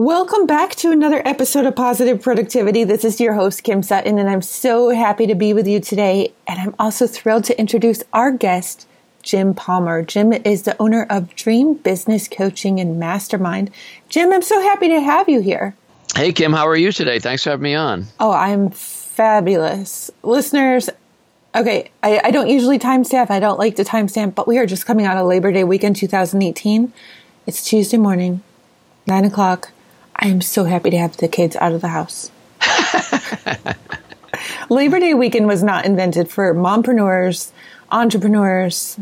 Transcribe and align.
Welcome 0.00 0.46
back 0.46 0.76
to 0.76 0.92
another 0.92 1.20
episode 1.26 1.66
of 1.66 1.76
Positive 1.76 2.22
Productivity. 2.22 2.84
This 2.84 3.04
is 3.04 3.20
your 3.20 3.34
host, 3.34 3.62
Kim 3.62 3.82
Sutton, 3.82 4.18
and 4.18 4.30
I'm 4.30 4.40
so 4.40 4.88
happy 4.88 5.26
to 5.26 5.34
be 5.34 5.52
with 5.52 5.68
you 5.68 5.78
today. 5.78 6.32
And 6.46 6.58
I'm 6.58 6.74
also 6.78 7.06
thrilled 7.06 7.44
to 7.44 7.60
introduce 7.60 8.02
our 8.14 8.32
guest, 8.32 8.88
Jim 9.22 9.52
Palmer. 9.52 10.02
Jim 10.02 10.32
is 10.32 10.62
the 10.62 10.74
owner 10.80 11.06
of 11.10 11.34
Dream 11.36 11.74
Business 11.74 12.28
Coaching 12.28 12.80
and 12.80 12.98
Mastermind. 12.98 13.70
Jim, 14.08 14.32
I'm 14.32 14.40
so 14.40 14.62
happy 14.62 14.88
to 14.88 15.02
have 15.02 15.28
you 15.28 15.42
here. 15.42 15.76
Hey, 16.16 16.32
Kim, 16.32 16.54
how 16.54 16.66
are 16.66 16.76
you 16.76 16.92
today? 16.92 17.18
Thanks 17.18 17.44
for 17.44 17.50
having 17.50 17.64
me 17.64 17.74
on. 17.74 18.06
Oh, 18.18 18.32
I'm 18.32 18.70
fabulous. 18.70 20.10
Listeners, 20.22 20.88
okay, 21.54 21.90
I, 22.02 22.22
I 22.24 22.30
don't 22.30 22.48
usually 22.48 22.78
timestamp, 22.78 23.28
I 23.28 23.38
don't 23.38 23.58
like 23.58 23.76
to 23.76 23.84
timestamp, 23.84 24.34
but 24.34 24.48
we 24.48 24.56
are 24.56 24.64
just 24.64 24.86
coming 24.86 25.04
out 25.04 25.18
of 25.18 25.26
Labor 25.26 25.52
Day 25.52 25.64
weekend 25.64 25.96
2018. 25.96 26.90
It's 27.46 27.62
Tuesday 27.62 27.98
morning, 27.98 28.42
9 29.06 29.26
o'clock. 29.26 29.72
I 30.16 30.28
am 30.28 30.40
so 30.40 30.64
happy 30.64 30.90
to 30.90 30.98
have 30.98 31.16
the 31.16 31.28
kids 31.28 31.56
out 31.56 31.72
of 31.72 31.80
the 31.80 31.88
house. 31.88 32.30
Labor 34.70 35.00
Day 35.00 35.14
weekend 35.14 35.46
was 35.46 35.62
not 35.62 35.84
invented 35.84 36.30
for 36.30 36.54
mompreneurs, 36.54 37.50
entrepreneurs, 37.90 38.98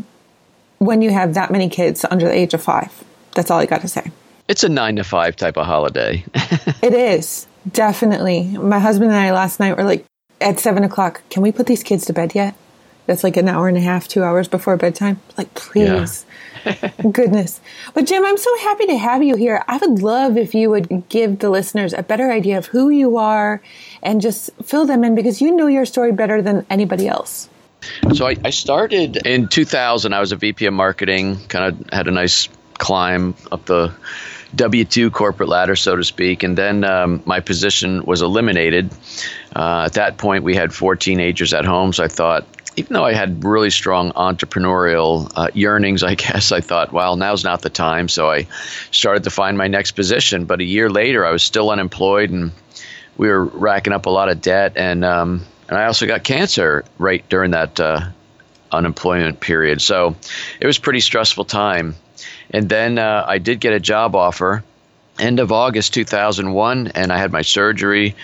when 0.79 1.03
you 1.03 1.11
have 1.11 1.35
that 1.35 1.51
many 1.51 1.69
kids 1.69 2.05
under 2.11 2.27
the 2.27 2.35
age 2.35 2.55
of 2.55 2.63
five. 2.63 3.05
That's 3.35 3.51
all 3.51 3.59
I 3.59 3.67
got 3.67 3.83
to 3.83 3.89
say. 3.89 4.11
It's 4.49 4.65
a 4.65 4.69
nine 4.69 4.97
to 4.97 5.05
five 5.05 5.37
type 5.37 5.57
of 5.57 5.67
holiday. 5.67 6.25
it 6.83 6.95
is, 6.95 7.47
definitely. 7.71 8.45
My 8.45 8.79
husband 8.79 9.11
and 9.11 9.21
I 9.21 9.33
last 9.33 9.61
night 9.61 9.77
were 9.77 9.85
like, 9.85 10.07
at 10.41 10.61
seven 10.61 10.85
o'clock, 10.85 11.23
can 11.31 11.43
we 11.43 11.53
put 11.53 11.67
these 11.67 11.83
kids 11.83 12.07
to 12.07 12.13
bed 12.13 12.35
yet? 12.35 12.55
That's 13.07 13.25
like 13.25 13.37
an 13.37 13.49
hour 13.49 13.69
and 13.69 13.77
a 13.77 13.81
half, 13.81 14.09
two 14.09 14.23
hours 14.23 14.49
before 14.49 14.77
bedtime. 14.77 15.21
Like, 15.37 15.53
please. 15.55 16.25
Goodness. 17.13 17.61
But 17.95 18.07
Jim, 18.07 18.25
I'm 18.25 18.37
so 18.37 18.57
happy 18.59 18.87
to 18.87 18.97
have 18.97 19.23
you 19.23 19.37
here. 19.37 19.65
I 19.69 19.77
would 19.79 20.03
love 20.03 20.37
if 20.37 20.55
you 20.55 20.71
would 20.71 21.09
give 21.09 21.39
the 21.39 21.51
listeners 21.51 21.93
a 21.93 22.03
better 22.03 22.31
idea 22.31 22.59
of 22.59 22.67
who 22.67 22.89
you 22.89 23.17
are 23.17 23.63
and 24.03 24.21
just 24.21 24.51
fill 24.63 24.87
them 24.87 25.05
in 25.05 25.15
because 25.15 25.41
you 25.41 25.55
know 25.55 25.67
your 25.67 25.85
story 25.85 26.13
better 26.13 26.43
than 26.43 26.67
anybody 26.71 27.09
else. 27.09 27.49
So 28.15 28.27
I, 28.27 28.37
I 28.45 28.51
started 28.51 29.27
in 29.27 29.49
2000. 29.49 30.13
I 30.13 30.21
was 30.21 30.33
a 30.33 30.37
VP 30.37 30.67
of 30.67 30.75
marketing, 30.75 31.39
kind 31.49 31.65
of 31.65 31.91
had 31.91 32.09
a 32.09 32.11
nice 32.11 32.49
climb 32.79 33.35
up 33.53 33.65
the 33.67 33.93
W 34.55 34.85
2 34.85 35.11
corporate 35.11 35.49
ladder, 35.49 35.77
so 35.77 35.97
to 35.97 36.05
speak. 36.05 36.43
And 36.43 36.57
then 36.57 36.85
um, 36.85 37.23
my 37.27 37.41
position 37.41 38.05
was 38.05 38.23
eliminated. 38.23 38.91
Uh, 39.55 39.85
at 39.87 39.95
that 39.95 40.17
point, 40.17 40.45
we 40.45 40.55
had 40.55 40.73
four 40.73 40.97
teenagers 40.97 41.53
at 41.53 41.65
home. 41.65 41.93
So 41.93 42.05
I 42.05 42.09
thought, 42.09 42.47
even 42.79 42.95
though 42.95 43.05
I 43.05 43.13
had 43.13 43.45
really 43.45 43.71
strong 43.71 44.13
entrepreneurial 44.13 45.31
uh, 45.35 45.49
yearnings, 45.53 46.03
I 46.03 46.15
guess, 46.17 46.53
I 46.53 46.61
thought, 46.61 46.93
well, 46.93 47.17
now's 47.17 47.45
not 47.45 47.61
the 47.63 47.71
time. 47.71 48.09
So 48.09 48.31
I 48.31 48.47
started 48.91 49.25
to 49.25 49.31
find 49.31 49.59
my 49.59 49.67
next 49.67 49.93
position. 49.93 50.45
But 50.45 50.61
a 50.61 50.65
year 50.65 50.89
later, 50.89 51.27
I 51.27 51.33
was 51.33 51.43
still 51.43 51.71
unemployed 51.71 52.31
and 52.31 52.53
we 53.17 53.29
were 53.29 53.45
racking 53.45 53.93
up 53.93 54.07
a 54.07 54.11
lot 54.11 54.29
of 54.29 54.41
debt. 54.41 54.75
And, 54.77 55.05
um, 55.05 55.45
and 55.69 55.77
I 55.77 55.87
also 55.87 56.07
got 56.07 56.23
cancer 56.23 56.85
right 56.99 57.29
during 57.29 57.51
that 57.51 57.81
uh, 57.81 58.09
unemployment 58.71 59.41
period. 59.41 59.83
So 59.83 60.15
it 60.61 60.67
was 60.67 60.79
pretty 60.79 61.01
stressful 61.01 61.47
time. 61.47 61.97
And 62.51 62.69
then 62.69 62.99
uh, 62.99 63.25
I 63.27 63.39
did 63.39 63.61
get 63.61 63.73
a 63.73 63.81
job 63.81 64.15
offer 64.15 64.63
end 65.19 65.41
of 65.41 65.51
August 65.51 65.95
2001, 65.95 66.89
and 66.95 67.13
I 67.13 67.19
had 67.19 67.33
my 67.33 67.43
surgery 67.43 68.15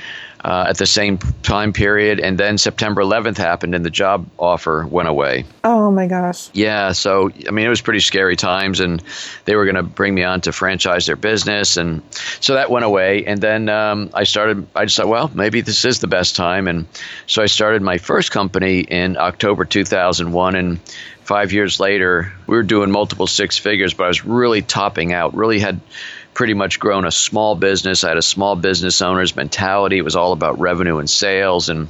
uh, 0.45 0.67
at 0.69 0.77
the 0.77 0.87
same 0.87 1.17
time 1.43 1.73
period. 1.73 2.21
And 2.21 2.37
then 2.37 2.59
September 2.59 3.03
11th 3.03 3.39
happened, 3.39 3.75
and 3.75 3.85
the 3.85 3.91
job 3.91 4.29
offer 4.39 4.87
went 4.87 5.09
away. 5.09 5.47
Oh 5.65 5.91
my 5.91 6.07
gosh. 6.07 6.51
Yeah. 6.53 6.93
So, 6.93 7.31
I 7.49 7.51
mean, 7.51 7.65
it 7.65 7.71
was 7.71 7.81
pretty 7.81 8.01
scary 8.01 8.37
times, 8.37 8.81
and 8.81 9.03
they 9.47 9.57
were 9.57 9.65
going 9.65 9.77
to 9.77 9.83
bring 9.83 10.15
me 10.15 10.23
on 10.23 10.43
to 10.43 10.53
franchise 10.53 11.07
their 11.07 11.17
business. 11.17 11.79
And 11.79 12.03
so 12.41 12.55
that 12.55 12.71
went 12.71 12.85
away. 12.85 13.25
And 13.25 13.41
then 13.41 13.71
um, 13.71 14.11
I 14.13 14.25
started, 14.25 14.67
I 14.75 14.85
just 14.85 14.99
thought, 14.99 15.09
well, 15.09 15.31
maybe 15.33 15.63
this 15.63 15.85
is 15.87 16.01
the 16.01 16.09
best 16.09 16.37
time. 16.37 16.69
And 16.69 16.87
so 17.27 17.43
I 17.43 17.47
started 17.47 17.81
my 17.81 17.97
first 17.97 18.31
company 18.31 18.81
in 18.81 19.17
October 19.17 19.65
2001. 19.65 20.55
And 20.57 20.79
five 21.23 21.53
years 21.53 21.81
later, 21.81 22.33
we 22.47 22.57
were 22.57 22.63
doing 22.63 22.91
multiple 22.91 23.27
six 23.27 23.57
figures, 23.57 23.95
but 23.95 24.05
I 24.05 24.09
was 24.09 24.25
really 24.27 24.61
topping 24.61 25.15
out, 25.15 25.35
really 25.35 25.59
had 25.59 25.81
pretty 26.35 26.55
much 26.55 26.79
grown 26.81 27.07
a 27.07 27.11
small 27.11 27.55
business. 27.55 28.05
I 28.05 28.09
had 28.09 28.19
a 28.19 28.23
small 28.23 28.57
business 28.57 29.01
owner's 29.01 29.35
mentality. 29.35 29.99
It 29.99 30.05
was 30.05 30.17
all 30.17 30.33
about 30.33 30.59
revenue 30.59 30.99
and 30.99 31.09
sales. 31.09 31.69
And, 31.69 31.89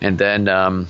and 0.00 0.18
then, 0.18 0.48
um, 0.48 0.88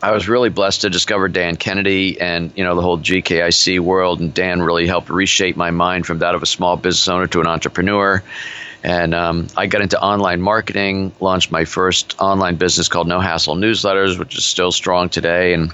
I 0.00 0.12
was 0.12 0.28
really 0.28 0.48
blessed 0.48 0.82
to 0.82 0.90
discover 0.90 1.26
Dan 1.26 1.56
Kennedy 1.56 2.20
and 2.20 2.52
you 2.54 2.62
know 2.62 2.76
the 2.76 2.82
whole 2.82 2.98
GKIC 2.98 3.80
world, 3.80 4.20
and 4.20 4.32
Dan 4.32 4.62
really 4.62 4.86
helped 4.86 5.10
reshape 5.10 5.56
my 5.56 5.72
mind 5.72 6.06
from 6.06 6.20
that 6.20 6.36
of 6.36 6.42
a 6.44 6.46
small 6.46 6.76
business 6.76 7.08
owner 7.08 7.26
to 7.26 7.40
an 7.40 7.48
entrepreneur. 7.48 8.22
And 8.84 9.12
um, 9.12 9.48
I 9.56 9.66
got 9.66 9.82
into 9.82 10.00
online 10.00 10.40
marketing, 10.40 11.12
launched 11.18 11.50
my 11.50 11.64
first 11.64 12.14
online 12.20 12.56
business 12.56 12.88
called 12.88 13.08
No 13.08 13.18
Hassle 13.18 13.56
Newsletters, 13.56 14.16
which 14.18 14.38
is 14.38 14.44
still 14.44 14.70
strong 14.70 15.08
today. 15.08 15.52
And 15.52 15.72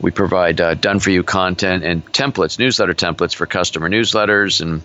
we 0.00 0.10
provide 0.10 0.60
uh, 0.60 0.74
done 0.74 0.98
for 0.98 1.10
you 1.10 1.22
content 1.22 1.84
and 1.84 2.04
templates, 2.12 2.58
newsletter 2.58 2.94
templates 2.94 3.34
for 3.34 3.46
customer 3.46 3.88
newsletters. 3.88 4.60
And 4.60 4.82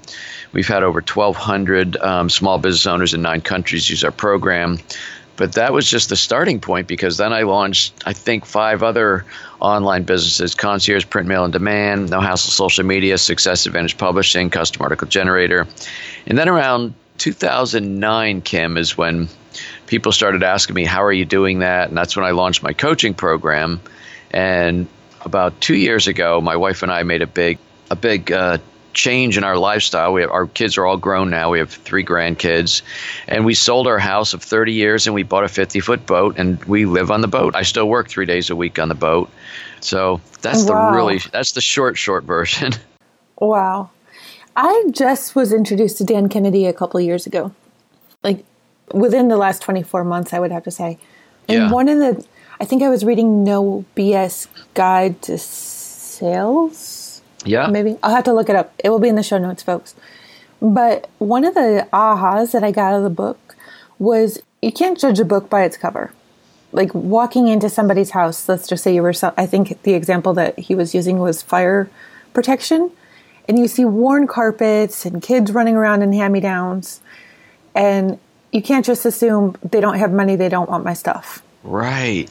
we've 0.52 0.68
had 0.68 0.84
over 0.84 1.00
1,200 1.02 1.98
um, 1.98 2.30
small 2.30 2.58
business 2.58 2.86
owners 2.86 3.14
in 3.14 3.22
nine 3.22 3.42
countries 3.42 3.90
use 3.90 4.04
our 4.04 4.12
program. 4.12 4.80
But 5.38 5.54
that 5.54 5.74
was 5.74 5.90
just 5.90 6.10
the 6.10 6.16
starting 6.16 6.62
point 6.62 6.88
because 6.88 7.18
then 7.18 7.34
I 7.34 7.42
launched, 7.42 7.94
I 8.06 8.14
think, 8.14 8.46
five 8.46 8.84
other 8.84 9.26
online 9.60 10.04
businesses 10.04 10.56
Concierge 10.56 11.10
Print 11.10 11.28
Mail 11.28 11.44
and 11.44 11.52
Demand, 11.52 12.10
No 12.10 12.22
Hassle 12.22 12.52
Social 12.52 12.86
Media, 12.86 13.18
Success 13.18 13.66
Advantage 13.66 13.98
Publishing, 13.98 14.50
Custom 14.50 14.82
Article 14.82 15.08
Generator. 15.08 15.68
And 16.26 16.38
then 16.38 16.48
around 16.48 16.94
2009, 17.18 18.42
Kim, 18.42 18.78
is 18.78 18.98
when 18.98 19.28
people 19.88 20.14
started 20.14 20.44
asking 20.44 20.76
me, 20.76 20.86
How 20.86 21.04
are 21.04 21.14
you 21.14 21.26
doing 21.26 21.60
that? 21.60 21.90
And 21.90 21.98
that's 21.98 22.16
when 22.16 22.26
I 22.26 22.32
launched 22.32 22.64
my 22.64 22.74
coaching 22.74 23.14
program. 23.14 23.82
And 24.32 24.88
about 25.26 25.60
two 25.60 25.76
years 25.76 26.08
ago, 26.08 26.40
my 26.40 26.56
wife 26.56 26.84
and 26.84 26.92
I 26.92 27.04
made 27.04 27.22
a 27.22 27.28
big, 27.28 27.58
a 27.92 27.96
big 27.96 28.32
uh, 28.32 28.60
change 28.96 29.38
in 29.38 29.44
our 29.44 29.58
lifestyle. 29.58 30.14
We 30.14 30.22
have, 30.22 30.32
our 30.32 30.48
kids 30.48 30.78
are 30.78 30.86
all 30.86 30.98
grown 30.98 31.30
now. 31.30 31.52
We 31.52 31.60
have 31.60 31.70
three 31.70 32.04
grandkids, 32.04 32.82
and 33.28 33.46
we 33.46 33.54
sold 33.54 33.88
our 33.88 34.00
house 34.00 34.34
of 34.34 34.42
30 34.42 34.74
years 34.74 35.06
and 35.06 35.14
we 35.14 35.24
bought 35.24 35.44
a 35.44 35.50
50 35.50 35.80
foot 35.82 36.06
boat 36.06 36.36
and 36.40 36.64
we 36.66 36.86
live 36.86 37.12
on 37.12 37.22
the 37.22 37.28
boat. 37.28 37.56
I 37.56 37.62
still 37.62 37.88
work 37.88 38.08
three 38.08 38.26
days 38.26 38.50
a 38.50 38.56
week 38.56 38.80
on 38.80 38.90
the 38.90 38.96
boat. 38.96 39.30
So 39.82 40.22
that's 40.42 40.64
wow. 40.64 40.90
the 40.90 40.96
really 40.96 41.20
that's 41.32 41.52
the 41.52 41.62
short 41.62 41.98
short 41.98 42.24
version. 42.24 42.74
Wow. 43.38 43.90
I 44.56 44.86
just 44.92 45.36
was 45.36 45.52
introduced 45.52 45.98
to 45.98 46.06
Dan 46.06 46.30
Kennedy 46.30 46.68
a 46.68 46.72
couple 46.72 47.02
years 47.02 47.28
ago. 47.28 47.52
Like 48.24 48.46
within 48.94 49.28
the 49.28 49.36
last 49.36 49.62
24 49.62 50.06
months 50.06 50.32
I 50.32 50.40
would 50.40 50.54
have 50.54 50.64
to 50.64 50.72
say. 50.72 50.98
And 51.50 51.64
yeah. 51.64 51.70
one 51.70 51.90
of 51.90 52.00
the 52.00 52.26
I 52.60 52.66
think 52.66 52.82
I 52.84 52.90
was 52.90 53.04
reading 53.04 53.44
No 53.44 53.84
BS 53.98 54.48
Guide 54.74 55.22
to 55.24 55.38
Sales. 55.38 57.22
Yeah. 57.44 57.68
Maybe. 57.68 57.98
I'll 58.02 58.16
have 58.16 58.24
to 58.26 58.34
look 58.34 58.50
it 58.50 58.56
up. 58.56 58.74
It 58.84 58.90
will 58.90 59.00
be 59.00 59.10
in 59.10 59.16
the 59.16 59.24
show 59.24 59.38
notes, 59.38 59.62
folks. 59.62 59.94
But 60.62 61.10
one 61.20 61.44
of 61.44 61.54
the 61.54 61.88
ahas 61.92 62.54
that 62.54 62.64
I 62.64 62.72
got 62.72 62.94
out 62.94 62.98
of 62.98 63.04
the 63.04 63.10
book 63.10 63.56
was 64.00 64.42
you 64.62 64.72
can't 64.72 64.98
judge 64.98 65.20
a 65.20 65.26
book 65.26 65.50
by 65.50 65.64
its 65.64 65.76
cover. 65.76 66.14
Like 66.72 66.94
walking 66.94 67.48
into 67.48 67.70
somebody's 67.70 68.12
house, 68.12 68.48
let's 68.48 68.68
just 68.68 68.84
say 68.84 68.96
you 68.96 69.04
were, 69.04 69.14
I 69.38 69.46
think 69.46 69.82
the 69.84 69.94
example 69.94 70.34
that 70.34 70.58
he 70.58 70.76
was 70.76 70.96
using 70.96 71.20
was 71.20 71.42
fire 71.42 71.90
protection, 72.34 72.92
and 73.48 73.60
you 73.60 73.68
see 73.68 73.86
worn 73.86 74.28
carpets 74.28 75.06
and 75.06 75.22
kids 75.22 75.52
running 75.52 75.76
around 75.76 76.02
in 76.02 76.12
hand 76.12 76.34
me 76.34 76.40
downs, 76.40 77.00
and 77.74 78.20
you 78.52 78.62
can't 78.62 78.86
just 78.86 79.06
assume 79.06 79.56
they 79.64 79.80
don't 79.80 80.00
have 80.00 80.12
money, 80.12 80.36
they 80.36 80.50
don't 80.50 80.70
want 80.70 80.84
my 80.84 80.94
stuff. 80.94 81.44
Right 81.64 82.30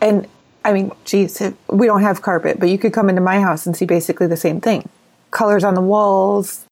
and 0.00 0.26
I 0.64 0.72
mean, 0.72 0.92
geez, 1.04 1.40
we 1.68 1.86
don't 1.86 2.02
have 2.02 2.22
carpet, 2.22 2.60
but 2.60 2.68
you 2.68 2.78
could 2.78 2.92
come 2.92 3.08
into 3.08 3.20
my 3.20 3.40
house 3.40 3.66
and 3.66 3.76
see 3.76 3.86
basically 3.86 4.26
the 4.26 4.36
same 4.36 4.60
thing. 4.60 4.88
Colors 5.30 5.64
on 5.64 5.74
the 5.74 5.80
walls. 5.80 6.66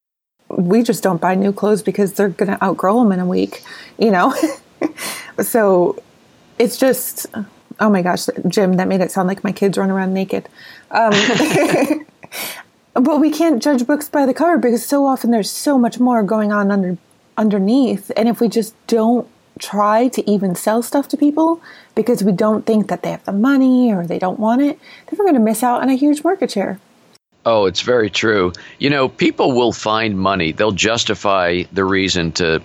We 0.49 0.83
just 0.83 1.03
don't 1.03 1.21
buy 1.21 1.35
new 1.35 1.53
clothes 1.53 1.83
because 1.83 2.13
they're 2.13 2.29
going 2.29 2.51
to 2.51 2.63
outgrow 2.63 3.01
them 3.01 3.13
in 3.13 3.21
a 3.21 3.27
week, 3.27 3.63
you 3.99 4.11
know? 4.11 4.35
so 5.41 6.03
it's 6.59 6.77
just, 6.77 7.27
oh 7.81 7.91
my 7.91 8.03
gosh, 8.03 8.27
Jim, 8.49 8.75
that 8.75 8.87
made 8.87 9.01
it 9.01 9.11
sound 9.11 9.29
like 9.29 9.43
my 9.43 9.53
kids 9.53 9.79
run 9.79 9.91
around 9.91 10.15
naked. 10.15 10.49
Um, 10.91 11.13
but 12.95 13.19
we 13.19 13.31
can't 13.31 13.63
judge 13.63 13.87
books 13.87 14.09
by 14.09 14.27
the 14.27 14.35
cover 14.35 14.59
because 14.59 14.85
so 14.85 15.07
often 15.07 15.31
there's 15.31 15.51
so 15.51 15.79
much 15.79 15.99
more 15.99 16.23
going 16.23 16.53
on 16.53 16.71
under, 16.71 16.99
underneath. 17.37 18.11
And 18.17 18.29
if 18.29 18.41
we 18.41 18.49
just 18.49 18.75
don't 18.87 19.29
try 19.59 20.09
to 20.09 20.31
even 20.31 20.55
sell 20.55 20.83
stuff 20.83 21.09
to 21.09 21.17
people 21.17 21.61
because 21.95 22.23
we 22.23 22.33
don't 22.33 22.67
think 22.67 22.89
that 22.89 23.03
they 23.03 23.11
have 23.11 23.25
the 23.25 23.33
money 23.33 23.93
or 23.93 24.07
they 24.07 24.19
don't 24.19 24.39
want 24.39 24.63
it, 24.63 24.79
then 25.07 25.19
we're 25.19 25.25
going 25.25 25.35
to 25.35 25.41
miss 25.41 25.63
out 25.63 25.83
on 25.83 25.89
a 25.89 25.95
huge 25.95 26.23
market 26.23 26.51
share. 26.51 26.79
Oh, 27.45 27.67
it's 27.67 27.83
very 27.83 28.11
true. 28.11 28.53
You 28.79 28.91
know, 28.91 29.09
people 29.09 29.53
will 29.53 29.73
find 29.73 30.19
money. 30.19 30.53
They'll 30.53 30.73
justify 30.73 31.63
the 31.73 31.85
reason 31.85 32.33
to 32.33 32.61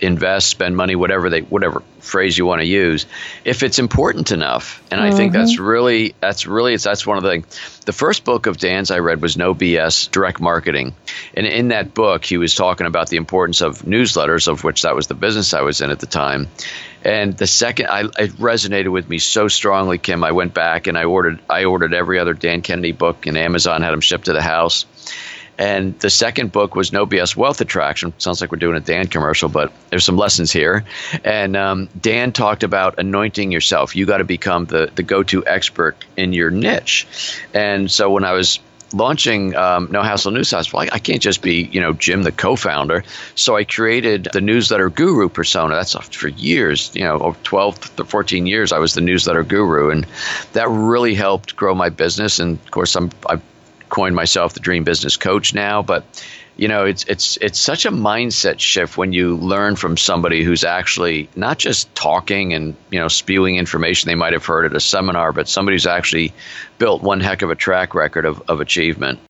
invest, 0.00 0.48
spend 0.48 0.76
money, 0.76 0.96
whatever 0.96 1.30
they 1.30 1.40
whatever 1.40 1.82
phrase 2.00 2.36
you 2.36 2.44
want 2.44 2.60
to 2.60 2.66
use, 2.66 3.06
if 3.44 3.62
it's 3.62 3.78
important 3.78 4.30
enough. 4.32 4.82
And 4.90 5.00
I 5.00 5.08
mm-hmm. 5.08 5.16
think 5.16 5.32
that's 5.32 5.54
mm-hmm. 5.54 5.64
really 5.64 6.14
that's 6.20 6.46
really 6.46 6.74
it's 6.74 6.84
that's 6.84 7.06
one 7.06 7.16
of 7.16 7.22
the 7.22 7.44
the 7.86 7.92
first 7.92 8.24
book 8.24 8.46
of 8.46 8.56
Dan's 8.56 8.90
I 8.90 8.98
read 8.98 9.22
was 9.22 9.36
No 9.36 9.54
BS 9.54 10.10
Direct 10.10 10.40
Marketing. 10.40 10.94
And 11.34 11.46
in 11.46 11.68
that 11.68 11.94
book 11.94 12.24
he 12.24 12.38
was 12.38 12.54
talking 12.54 12.86
about 12.86 13.08
the 13.08 13.16
importance 13.16 13.60
of 13.60 13.82
newsletters, 13.82 14.48
of 14.48 14.64
which 14.64 14.82
that 14.82 14.94
was 14.94 15.06
the 15.06 15.14
business 15.14 15.54
I 15.54 15.62
was 15.62 15.80
in 15.80 15.90
at 15.90 16.00
the 16.00 16.06
time. 16.06 16.48
And 17.02 17.36
the 17.36 17.46
second 17.46 17.86
I 17.88 18.00
it 18.00 18.32
resonated 18.32 18.90
with 18.90 19.08
me 19.08 19.18
so 19.18 19.48
strongly, 19.48 19.98
Kim, 19.98 20.24
I 20.24 20.32
went 20.32 20.54
back 20.54 20.86
and 20.86 20.98
I 20.98 21.04
ordered 21.04 21.40
I 21.48 21.64
ordered 21.64 21.94
every 21.94 22.18
other 22.18 22.34
Dan 22.34 22.62
Kennedy 22.62 22.92
book 22.92 23.26
and 23.26 23.36
Amazon 23.36 23.82
had 23.82 23.92
them 23.92 24.00
shipped 24.00 24.26
to 24.26 24.32
the 24.32 24.42
house 24.42 24.86
and 25.58 25.98
the 26.00 26.10
second 26.10 26.52
book 26.52 26.74
was 26.74 26.92
No 26.92 27.06
BS 27.06 27.36
Wealth 27.36 27.60
Attraction. 27.60 28.12
Sounds 28.18 28.40
like 28.40 28.50
we're 28.50 28.58
doing 28.58 28.76
a 28.76 28.80
Dan 28.80 29.06
commercial, 29.06 29.48
but 29.48 29.72
there's 29.90 30.04
some 30.04 30.16
lessons 30.16 30.50
here. 30.50 30.84
And 31.22 31.56
um, 31.56 31.88
Dan 32.00 32.32
talked 32.32 32.62
about 32.62 32.98
anointing 32.98 33.52
yourself. 33.52 33.94
You 33.94 34.06
got 34.06 34.18
to 34.18 34.24
become 34.24 34.66
the, 34.66 34.90
the 34.94 35.02
go 35.02 35.22
to 35.24 35.46
expert 35.46 35.96
in 36.16 36.32
your 36.32 36.50
niche. 36.50 37.06
And 37.52 37.90
so 37.90 38.10
when 38.10 38.24
I 38.24 38.32
was 38.32 38.58
launching 38.92 39.54
um, 39.54 39.88
No 39.90 40.02
Hassle 40.02 40.32
Newshouse, 40.32 40.72
well, 40.72 40.82
I, 40.82 40.96
I, 40.96 40.98
can't 40.98 41.22
just 41.22 41.42
be, 41.42 41.64
you 41.72 41.80
know, 41.80 41.92
Jim, 41.92 42.22
the 42.22 42.32
co-founder. 42.32 43.04
So 43.34 43.56
I 43.56 43.64
created 43.64 44.28
the 44.32 44.40
newsletter 44.40 44.88
guru 44.88 45.28
persona. 45.28 45.74
That's 45.74 45.94
for 45.94 46.28
years, 46.28 46.94
you 46.94 47.02
know, 47.02 47.18
over 47.18 47.38
12 47.42 47.96
to 47.96 48.04
14 48.04 48.46
years, 48.46 48.72
I 48.72 48.78
was 48.78 48.94
the 48.94 49.00
newsletter 49.00 49.42
guru. 49.42 49.90
And 49.90 50.06
that 50.52 50.68
really 50.68 51.14
helped 51.14 51.56
grow 51.56 51.74
my 51.74 51.88
business. 51.88 52.38
And 52.38 52.58
of 52.58 52.70
course, 52.70 52.94
I'm, 52.96 53.10
I've 53.28 53.42
coined 53.94 54.16
myself 54.16 54.54
the 54.54 54.60
dream 54.60 54.82
business 54.82 55.16
coach 55.16 55.54
now, 55.54 55.80
but 55.80 56.04
you 56.56 56.66
know, 56.66 56.84
it's 56.84 57.04
it's 57.04 57.36
it's 57.38 57.58
such 57.58 57.86
a 57.86 57.90
mindset 57.90 58.58
shift 58.58 58.96
when 58.96 59.12
you 59.12 59.36
learn 59.36 59.76
from 59.76 59.96
somebody 59.96 60.42
who's 60.42 60.64
actually 60.64 61.28
not 61.36 61.58
just 61.58 61.92
talking 61.94 62.52
and 62.52 62.76
you 62.90 62.98
know 62.98 63.08
spewing 63.08 63.56
information 63.56 64.08
they 64.08 64.14
might 64.16 64.32
have 64.32 64.44
heard 64.44 64.66
at 64.66 64.74
a 64.74 64.80
seminar, 64.80 65.32
but 65.32 65.48
somebody 65.48 65.76
who's 65.76 65.86
actually 65.86 66.32
built 66.78 67.02
one 67.02 67.20
heck 67.20 67.42
of 67.42 67.50
a 67.50 67.54
track 67.54 67.94
record 67.94 68.24
of, 68.24 68.42
of 68.48 68.60
achievement. 68.60 69.20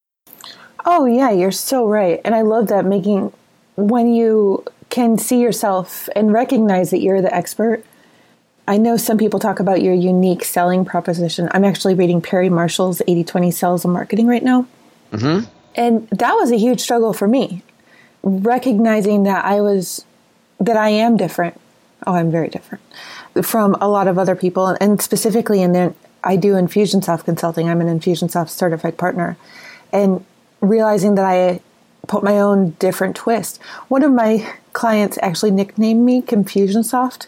Oh 0.86 1.04
yeah, 1.04 1.30
you're 1.30 1.52
so 1.52 1.86
right, 1.86 2.20
and 2.24 2.34
I 2.34 2.40
love 2.42 2.68
that 2.68 2.86
making 2.86 3.32
when 3.76 4.12
you 4.12 4.64
can 4.88 5.18
see 5.18 5.40
yourself 5.40 6.08
and 6.16 6.32
recognize 6.32 6.90
that 6.90 7.00
you're 7.00 7.22
the 7.22 7.34
expert 7.34 7.84
I 8.66 8.78
know 8.78 8.96
some 8.96 9.18
people 9.18 9.40
talk 9.40 9.60
about 9.60 9.82
your 9.82 9.94
unique 9.94 10.44
selling 10.44 10.84
proposition. 10.84 11.48
I'm 11.52 11.64
actually 11.64 11.94
reading 11.94 12.22
Perry 12.22 12.48
Marshall's 12.48 13.02
80 13.06 13.24
20 13.24 13.50
Sales 13.50 13.84
and 13.84 13.92
Marketing 13.92 14.26
right 14.26 14.42
now. 14.42 14.66
Mm-hmm. 15.12 15.48
And 15.74 16.08
that 16.10 16.34
was 16.34 16.50
a 16.50 16.56
huge 16.56 16.80
struggle 16.80 17.12
for 17.12 17.28
me, 17.28 17.62
recognizing 18.22 19.24
that 19.24 19.44
I 19.44 19.60
was, 19.60 20.04
that 20.60 20.76
I 20.76 20.88
am 20.88 21.16
different. 21.16 21.60
Oh, 22.06 22.14
I'm 22.14 22.30
very 22.30 22.48
different 22.48 22.82
from 23.42 23.74
a 23.80 23.88
lot 23.88 24.06
of 24.06 24.18
other 24.18 24.36
people. 24.36 24.68
And 24.80 25.00
specifically 25.02 25.60
in 25.60 25.72
there, 25.72 25.94
I 26.22 26.36
do 26.36 26.52
Infusionsoft 26.52 27.24
consulting. 27.24 27.68
I'm 27.68 27.80
an 27.80 27.98
Infusionsoft 27.98 28.50
certified 28.50 28.96
partner. 28.96 29.36
And 29.92 30.24
realizing 30.60 31.16
that 31.16 31.24
I 31.24 31.60
put 32.06 32.22
my 32.22 32.38
own 32.38 32.70
different 32.78 33.16
twist. 33.16 33.60
One 33.88 34.02
of 34.02 34.12
my 34.12 34.54
clients 34.72 35.18
actually 35.22 35.50
nicknamed 35.50 36.04
me 36.04 36.22
Confusionsoft 36.22 37.26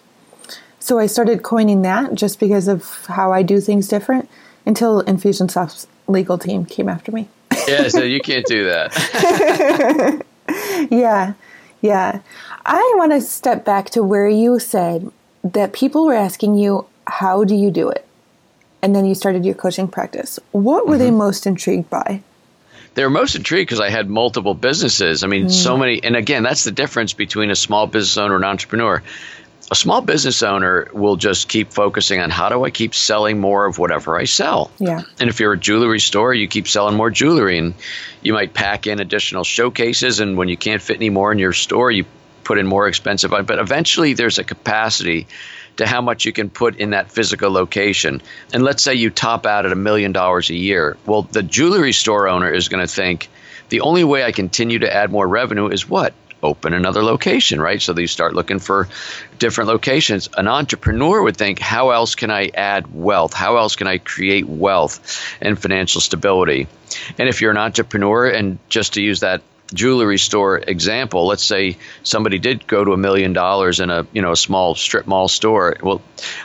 so 0.87 1.01
I 1.01 1.07
started 1.07 1.43
coining 1.43 1.83
that 1.83 2.15
just 2.15 2.39
because 2.39 2.69
of 2.69 3.07
how 3.07 3.33
I 3.33 3.43
do 3.43 3.61
things 3.61 3.89
different 3.89 4.31
until 4.65 5.03
Infusionsoft's 5.03 5.89
legal 6.07 6.39
team 6.39 6.65
came 6.65 6.89
after 6.89 7.11
me. 7.11 7.29
yeah, 7.67 7.89
so 7.89 8.05
you 8.05 8.21
can't 8.21 8.47
do 8.47 8.67
that. 8.67 10.25
yeah, 10.89 11.33
yeah. 11.81 12.21
I 12.65 12.95
want 12.97 13.11
to 13.11 13.21
step 13.21 13.65
back 13.65 13.91
to 13.91 14.05
where 14.05 14.29
you 14.29 14.61
said 14.61 15.11
that 15.43 15.73
people 15.73 16.07
were 16.07 16.15
asking 16.15 16.55
you, 16.55 16.87
How 17.09 17.43
do 17.43 17.57
you 17.57 17.73
do 17.73 17.89
it? 17.89 18.07
And 18.81 18.95
then 18.95 19.07
you 19.07 19.17
started 19.17 19.45
your 19.45 19.57
coaching 19.57 19.89
practice. 19.89 20.39
What 20.53 20.87
were 20.87 20.95
mm-hmm. 20.95 21.03
they 21.03 21.11
most 21.11 21.49
intrigued 21.49 21.91
by? 21.91 22.23
they 22.95 23.03
were 23.03 23.11
most 23.11 23.35
intrigued 23.35 23.69
because 23.69 23.81
I 23.81 23.91
had 23.91 24.09
multiple 24.09 24.55
businesses. 24.55 25.23
I 25.23 25.27
mean, 25.27 25.47
mm. 25.47 25.51
so 25.51 25.77
many. 25.77 26.03
And 26.03 26.17
again, 26.17 26.43
that's 26.43 26.65
the 26.65 26.71
difference 26.71 27.13
between 27.13 27.51
a 27.51 27.57
small 27.57 27.87
business 27.87 28.17
owner 28.17 28.37
and 28.37 28.45
entrepreneur 28.45 29.03
a 29.71 29.75
small 29.75 30.01
business 30.01 30.43
owner 30.43 30.89
will 30.93 31.17
just 31.17 31.49
keep 31.49 31.73
focusing 31.73 32.21
on 32.21 32.31
how 32.31 32.49
do 32.49 32.65
I 32.65 32.71
keep 32.71 32.95
selling 32.95 33.41
more 33.41 33.67
of 33.67 33.79
whatever 33.79 34.17
I 34.17 34.25
sell. 34.25 34.71
Yeah. 34.79 35.03
And 35.19 35.29
if 35.29 35.41
you're 35.41 35.55
a 35.55 35.59
jewelry 35.59 35.99
store, 35.99 36.33
you 36.33 36.47
keep 36.47 36.69
selling 36.69 36.97
more 36.97 37.11
jewelry 37.11 37.59
and 37.59 37.75
you 38.23 38.33
might 38.33 38.55
pack 38.55 38.87
in 38.87 39.01
additional 39.01 39.43
showcases 39.43 40.21
and 40.21 40.37
when 40.37 40.49
you 40.49 40.57
can't 40.57 40.81
fit 40.81 40.97
any 40.97 41.11
more 41.11 41.33
in 41.33 41.39
your 41.39 41.53
store, 41.53 41.91
you 41.91 42.05
put 42.45 42.59
in 42.59 42.67
more 42.67 42.87
expensive 42.87 43.33
but 43.33 43.59
eventually 43.59 44.13
there's 44.13 44.39
a 44.39 44.45
capacity 44.45 45.27
to 45.79 45.87
how 45.87 46.01
much 46.01 46.25
you 46.25 46.33
can 46.33 46.49
put 46.49 46.77
in 46.77 46.91
that 46.91 47.11
physical 47.11 47.51
location. 47.51 48.23
And 48.53 48.63
let's 48.63 48.83
say 48.83 48.95
you 48.95 49.11
top 49.11 49.47
out 49.47 49.67
at 49.67 49.73
a 49.73 49.77
million 49.77 50.13
dollars 50.13 50.49
a 50.49 50.55
year. 50.55 50.97
Well, 51.07 51.23
the 51.23 51.43
jewelry 51.43 51.93
store 51.93 52.29
owner 52.29 52.51
is 52.51 52.69
going 52.69 52.87
to 52.87 52.93
think 52.93 53.29
the 53.69 53.81
only 53.81 54.05
way 54.05 54.25
I 54.25 54.33
continue 54.33 54.79
to 54.79 54.95
add 54.95 55.11
more 55.11 55.27
revenue 55.27 55.69
is 55.69 55.89
what? 55.89 56.15
Open 56.43 56.75
another 56.75 57.03
location, 57.03 57.61
right? 57.61 57.81
So 57.81 57.93
they 57.93 58.07
start 58.07 58.35
looking 58.35 58.59
for 58.59 58.89
different 59.39 59.69
locations. 59.69 60.29
An 60.37 60.49
entrepreneur 60.49 61.23
would 61.23 61.37
think, 61.37 61.59
how 61.59 61.91
else 61.91 62.15
can 62.15 62.31
I 62.31 62.51
add 62.55 62.93
wealth? 62.95 63.33
How 63.33 63.57
else 63.57 63.77
can 63.77 63.87
I 63.87 63.99
create 63.99 64.47
wealth 64.47 65.21
and 65.41 65.61
financial 65.61 66.01
stability? 66.01 66.69
And 67.19 67.29
if 67.29 67.41
you're 67.41 67.51
an 67.51 67.57
entrepreneur, 67.57 68.29
and 68.29 68.59
just 68.69 68.95
to 68.95 69.03
use 69.03 69.21
that 69.21 69.43
jewelry 69.73 70.19
store 70.19 70.59
example, 70.59 71.27
let's 71.27 71.43
say 71.43 71.77
somebody 72.03 72.39
did 72.39 72.67
go 72.67 72.85
to 72.85 72.93
a 72.93 72.97
million 72.97 73.33
dollars 73.33 73.81
in 73.81 73.91
a 73.91 74.07
you 74.13 74.23
know 74.23 74.33
a 74.33 74.37
small 74.37 74.75
strip 74.75 75.07
mall 75.07 75.29
store. 75.29 75.77
Well, 75.83 76.03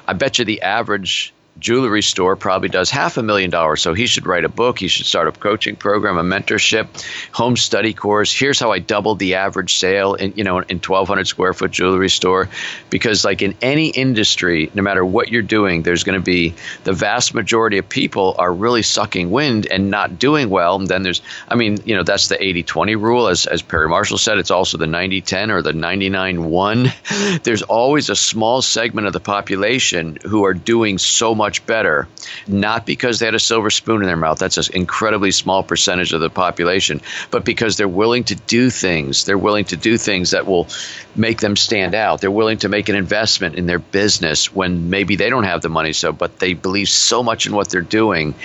I 0.07 0.13
bet 0.13 0.39
you 0.39 0.45
the 0.45 0.63
average 0.63 1.33
jewelry 1.61 2.01
store 2.01 2.35
probably 2.35 2.67
does 2.67 2.89
half 2.89 3.15
a 3.17 3.23
million 3.23 3.49
dollars. 3.49 3.81
So 3.81 3.93
he 3.93 4.07
should 4.07 4.25
write 4.25 4.43
a 4.43 4.49
book. 4.49 4.79
He 4.79 4.89
should 4.89 5.05
start 5.05 5.27
a 5.27 5.31
coaching 5.31 5.77
program, 5.77 6.17
a 6.17 6.23
mentorship, 6.23 6.87
home 7.31 7.55
study 7.55 7.93
course. 7.93 8.37
Here's 8.37 8.59
how 8.59 8.71
I 8.71 8.79
doubled 8.79 9.19
the 9.19 9.35
average 9.35 9.75
sale 9.77 10.15
in 10.15 10.33
you 10.35 10.43
know 10.43 10.59
in 10.59 10.79
1,200 10.79 11.25
square 11.25 11.53
foot 11.53 11.71
jewelry 11.71 12.09
store, 12.09 12.49
because 12.89 13.23
like 13.23 13.41
in 13.41 13.55
any 13.61 13.89
industry, 13.89 14.69
no 14.73 14.81
matter 14.81 15.05
what 15.05 15.29
you're 15.29 15.41
doing, 15.41 15.83
there's 15.83 16.03
going 16.03 16.19
to 16.19 16.25
be 16.25 16.55
the 16.83 16.93
vast 16.93 17.33
majority 17.33 17.77
of 17.77 17.87
people 17.87 18.35
are 18.37 18.51
really 18.51 18.81
sucking 18.81 19.29
wind 19.29 19.67
and 19.67 19.89
not 19.89 20.17
doing 20.19 20.49
well. 20.49 20.75
And 20.77 20.87
then 20.87 21.03
there's, 21.03 21.21
I 21.47 21.55
mean, 21.55 21.77
you 21.85 21.95
know, 21.95 22.03
that's 22.03 22.27
the 22.27 22.35
80-20 22.35 22.99
rule, 22.99 23.27
as 23.27 23.45
as 23.45 23.61
Perry 23.61 23.87
Marshall 23.87 24.17
said. 24.17 24.39
It's 24.39 24.51
also 24.51 24.77
the 24.77 24.85
90-10 24.85 25.49
or 25.49 25.61
the 25.61 25.73
99-1. 25.73 27.43
There's 27.43 27.61
always 27.61 28.09
a 28.09 28.15
small 28.15 28.61
segment 28.61 29.07
of 29.07 29.13
the 29.13 29.19
population 29.19 30.17
who 30.23 30.45
are 30.45 30.53
doing 30.53 30.97
so 30.97 31.35
much 31.35 31.50
better, 31.59 32.07
not 32.47 32.85
because 32.85 33.19
they 33.19 33.25
had 33.25 33.35
a 33.35 33.39
silver 33.39 33.69
spoon 33.69 34.01
in 34.01 34.07
their 34.07 34.17
mouth. 34.17 34.39
That's 34.39 34.57
an 34.57 34.75
incredibly 34.75 35.31
small 35.31 35.63
percentage 35.63 36.13
of 36.13 36.21
the 36.21 36.29
population, 36.29 37.01
but 37.29 37.45
because 37.45 37.77
they're 37.77 37.87
willing 37.87 38.23
to 38.25 38.35
do 38.35 38.69
things. 38.69 39.25
They're 39.25 39.37
willing 39.37 39.65
to 39.65 39.77
do 39.77 39.97
things 39.97 40.31
that 40.31 40.45
will 40.45 40.67
make 41.15 41.39
them 41.39 41.55
stand 41.55 41.95
out. 41.95 42.21
They're 42.21 42.31
willing 42.31 42.59
to 42.59 42.69
make 42.69 42.89
an 42.89 42.95
investment 42.95 43.55
in 43.55 43.65
their 43.65 43.79
business 43.79 44.53
when 44.53 44.89
maybe 44.89 45.15
they 45.15 45.29
don't 45.29 45.43
have 45.43 45.61
the 45.61 45.69
money, 45.69 45.93
so 45.93 46.11
but 46.11 46.39
they 46.39 46.53
believe 46.53 46.89
so 46.89 47.23
much 47.23 47.45
in 47.45 47.53
what 47.53 47.69
they're 47.69 47.81
doing, 47.81 48.35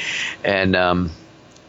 and. 0.44 0.76
Um, 0.76 1.10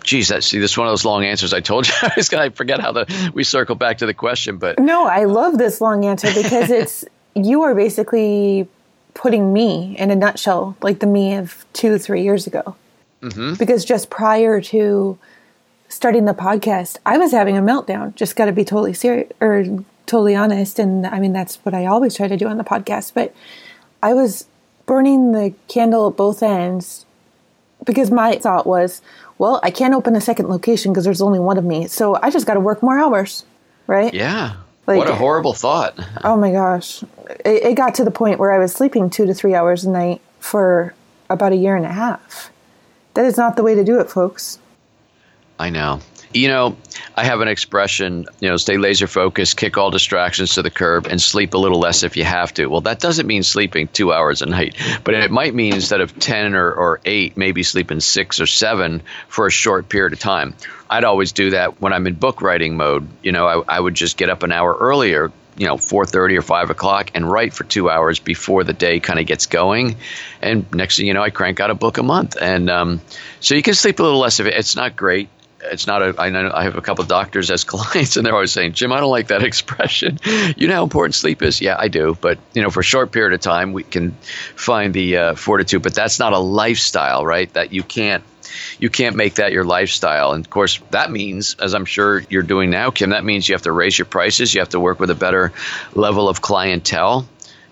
geez, 0.07 0.29
that 0.29 0.43
see, 0.43 0.57
this 0.57 0.71
is 0.71 0.77
one 0.77 0.87
of 0.87 0.91
those 0.91 1.05
long 1.05 1.25
answers. 1.25 1.53
I 1.53 1.59
told 1.59 1.87
you 1.87 1.93
I 2.01 2.13
was 2.15 2.29
going 2.29 2.49
to 2.49 2.55
forget 2.55 2.79
how 2.79 2.93
the 2.93 3.31
we 3.35 3.43
circle 3.43 3.75
back 3.75 3.99
to 3.99 4.07
the 4.07 4.13
question, 4.13 4.57
but 4.57 4.79
no, 4.79 5.05
I 5.05 5.25
love 5.25 5.59
this 5.59 5.79
long 5.79 6.05
answer 6.05 6.27
because 6.33 6.71
it's 6.71 7.05
you 7.35 7.61
are 7.63 7.75
basically 7.75 8.67
putting 9.17 9.51
me 9.51 9.97
in 9.97 10.11
a 10.11 10.15
nutshell, 10.15 10.77
like 10.83 10.99
the 10.99 11.07
me 11.07 11.35
of 11.35 11.65
two, 11.73 11.97
three 11.97 12.21
years 12.21 12.45
ago. 12.45 12.75
Mm-hmm. 13.23 13.55
Because 13.55 13.83
just 13.83 14.11
prior 14.11 14.61
to 14.61 15.17
starting 15.89 16.25
the 16.25 16.35
podcast, 16.35 16.97
I 17.03 17.17
was 17.17 17.31
having 17.31 17.57
a 17.57 17.61
meltdown. 17.61 18.13
Just 18.13 18.35
got 18.35 18.45
to 18.45 18.51
be 18.51 18.63
totally 18.63 18.93
serious 18.93 19.31
or 19.41 19.83
totally 20.05 20.35
honest. 20.35 20.77
And 20.77 21.07
I 21.07 21.19
mean, 21.19 21.33
that's 21.33 21.55
what 21.65 21.73
I 21.73 21.87
always 21.87 22.15
try 22.15 22.27
to 22.27 22.37
do 22.37 22.47
on 22.47 22.59
the 22.59 22.63
podcast. 22.63 23.15
But 23.15 23.33
I 24.03 24.13
was 24.13 24.45
burning 24.85 25.31
the 25.31 25.55
candle 25.67 26.07
at 26.09 26.15
both 26.15 26.43
ends 26.43 27.07
because 27.83 28.11
my 28.11 28.35
thought 28.35 28.67
was, 28.67 29.01
well, 29.39 29.59
I 29.63 29.71
can't 29.71 29.95
open 29.95 30.15
a 30.15 30.21
second 30.21 30.47
location 30.47 30.93
because 30.93 31.05
there's 31.05 31.23
only 31.23 31.39
one 31.39 31.57
of 31.57 31.65
me. 31.65 31.87
So 31.87 32.19
I 32.21 32.29
just 32.29 32.45
got 32.45 32.53
to 32.53 32.59
work 32.59 32.83
more 32.83 32.99
hours. 32.99 33.45
Right. 33.87 34.13
Yeah. 34.13 34.57
Like, 34.85 34.99
what 34.99 35.09
a 35.09 35.15
horrible 35.15 35.53
thought. 35.53 35.99
Oh 36.23 36.37
my 36.37 36.51
gosh. 36.51 37.03
It, 37.45 37.63
it, 37.63 37.75
got 37.75 37.95
to 37.95 38.03
the 38.03 38.11
point 38.11 38.39
where 38.39 38.51
I 38.51 38.59
was 38.59 38.73
sleeping 38.73 39.09
two 39.09 39.25
to 39.25 39.33
three 39.33 39.53
hours 39.53 39.83
a 39.83 39.89
night 39.89 40.21
for 40.39 40.93
about 41.29 41.51
a 41.51 41.55
year 41.55 41.75
and 41.75 41.85
a 41.85 41.91
half. 41.91 42.51
That 43.13 43.25
is 43.25 43.37
not 43.37 43.55
the 43.55 43.63
way 43.63 43.75
to 43.75 43.83
do 43.83 43.99
it, 43.99 44.09
folks. 44.09 44.59
I 45.59 45.69
know. 45.69 46.01
You 46.33 46.49
know, 46.49 46.77
I 47.15 47.23
have 47.23 47.39
an 47.39 47.47
expression, 47.47 48.27
you 48.41 48.49
know, 48.49 48.57
stay 48.57 48.77
laser 48.77 49.07
focused, 49.07 49.57
kick 49.57 49.77
all 49.77 49.89
distractions 49.89 50.53
to 50.53 50.61
the 50.61 50.69
curb, 50.69 51.07
and 51.07 51.21
sleep 51.21 51.53
a 51.53 51.57
little 51.57 51.79
less 51.79 52.03
if 52.03 52.17
you 52.17 52.25
have 52.25 52.53
to. 52.55 52.67
Well, 52.67 52.81
that 52.81 52.99
doesn't 52.99 53.25
mean 53.25 53.43
sleeping 53.43 53.87
two 53.87 54.11
hours 54.13 54.41
a 54.41 54.45
night, 54.45 54.75
but 55.03 55.13
it 55.15 55.31
might 55.31 55.55
mean 55.55 55.73
instead 55.73 56.01
of 56.01 56.17
10 56.19 56.53
or, 56.53 56.71
or 56.71 56.99
eight, 57.05 57.37
maybe 57.37 57.63
sleeping 57.63 58.01
six 58.01 58.39
or 58.41 58.45
seven 58.45 59.01
for 59.29 59.47
a 59.47 59.51
short 59.51 59.89
period 59.89 60.13
of 60.13 60.19
time. 60.19 60.53
I'd 60.89 61.05
always 61.05 61.31
do 61.31 61.51
that 61.51 61.81
when 61.81 61.93
I'm 61.93 62.05
in 62.07 62.15
book 62.15 62.41
writing 62.41 62.77
mode. 62.77 63.07
You 63.23 63.31
know, 63.31 63.47
I, 63.47 63.77
I 63.77 63.79
would 63.79 63.95
just 63.95 64.17
get 64.17 64.29
up 64.29 64.43
an 64.43 64.51
hour 64.51 64.75
earlier, 64.77 65.31
you 65.57 65.65
know 65.65 65.75
4.30 65.75 66.37
or 66.37 66.41
5 66.41 66.69
o'clock 66.69 67.11
and 67.15 67.29
write 67.29 67.53
for 67.53 67.63
two 67.63 67.89
hours 67.89 68.19
before 68.19 68.63
the 68.63 68.73
day 68.73 68.99
kind 68.99 69.19
of 69.19 69.25
gets 69.25 69.45
going 69.45 69.97
and 70.41 70.71
next 70.73 70.97
thing 70.97 71.07
you 71.07 71.13
know 71.13 71.23
i 71.23 71.29
crank 71.29 71.59
out 71.59 71.69
a 71.69 71.75
book 71.75 71.97
a 71.97 72.03
month 72.03 72.37
and 72.39 72.69
um, 72.69 73.01
so 73.39 73.55
you 73.55 73.63
can 73.63 73.73
sleep 73.73 73.99
a 73.99 74.03
little 74.03 74.19
less 74.19 74.39
of 74.39 74.47
it 74.47 74.53
it's 74.53 74.75
not 74.75 74.95
great 74.95 75.29
it's 75.59 75.87
not 75.87 76.01
a 76.01 76.15
I 76.17 76.29
know 76.29 76.51
I 76.53 76.63
have 76.63 76.75
a 76.75 76.81
couple 76.81 77.01
of 77.01 77.09
doctors 77.09 77.49
as 77.49 77.63
clients 77.63 78.15
and 78.17 78.25
they're 78.25 78.33
always 78.33 78.51
saying, 78.51 78.73
Jim, 78.73 78.91
I 78.91 78.99
don't 78.99 79.09
like 79.09 79.27
that 79.27 79.43
expression. 79.51 80.19
you 80.55 80.67
know 80.67 80.75
how 80.75 80.83
important 80.83 81.15
sleep 81.15 81.41
is? 81.41 81.61
Yeah, 81.61 81.75
I 81.77 81.87
do. 81.87 82.17
But 82.19 82.37
you 82.53 82.61
know, 82.61 82.69
for 82.69 82.81
a 82.81 82.83
short 82.83 83.11
period 83.11 83.33
of 83.33 83.41
time 83.41 83.73
we 83.73 83.83
can 83.83 84.11
find 84.55 84.93
the 84.93 85.17
uh, 85.17 85.35
fortitude, 85.35 85.83
but 85.83 85.93
that's 85.93 86.19
not 86.19 86.33
a 86.33 86.39
lifestyle, 86.39 87.25
right? 87.25 87.51
That 87.53 87.73
you 87.73 87.83
can't 87.83 88.23
you 88.79 88.89
can't 88.89 89.15
make 89.15 89.35
that 89.35 89.51
your 89.51 89.63
lifestyle. 89.63 90.31
And 90.31 90.45
of 90.45 90.49
course, 90.49 90.79
that 90.91 91.11
means, 91.11 91.55
as 91.59 91.73
I'm 91.73 91.85
sure 91.85 92.23
you're 92.29 92.43
doing 92.43 92.69
now, 92.69 92.91
Kim, 92.91 93.11
that 93.11 93.23
means 93.23 93.47
you 93.47 93.55
have 93.55 93.63
to 93.63 93.71
raise 93.71 93.97
your 93.97 94.05
prices. 94.05 94.53
You 94.53 94.61
have 94.61 94.69
to 94.69 94.79
work 94.79 94.99
with 94.99 95.09
a 95.09 95.15
better 95.15 95.53
level 95.93 96.29
of 96.29 96.41
clientele 96.41 97.27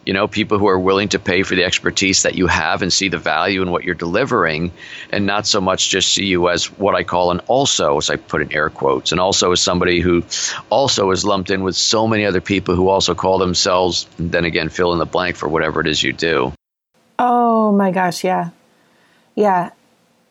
you 0.05 0.13
know, 0.13 0.27
people 0.27 0.59
who 0.59 0.67
are 0.67 0.79
willing 0.79 1.09
to 1.09 1.19
pay 1.19 1.41
for 1.43 1.55
the 1.55 1.63
expertise 1.63 2.23
that 2.23 2.35
you 2.35 2.45
have 2.47 2.83
and 2.83 2.93
see 2.93 3.09
the 3.09 3.17
value 3.17 3.61
in 3.63 3.71
what 3.71 3.83
you're 3.83 3.95
delivering, 3.95 4.71
and 5.11 5.25
not 5.25 5.47
so 5.47 5.59
much 5.59 5.89
just 5.89 6.13
see 6.13 6.25
you 6.25 6.47
as 6.49 6.65
what 6.65 6.93
I 6.93 7.03
call 7.03 7.31
an 7.31 7.39
also, 7.47 7.97
as 7.97 8.09
I 8.09 8.15
put 8.17 8.41
in 8.41 8.53
air 8.53 8.69
quotes, 8.69 9.11
and 9.11 9.19
also 9.19 9.51
as 9.51 9.61
somebody 9.61 10.01
who 10.01 10.23
also 10.69 11.09
is 11.11 11.25
lumped 11.25 11.49
in 11.49 11.63
with 11.63 11.75
so 11.75 12.07
many 12.07 12.25
other 12.25 12.41
people 12.41 12.75
who 12.75 12.87
also 12.87 13.15
call 13.15 13.39
themselves, 13.39 14.07
and 14.19 14.31
then 14.31 14.45
again, 14.45 14.69
fill 14.69 14.93
in 14.93 14.99
the 14.99 15.05
blank 15.05 15.35
for 15.35 15.49
whatever 15.49 15.81
it 15.81 15.87
is 15.87 16.01
you 16.01 16.13
do. 16.13 16.53
Oh 17.17 17.71
my 17.71 17.91
gosh, 17.91 18.23
yeah. 18.23 18.51
Yeah. 19.33 19.71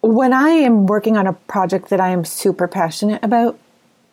When 0.07 0.35
I 0.35 0.51
am 0.51 0.85
working 0.85 1.17
on 1.17 1.27
a 1.27 1.33
project 1.33 1.89
that 1.89 1.99
I 1.99 2.11
am 2.11 2.27
super 2.27 2.69
passionate 2.69 3.25
about, 3.25 3.59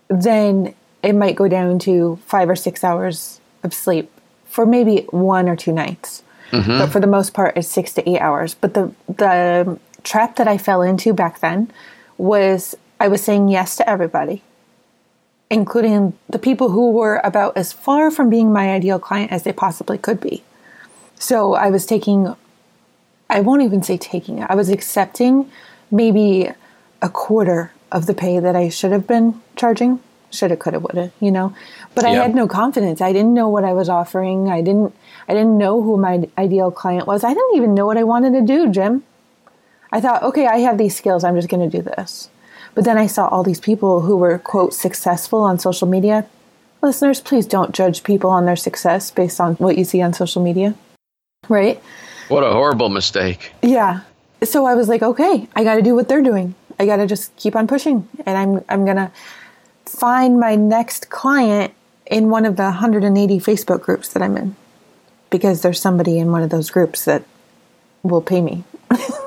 then 0.08 0.74
it 1.04 1.14
might 1.14 1.36
go 1.36 1.50
down 1.50 1.80
to 1.80 2.18
five 2.26 2.50
or 2.50 2.56
six 2.56 2.82
hours 2.82 3.42
of 3.62 3.74
sleep 3.74 4.10
for 4.46 4.66
maybe 4.66 5.06
one 5.10 5.50
or 5.50 5.58
two 5.58 5.74
nights. 5.74 6.24
Mm-hmm. 6.52 6.78
But 6.78 6.88
for 6.88 7.02
the 7.02 7.08
most 7.08 7.34
part, 7.34 7.58
it's 7.58 7.68
six 7.68 7.94
to 7.96 8.10
eight 8.10 8.22
hours. 8.22 8.54
But 8.54 8.74
the 8.74 8.94
the 9.08 9.78
trap 10.04 10.38
that 10.38 10.48
I 10.48 10.58
fell 10.58 10.82
into 10.82 11.14
back 11.14 11.42
then 11.42 11.70
was 12.18 12.74
I 13.02 13.10
was 13.10 13.22
saying 13.22 13.50
yes 13.50 13.76
to 13.76 13.90
everybody, 13.90 14.44
including 15.50 16.14
the 16.30 16.40
people 16.40 16.70
who 16.70 16.92
were 16.92 17.20
about 17.22 17.58
as 17.58 17.74
far 17.74 18.12
from 18.12 18.30
being 18.30 18.54
my 18.54 18.72
ideal 18.72 18.98
client 18.98 19.34
as 19.34 19.44
they 19.44 19.52
possibly 19.52 19.98
could 19.98 20.22
be. 20.22 20.42
So 21.16 21.54
I 21.54 21.70
was 21.70 21.86
taking, 21.86 22.34
I 23.30 23.42
won't 23.42 23.62
even 23.62 23.84
say 23.84 23.98
taking 23.98 24.40
it, 24.40 24.48
I 24.50 24.56
was 24.56 24.70
accepting 24.70 25.52
maybe 25.92 26.50
a 27.02 27.10
quarter 27.10 27.72
of 27.92 28.06
the 28.06 28.14
pay 28.14 28.40
that 28.40 28.56
I 28.56 28.70
should 28.70 28.92
have 28.92 29.08
been 29.08 29.42
charging 29.56 30.00
shoulda 30.32 30.56
coulda 30.56 30.80
woulda 30.80 31.12
you 31.20 31.32
know? 31.32 31.54
But 31.94 32.06
i 32.06 32.12
had 32.12 32.34
no 32.34 32.48
confidence. 32.48 33.02
I 33.02 33.12
didn't 33.12 33.34
know 33.34 33.50
what 33.50 33.64
i 33.64 33.74
was 33.74 33.90
offering. 33.90 34.50
I 34.50 34.62
didn't 34.62 34.96
i 35.28 35.34
didn't 35.34 35.58
know 35.58 35.82
who 35.82 35.98
my 35.98 36.28
ideal 36.38 36.72
client 36.72 37.08
was. 37.08 37.24
I 37.24 37.34
didn't 37.34 37.56
even 37.56 37.74
know 37.74 37.86
what 37.86 37.98
i 37.98 38.04
wanted 38.04 38.34
to 38.34 38.42
do 38.42 38.72
jim. 38.72 39.04
I 39.92 40.02
thought 40.02 40.24
okay 40.24 40.48
i 40.48 40.60
have 40.60 40.78
these 40.78 40.96
skills. 40.96 41.24
I'm 41.24 41.36
just 41.36 41.50
going 41.50 41.70
to 41.70 41.78
do 41.78 41.84
this. 41.84 42.30
But 42.74 42.86
then 42.86 42.98
i 42.98 43.08
saw 43.08 43.28
all 43.28 43.44
these 43.44 43.60
people 43.60 44.02
who 44.02 44.18
were 44.18 44.38
quote 44.40 44.74
successful 44.74 45.42
on 45.42 45.60
social 45.60 45.88
media. 45.88 46.26
Listeners 46.82 47.22
please 47.22 47.46
don't 47.46 47.76
judge 47.76 48.04
people 48.04 48.30
on 48.30 48.46
their 48.46 48.56
success 48.56 49.12
based 49.12 49.40
on 49.40 49.56
what 49.56 49.78
you 49.78 49.84
see 49.84 50.02
on 50.02 50.14
social 50.14 50.42
media 50.42 50.76
right? 51.50 51.82
What 52.30 52.44
a 52.44 52.52
horrible 52.52 52.90
mistake. 52.90 53.52
Yeah 53.62 54.02
so 54.44 54.66
i 54.66 54.74
was 54.74 54.88
like 54.88 55.02
okay 55.02 55.48
i 55.56 55.64
got 55.64 55.76
to 55.76 55.82
do 55.82 55.96
what 55.96 56.08
they're 56.08 56.24
doing. 56.24 56.56
I 56.80 56.88
got 56.88 56.96
to 56.96 57.06
just 57.06 57.36
keep 57.36 57.56
on 57.56 57.68
pushing. 57.68 58.08
And 58.26 58.38
i'm 58.38 58.66
i'm 58.68 58.86
to 58.86 59.12
find 59.86 60.40
my 60.40 60.56
next 60.56 61.10
client 61.10 61.74
in 62.08 62.30
one 62.30 62.46
of 62.46 62.56
the 62.56 62.64
180 62.64 63.40
Facebook 63.40 63.82
groups 63.82 64.10
that 64.10 64.24
I'm 64.24 64.36
in. 64.36 64.56
Because 65.30 65.62
there's 65.62 65.80
somebody 65.80 66.18
in 66.20 66.32
one 66.32 66.44
of 66.44 66.50
those 66.50 66.70
groups 66.72 67.06
that 67.06 67.24
will 68.04 68.22
pay 68.22 68.42
me. 68.42 68.64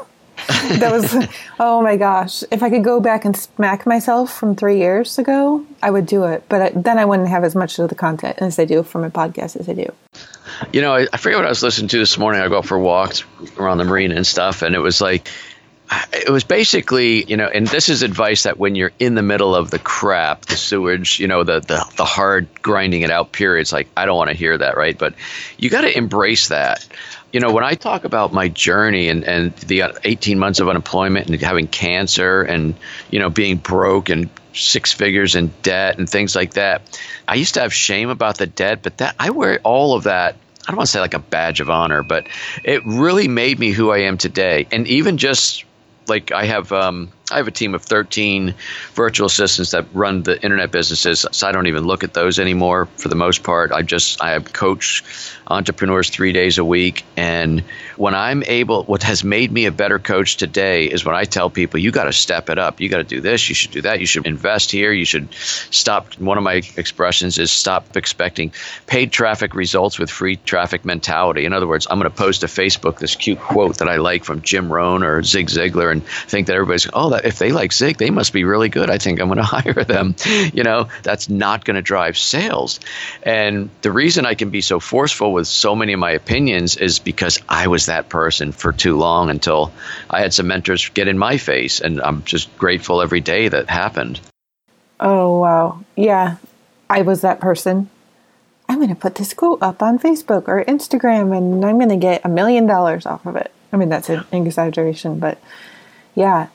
that 0.79 0.91
was 0.93 1.29
oh 1.61 1.83
my 1.83 1.97
gosh 1.97 2.43
if 2.51 2.63
i 2.63 2.71
could 2.71 2.85
go 2.85 3.01
back 3.01 3.25
and 3.25 3.37
smack 3.37 3.87
myself 3.87 4.33
from 4.33 4.55
three 4.55 4.79
years 4.79 5.19
ago 5.19 5.65
i 5.83 5.91
would 5.91 6.07
do 6.07 6.25
it 6.25 6.45
but 6.49 6.63
I, 6.63 6.71
then 6.71 6.99
i 6.99 7.05
wouldn't 7.05 7.29
have 7.29 7.45
as 7.45 7.55
much 7.55 7.79
of 7.79 7.89
the 7.89 7.95
content 7.95 8.39
as 8.41 8.59
i 8.59 8.65
do 8.65 8.83
from 8.83 9.05
a 9.05 9.11
podcast 9.11 9.57
as 9.57 9.69
i 9.69 9.73
do 9.73 9.93
you 10.73 10.81
know 10.81 10.95
I, 10.95 11.07
I 11.13 11.17
forget 11.17 11.39
what 11.39 11.47
i 11.47 11.51
was 11.51 11.63
listening 11.63 11.89
to 11.89 11.99
this 11.99 12.19
morning 12.19 12.41
i 12.41 12.49
go 12.49 12.63
for 12.63 12.79
walks 12.79 13.25
around 13.59 13.79
the 13.79 13.85
marina 13.85 14.17
and 14.17 14.27
stuff 14.27 14.63
and 14.63 14.75
it 14.75 14.81
was 14.81 15.01
like 15.01 15.29
it 16.13 16.31
was 16.31 16.45
basically, 16.45 17.25
you 17.25 17.37
know, 17.37 17.47
and 17.47 17.67
this 17.67 17.89
is 17.89 18.03
advice 18.03 18.45
that 18.45 18.59
when 18.59 18.75
you're 18.75 18.93
in 18.99 19.15
the 19.15 19.23
middle 19.23 19.55
of 19.55 19.71
the 19.71 19.79
crap, 19.79 20.47
the 20.47 20.57
sewage, 20.57 21.21
you 21.21 21.29
know, 21.29 21.45
the 21.45 21.61
the, 21.61 21.85
the 21.97 22.05
hard 22.05 22.49
grinding 22.63 23.03
it 23.03 23.11
out 23.11 23.33
periods, 23.33 23.73
like 23.73 23.89
I 23.97 24.07
don't 24.07 24.17
want 24.17 24.31
to 24.31 24.37
hear 24.37 24.57
that, 24.57 24.77
right? 24.77 24.97
But 24.97 25.15
you 25.59 25.71
got 25.71 25.83
to 25.83 25.97
embrace 25.97 26.49
that. 26.49 26.87
You 27.35 27.41
know, 27.41 27.53
when 27.53 27.65
I 27.65 27.75
talk 27.75 28.05
about 28.05 28.33
my 28.33 28.49
journey 28.49 29.09
and, 29.09 29.25
and 29.25 29.53
the 29.57 29.99
18 30.05 30.39
months 30.39 30.61
of 30.61 30.69
unemployment 30.69 31.29
and 31.29 31.41
having 31.41 31.67
cancer 31.67 32.43
and, 32.43 32.77
you 33.11 33.19
know, 33.19 33.29
being 33.29 33.57
broke 33.57 34.09
and 34.09 34.31
six 34.53 34.93
figures 34.93 35.35
in 35.35 35.53
debt 35.63 35.99
and 35.99 36.09
things 36.09 36.37
like 36.37 36.55
that, 36.55 36.83
I 37.27 37.35
used 37.35 37.55
to 37.55 37.61
have 37.63 37.75
shame 37.75 38.09
about 38.09 38.39
the 38.39 38.47
debt, 38.47 38.85
but 38.85 38.99
that 38.99 39.17
I 39.19 39.31
wear 39.31 39.59
all 39.65 39.97
of 39.97 40.05
that 40.05 40.37
I 40.67 40.71
don't 40.71 40.79
want 40.79 40.87
to 40.87 40.93
say 40.93 41.01
like 41.01 41.15
a 41.15 41.19
badge 41.19 41.61
of 41.61 41.69
honor, 41.69 42.03
but 42.03 42.27
it 42.63 42.87
really 42.87 43.29
made 43.29 43.59
me 43.59 43.71
who 43.73 43.91
I 43.91 44.03
am 44.03 44.17
today. 44.17 44.67
And 44.73 44.89
even 44.89 45.19
just 45.19 45.65
like 46.09 46.33
I 46.33 46.47
have 46.47 46.73
um, 46.73 47.11
I 47.31 47.39
have 47.39 47.49
a 47.49 47.53
team 47.53 47.75
of 47.75 47.83
13 47.83 48.55
virtual 48.93 49.27
assistants 49.27 49.71
that 49.71 49.87
run 49.95 50.23
the 50.25 50.41
internet 50.43 50.71
businesses. 50.71 51.25
So 51.33 51.49
I 51.49 51.53
don't 51.53 51.69
even 51.69 51.85
look 51.85 52.05
at 52.05 52.13
those 52.13 52.39
anymore 52.39 52.85
for 52.99 53.09
the 53.09 53.15
most 53.15 53.43
part. 53.43 53.73
I 53.73 53.81
just 53.81 54.23
I 54.23 54.33
have 54.33 54.53
coach 54.53 55.03
entrepreneurs 55.47 56.11
3 56.11 56.33
days 56.33 56.59
a 56.59 56.65
week 56.65 57.05
and 57.17 57.61
when 57.97 58.15
I'm 58.15 58.43
able 58.43 58.85
what 58.85 59.03
has 59.05 59.25
made 59.25 59.51
me 59.51 59.65
a 59.65 59.73
better 59.73 59.99
coach 59.99 60.37
today 60.37 60.85
is 60.85 61.05
when 61.05 61.15
I 61.15 61.25
tell 61.25 61.49
people 61.49 61.81
you 61.81 61.93
got 61.93 62.05
to 62.05 62.13
step 62.13 62.51
it 62.51 62.59
up. 62.59 62.81
You 62.81 62.91
got 62.91 62.99
to 62.99 63.05
do 63.05 63.23
this, 63.23 63.49
you 63.49 63.55
should 63.55 63.71
do 63.71 63.83
that, 63.83 64.01
you 64.01 64.07
should 64.07 64.27
invest 64.27 64.71
here, 64.71 64.93
you 64.93 65.07
should 65.07 65.33
stop 65.33 66.15
one 66.19 66.37
of 66.37 66.45
my 66.45 66.61
expressions 66.77 67.39
is 67.39 67.51
stop 67.51 67.97
expecting 67.97 68.53
paid 68.87 69.13
traffic 69.13 69.55
results 69.55 69.99
with 69.99 70.11
free 70.11 70.37
traffic 70.37 70.85
mentality. 70.85 71.47
In 71.47 71.55
other 71.55 71.67
words, 71.67 71.87
I'm 71.89 71.99
going 71.99 72.11
to 72.11 72.17
post 72.17 72.43
to 72.43 72.49
Facebook 72.49 72.99
this 72.99 73.17
cute 73.17 73.41
quote 73.41 73.79
that 73.79 73.89
I 73.89 73.97
like 73.97 74.25
from 74.25 74.43
Jim 74.43 74.71
Rohn 74.71 75.03
or 75.03 75.23
Zig 75.23 75.47
Ziglar 75.47 75.91
and 75.91 76.05
think 76.07 76.49
that 76.49 76.55
everybody's 76.55 76.87
oh 76.93 77.14
if 77.23 77.39
they 77.39 77.53
like 77.53 77.73
Zig, 77.73 77.99
they 77.99 78.11
must 78.11 78.33
be 78.33 78.45
really 78.45 78.69
good. 78.69 78.91
I 78.91 78.99
think 78.99 79.21
I'm 79.21 79.29
going 79.29 79.39
to 79.39 79.45
hire 79.45 79.85
them. 79.85 80.17
You 80.53 80.63
know, 80.63 80.89
that's 81.03 81.29
not 81.29 81.65
going 81.65 81.77
to 81.77 81.83
drive 81.83 82.19
sales. 82.19 82.81
And 83.23 83.71
the 83.83 83.93
reason 83.93 84.27
I 84.27 84.35
can 84.35 84.51
be 84.51 84.61
so 84.61 84.81
forceful 84.81 85.33
with 85.33 85.47
so 85.47 85.75
many 85.75 85.93
of 85.93 86.01
my 86.01 86.13
opinions 86.13 86.77
is 86.77 86.99
because 86.99 87.41
I 87.49 87.69
was 87.69 87.87
that 87.87 88.09
person 88.09 88.53
for 88.53 88.73
too 88.73 88.97
long 88.97 89.31
until 89.31 89.73
I 90.11 90.21
had 90.21 90.33
some 90.35 90.47
mentors 90.47 90.89
get 90.89 91.09
in 91.09 91.19
my 91.19 91.37
face. 91.37 91.81
And 91.81 92.01
I'm 92.01 92.25
just 92.25 92.57
grateful 92.59 93.03
every 93.03 93.21
day 93.21 93.49
that 93.49 93.69
happened. 93.69 94.21
Oh, 95.01 95.39
wow. 95.41 95.85
Yeah, 95.97 96.37
I 96.89 97.03
was 97.03 97.23
that 97.23 97.41
person. 97.41 97.91
I'm 98.69 98.79
going 98.79 98.89
to 98.89 98.95
put 98.95 99.17
this 99.17 99.35
quote 99.35 99.63
up 99.63 99.83
on 99.83 99.99
Facebook 99.99 100.49
or 100.49 100.65
Instagram 100.65 101.37
and 101.37 101.65
I'm 101.65 101.77
going 101.79 101.91
to 101.91 101.97
get 101.97 102.25
a 102.25 102.29
million 102.29 102.67
dollars 102.67 103.05
off 103.05 103.27
of 103.27 103.37
it. 103.37 103.53
I 103.73 103.77
mean, 103.77 103.89
that's 103.89 104.09
an 104.09 104.25
exaggeration, 104.33 105.19
but 105.19 105.39
yeah, 106.15 106.49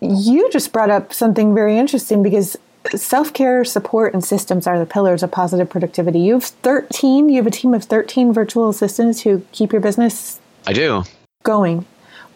you 0.00 0.48
just 0.50 0.72
brought 0.72 0.90
up 0.90 1.12
something 1.12 1.54
very 1.54 1.78
interesting 1.78 2.22
because 2.22 2.56
self 2.94 3.32
care, 3.32 3.64
support, 3.64 4.14
and 4.14 4.24
systems 4.24 4.66
are 4.66 4.78
the 4.78 4.86
pillars 4.86 5.22
of 5.22 5.30
positive 5.30 5.68
productivity. 5.68 6.20
You 6.20 6.34
have 6.34 6.44
13, 6.44 7.28
you 7.28 7.36
have 7.36 7.46
a 7.46 7.50
team 7.50 7.74
of 7.74 7.84
13 7.84 8.32
virtual 8.32 8.68
assistants 8.68 9.22
who 9.22 9.44
keep 9.52 9.72
your 9.72 9.80
business 9.80 10.40
I 10.66 10.72
do. 10.72 11.04
going. 11.42 11.86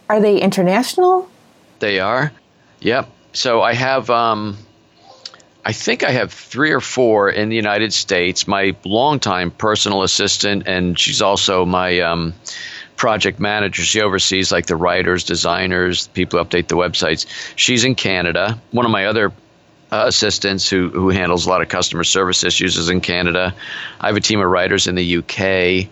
Are 0.09 0.21
they 0.21 0.41
international? 0.41 1.29
They 1.79 2.01
are. 2.01 2.33
Yep. 2.81 3.09
So 3.33 3.63
I 3.63 3.73
have 3.75 4.11
um 4.11 4.59
I 5.65 5.73
think 5.73 6.03
I 6.03 6.11
have 6.11 6.33
three 6.33 6.73
or 6.73 6.81
four 6.81 7.31
in 7.31 7.49
the 7.49 7.57
United 7.57 7.93
States. 7.93 8.49
My 8.49 8.75
longtime 8.85 9.53
personal 9.53 10.03
assistant, 10.03 10.67
and 10.67 10.99
she's 10.99 11.23
also 11.23 11.65
my 11.65 12.01
um, 12.01 12.35
project 13.03 13.41
manager. 13.41 13.83
She 13.83 14.01
oversees 14.01 14.53
like 14.53 14.67
the 14.67 14.77
writers, 14.77 15.25
designers, 15.25 16.07
people 16.07 16.39
who 16.39 16.45
update 16.45 16.69
the 16.69 16.77
websites. 16.77 17.27
She's 17.57 17.83
in 17.83 17.97
Canada. 17.97 18.61
One 18.71 18.87
of 18.87 18.93
my 18.93 19.07
other 19.07 19.33
uh, 19.91 20.05
assistants 20.07 20.69
who, 20.69 20.89
who 20.89 21.09
handles 21.09 21.45
a 21.45 21.49
lot 21.49 21.63
of 21.63 21.69
customer 21.69 22.05
service 22.05 22.45
issues 22.45 22.77
is 22.77 22.91
in 22.91 23.01
Canada. 23.01 23.57
I 24.01 24.07
have 24.07 24.15
a 24.15 24.21
team 24.21 24.39
of 24.39 24.49
writers 24.49 24.87
in 24.87 24.95
the 24.95 25.17
UK. 25.17 25.91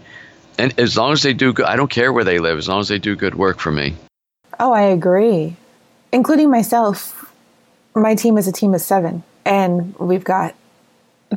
And 0.56 0.78
as 0.78 0.96
long 0.96 1.10
as 1.12 1.24
they 1.24 1.34
do 1.34 1.52
good, 1.52 1.66
I 1.66 1.74
don't 1.74 1.90
care 1.90 2.12
where 2.12 2.22
they 2.22 2.38
live, 2.38 2.56
as 2.58 2.68
long 2.68 2.78
as 2.78 2.86
they 2.86 3.00
do 3.00 3.16
good 3.16 3.34
work 3.34 3.58
for 3.58 3.72
me. 3.72 3.96
Oh, 4.60 4.72
I 4.72 4.82
agree. 4.82 5.56
Including 6.12 6.48
myself, 6.48 7.34
my 7.92 8.14
team 8.14 8.38
is 8.38 8.46
a 8.46 8.52
team 8.52 8.72
of 8.72 8.82
seven. 8.82 9.24
and 9.44 9.96
we've 9.98 10.22
got 10.22 10.54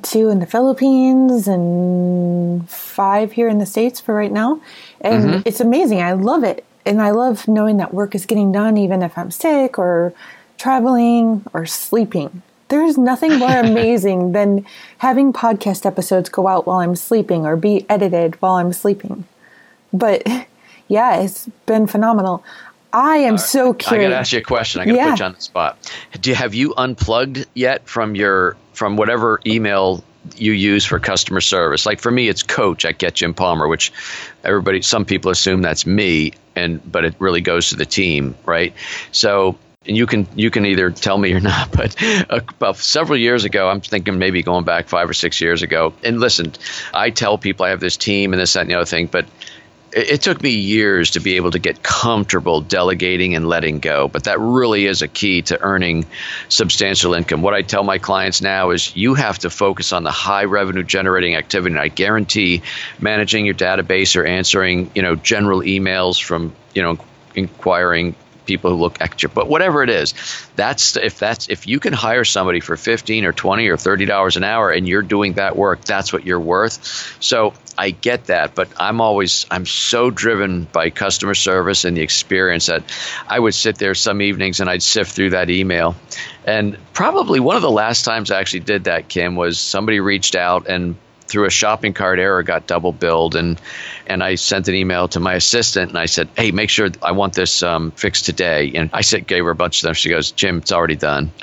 two 0.02 0.30
in 0.30 0.40
the 0.40 0.46
Philippines 0.46 1.48
and 1.48 2.68
five 2.70 3.34
here 3.34 3.48
in 3.48 3.60
the 3.60 3.66
States 3.66 4.00
for 4.00 4.16
right 4.16 4.32
now. 4.32 4.62
And 5.02 5.24
mm-hmm. 5.24 5.42
it's 5.46 5.60
amazing. 5.60 6.02
I 6.02 6.14
love 6.14 6.44
it. 6.44 6.66
And 6.86 7.02
I 7.02 7.12
love 7.12 7.48
knowing 7.48 7.78
that 7.78 7.94
work 7.94 8.16
is 8.16 8.26
getting 8.26 8.52
done 8.52 8.78
even 8.78 9.02
if 9.02 9.18
I'm 9.18 9.32
sick 9.32 9.78
or 9.78 10.14
traveling 10.58 11.44
or 11.54 11.66
sleeping. 11.66 12.42
There's 12.70 12.98
nothing 12.98 13.38
more 13.38 13.60
amazing 13.60 14.32
than 14.32 14.66
having 14.98 15.32
podcast 15.32 15.86
episodes 15.86 16.30
go 16.30 16.48
out 16.48 16.66
while 16.66 16.80
I'm 16.80 16.96
sleeping 16.96 17.46
or 17.46 17.56
be 17.56 17.86
edited 17.90 18.42
while 18.42 18.56
I'm 18.56 18.74
sleeping. 18.74 19.26
But 19.92 20.26
yeah, 20.88 21.22
it's 21.22 21.48
been 21.66 21.88
phenomenal. 21.88 22.44
I 22.94 23.18
am 23.18 23.40
so 23.40 23.74
curious. 23.74 24.06
I 24.06 24.10
got 24.10 24.16
to 24.16 24.20
ask 24.20 24.32
you 24.34 24.40
a 24.40 24.44
question. 24.44 24.82
I 24.82 24.86
got 24.86 24.92
to 24.92 24.98
yeah. 24.98 25.10
put 25.10 25.20
you 25.20 25.26
on 25.26 25.34
the 25.34 25.42
spot. 25.42 25.92
Do 26.22 26.30
you, 26.30 26.36
have 26.36 26.54
you 26.54 26.76
unplugged 26.78 27.48
yet 27.56 27.88
from 27.88 28.16
your 28.16 28.56
from 28.74 28.98
whatever 28.98 29.42
email 29.46 30.04
you 30.36 30.52
use 30.52 30.86
for 30.86 31.00
customer 31.00 31.42
service? 31.42 31.88
Like 31.88 32.00
for 32.00 32.12
me, 32.12 32.30
it's 32.30 32.44
Coach 32.44 32.86
at 32.86 33.00
Get 33.00 33.16
Jim 33.16 33.34
Palmer, 33.34 33.68
which 33.68 33.92
everybody, 34.44 34.84
some 34.84 35.06
people 35.06 35.32
assume 35.32 35.64
that's 35.64 35.88
me, 35.88 36.34
and 36.56 36.80
but 36.92 37.04
it 37.04 37.16
really 37.18 37.42
goes 37.42 37.70
to 37.70 37.76
the 37.76 37.86
team, 37.86 38.36
right? 38.46 38.74
So 39.12 39.58
and 39.86 39.98
you 39.98 40.06
can 40.06 40.28
you 40.36 40.50
can 40.50 40.66
either 40.66 40.92
tell 40.92 41.18
me 41.18 41.34
or 41.34 41.40
not, 41.42 41.72
but 41.72 41.96
uh, 42.30 42.42
about 42.50 42.78
several 42.78 43.18
years 43.18 43.44
ago, 43.44 43.70
I'm 43.70 43.82
thinking 43.82 44.20
maybe 44.20 44.44
going 44.44 44.66
back 44.66 44.88
five 44.88 45.10
or 45.10 45.14
six 45.14 45.42
years 45.42 45.62
ago. 45.62 45.94
And 46.04 46.20
listen, 46.20 46.54
I 46.94 47.10
tell 47.10 47.38
people 47.38 47.66
I 47.66 47.70
have 47.70 47.80
this 47.80 47.98
team 47.98 48.34
and 48.34 48.42
this 48.42 48.54
that 48.54 48.62
and 48.62 48.70
the 48.70 48.76
other 48.76 48.86
thing, 48.86 49.08
but 49.08 49.26
it, 49.96 50.22
took 50.22 50.42
me 50.42 50.50
years 50.50 51.12
to 51.12 51.20
be 51.20 51.36
able 51.36 51.52
to 51.52 51.60
get 51.60 51.84
comfortable 51.84 52.62
delegating 52.62 53.36
and 53.36 53.48
letting 53.48 53.80
go. 53.80 54.08
But 54.08 54.24
that 54.26 54.40
really 54.40 54.86
is 54.86 55.02
a 55.02 55.08
key 55.08 55.42
to 55.44 55.60
earning 55.62 56.06
substantial 56.50 57.14
income. 57.14 57.42
What 57.42 57.54
I 57.54 57.62
tell 57.62 57.84
my 57.84 57.98
clients 57.98 58.42
now 58.42 58.72
is 58.72 58.96
you 58.96 59.14
have 59.14 59.40
to 59.40 59.50
focus 59.50 59.94
on 59.94 60.04
the 60.04 60.12
high 60.12 60.46
revenue 60.46 60.84
generating 60.84 61.36
activity. 61.36 61.74
And 61.74 61.82
I 61.82 61.90
guarantee 61.90 62.62
managing 63.00 63.46
your 63.46 63.56
database 63.56 64.16
or 64.16 64.26
answering 64.26 64.92
you 64.96 65.02
know 65.02 65.16
general 65.16 65.62
emails 65.62 66.22
from 66.22 66.54
you 66.74 66.82
know 66.82 66.98
inquiring 67.36 68.16
people 68.46 68.72
who 68.72 68.78
look 68.78 69.02
extra. 69.02 69.30
But 69.30 69.48
whatever 69.48 69.84
it 69.84 69.90
is, 69.90 70.14
that's 70.56 70.96
if 70.98 71.20
that's 71.20 71.50
if 71.50 71.68
you 71.68 71.80
can 71.80 71.94
hire 71.94 72.26
somebody 72.26 72.60
for 72.60 72.78
fifteen 72.78 73.26
or 73.26 73.34
twenty 73.34 73.68
or 73.68 73.78
thirty 73.78 74.06
dollars 74.06 74.38
an 74.38 74.44
hour 74.44 74.72
and 74.72 74.88
you're 74.88 75.02
doing 75.02 75.34
that 75.34 75.56
work, 75.56 75.84
that's 75.84 76.12
what 76.14 76.26
you're 76.26 76.40
worth. 76.40 77.18
So 77.20 77.54
I 77.78 77.90
get 77.90 78.26
that, 78.26 78.56
but 78.56 78.70
I'm 78.78 79.02
always 79.02 79.46
I'm 79.50 79.66
so 79.66 80.12
driven 80.12 80.66
by 80.66 80.90
customer 80.90 81.34
service 81.34 81.86
and 81.86 81.98
the 81.98 82.02
experience 82.02 82.68
that 82.68 82.84
I 83.28 83.40
would 83.40 83.56
sit 83.56 83.78
there 83.78 83.96
some 83.96 84.22
evenings 84.22 84.60
and 84.60 84.70
I'd 84.70 84.84
sift 84.84 85.12
through 85.12 85.32
that 85.32 85.50
email. 85.50 85.96
And 86.46 86.78
probably 86.94 87.40
one 87.40 87.56
of 87.56 87.62
the 87.62 87.72
last 87.72 88.04
times 88.04 88.30
I 88.30 88.40
actually 88.40 88.62
did 88.62 88.84
that, 88.86 89.08
Kim, 89.08 89.36
was 89.36 89.60
somebody 89.60 90.00
reached 90.00 90.36
out 90.36 90.68
and 90.68 90.96
through 91.34 91.48
a 91.48 91.50
shopping 91.50 91.94
cart 91.94 92.20
error 92.20 92.44
got 92.44 92.68
double 92.68 92.92
billed 92.92 93.36
and 93.36 93.60
and 94.06 94.24
I 94.24 94.36
sent 94.36 94.68
an 94.68 94.76
email 94.76 95.08
to 95.08 95.20
my 95.20 95.34
assistant 95.34 95.90
and 95.90 95.98
I 95.98 96.06
said 96.06 96.30
hey 96.38 96.52
make 96.52 96.70
sure 96.70 96.90
I 97.02 97.12
want 97.12 97.34
this 97.34 97.64
um, 97.64 97.90
fixed 97.90 98.26
today. 98.26 98.72
And 98.76 98.92
I 98.94 99.02
said 99.02 99.26
gave 99.26 99.44
her 99.44 99.50
a 99.50 99.56
bunch 99.56 99.80
of 99.80 99.88
them. 99.88 99.96
She 99.96 100.10
goes 100.10 100.30
Jim 100.30 100.60
it's 100.60 100.72
already 100.72 100.96
done. 100.96 101.32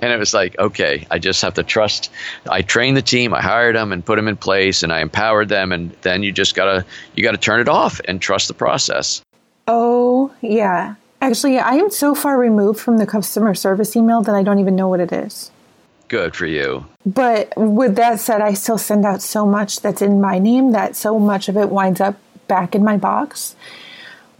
And 0.00 0.10
it 0.10 0.18
was 0.18 0.32
like 0.32 0.58
okay 0.58 1.06
I 1.10 1.18
just 1.18 1.42
have 1.42 1.54
to 1.54 1.62
trust 1.62 2.10
I 2.50 2.62
trained 2.62 2.96
the 2.96 3.02
team 3.02 3.34
I 3.34 3.42
hired 3.42 3.76
them 3.76 3.92
and 3.92 4.02
put 4.02 4.16
them 4.16 4.26
in 4.26 4.38
place 4.38 4.82
and 4.82 4.90
I 4.90 5.00
empowered 5.00 5.50
them 5.50 5.70
and 5.70 5.90
then 6.00 6.22
you 6.22 6.32
just 6.32 6.54
gotta 6.54 6.86
you 7.14 7.22
gotta 7.22 7.36
turn 7.36 7.60
it 7.60 7.68
off 7.68 8.00
and 8.06 8.22
trust 8.22 8.48
the 8.48 8.54
process. 8.54 9.20
Oh 9.66 10.32
yeah. 10.40 10.94
Actually 11.20 11.58
I 11.58 11.74
am 11.74 11.90
so 11.90 12.14
far 12.14 12.38
removed 12.38 12.80
from 12.80 12.96
the 12.96 13.06
customer 13.06 13.54
service 13.54 13.94
email 13.96 14.22
that 14.22 14.34
I 14.34 14.42
don't 14.42 14.60
even 14.60 14.76
know 14.76 14.88
what 14.88 15.00
it 15.00 15.12
is 15.12 15.50
Good 16.08 16.34
for 16.34 16.46
you. 16.46 16.86
But 17.04 17.52
with 17.56 17.96
that 17.96 18.18
said, 18.20 18.40
I 18.40 18.54
still 18.54 18.78
send 18.78 19.04
out 19.04 19.22
so 19.22 19.46
much 19.46 19.80
that's 19.80 20.02
in 20.02 20.20
my 20.20 20.38
name 20.38 20.72
that 20.72 20.96
so 20.96 21.18
much 21.18 21.48
of 21.48 21.56
it 21.56 21.68
winds 21.68 22.00
up 22.00 22.16
back 22.48 22.74
in 22.74 22.82
my 22.82 22.96
box. 22.96 23.54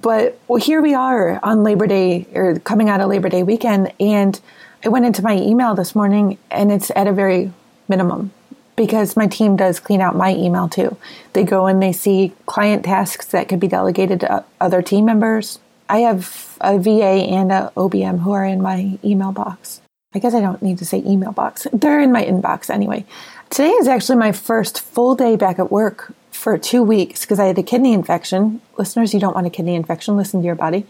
But 0.01 0.39
well, 0.49 0.61
here 0.61 0.81
we 0.81 0.95
are 0.95 1.41
on 1.43 1.63
Labor 1.63 1.87
Day 1.87 2.27
or 2.35 2.59
coming 2.61 2.89
out 2.89 3.01
of 3.01 3.09
Labor 3.09 3.29
Day 3.29 3.43
weekend, 3.43 3.93
and 4.01 4.41
I 4.85 4.89
went 4.89 5.05
into 5.05 5.23
my 5.23 5.37
email 5.37 5.75
this 5.75 5.95
morning 5.95 6.39
and 6.51 6.71
it's 6.71 6.91
at 6.95 7.07
a 7.07 7.13
very 7.13 7.53
minimum 7.89 8.33
because 8.77 9.17
my 9.17 9.27
team 9.27 9.57
does 9.57 9.81
clean 9.81 10.01
out 10.01 10.15
my 10.15 10.33
email 10.35 10.69
too. 10.69 10.97
They 11.33 11.43
go 11.43 11.67
and 11.67 11.83
they 11.83 11.93
see 11.93 12.33
client 12.47 12.85
tasks 12.85 13.27
that 13.27 13.49
could 13.49 13.59
be 13.59 13.67
delegated 13.67 14.21
to 14.21 14.45
other 14.61 14.83
team 14.83 15.05
members. 15.05 15.59
I 15.89 15.99
have 15.99 16.57
a 16.61 16.79
VA 16.79 17.27
and 17.29 17.51
a 17.51 17.73
OBM 17.77 18.21
who 18.21 18.33
are 18.33 18.45
in 18.45 18.63
my 18.63 18.99
email 19.03 19.33
box. 19.33 19.81
I 20.15 20.21
guess 20.21 20.33
I 20.35 20.41
don't 20.41 20.63
need 20.63 20.79
to 20.79 20.87
say 20.87 21.03
email 21.05 21.33
box. 21.33 21.67
They're 21.71 22.01
in 22.01 22.13
my 22.13 22.25
inbox 22.25 22.71
anyway. 22.71 23.05
Today 23.51 23.73
is 23.73 23.87
actually 23.87 24.17
my 24.17 24.33
first 24.33 24.81
full 24.81 25.15
day 25.15 25.37
back 25.37 25.59
at 25.59 25.71
work 25.71 26.15
for 26.31 26.57
two 26.57 26.83
weeks 26.83 27.23
because 27.23 27.39
I 27.39 27.45
had 27.45 27.59
a 27.59 27.63
kidney 27.63 27.93
infection. 27.93 28.63
Listeners, 28.79 29.13
you 29.13 29.21
don't 29.21 29.35
want 29.35 29.47
a 29.47 29.51
kidney 29.51 29.75
infection, 29.75 30.17
listen 30.17 30.41
to 30.41 30.47
your 30.47 30.55
body. 30.55 30.87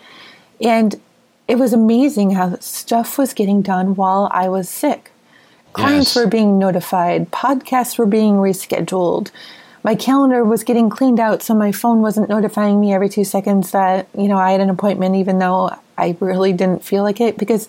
And 0.60 1.00
it 1.48 1.56
was 1.56 1.72
amazing 1.72 2.32
how 2.32 2.58
stuff 2.60 3.18
was 3.18 3.34
getting 3.34 3.60
done 3.60 3.96
while 3.96 4.28
I 4.32 4.48
was 4.48 4.68
sick. 4.68 5.10
Clients 5.72 6.14
yes. 6.14 6.24
were 6.24 6.30
being 6.30 6.56
notified, 6.56 7.32
podcasts 7.32 7.98
were 7.98 8.06
being 8.06 8.34
rescheduled. 8.34 9.32
My 9.82 9.96
calendar 9.96 10.44
was 10.44 10.62
getting 10.62 10.90
cleaned 10.90 11.18
out 11.18 11.42
so 11.42 11.54
my 11.54 11.72
phone 11.72 12.02
wasn't 12.02 12.28
notifying 12.28 12.80
me 12.80 12.92
every 12.92 13.08
two 13.08 13.24
seconds 13.24 13.72
that, 13.72 14.08
you 14.16 14.28
know, 14.28 14.38
I 14.38 14.52
had 14.52 14.60
an 14.60 14.70
appointment 14.70 15.16
even 15.16 15.40
though 15.40 15.70
I 15.96 16.16
really 16.20 16.52
didn't 16.52 16.84
feel 16.84 17.02
like 17.02 17.20
it 17.20 17.36
because 17.36 17.68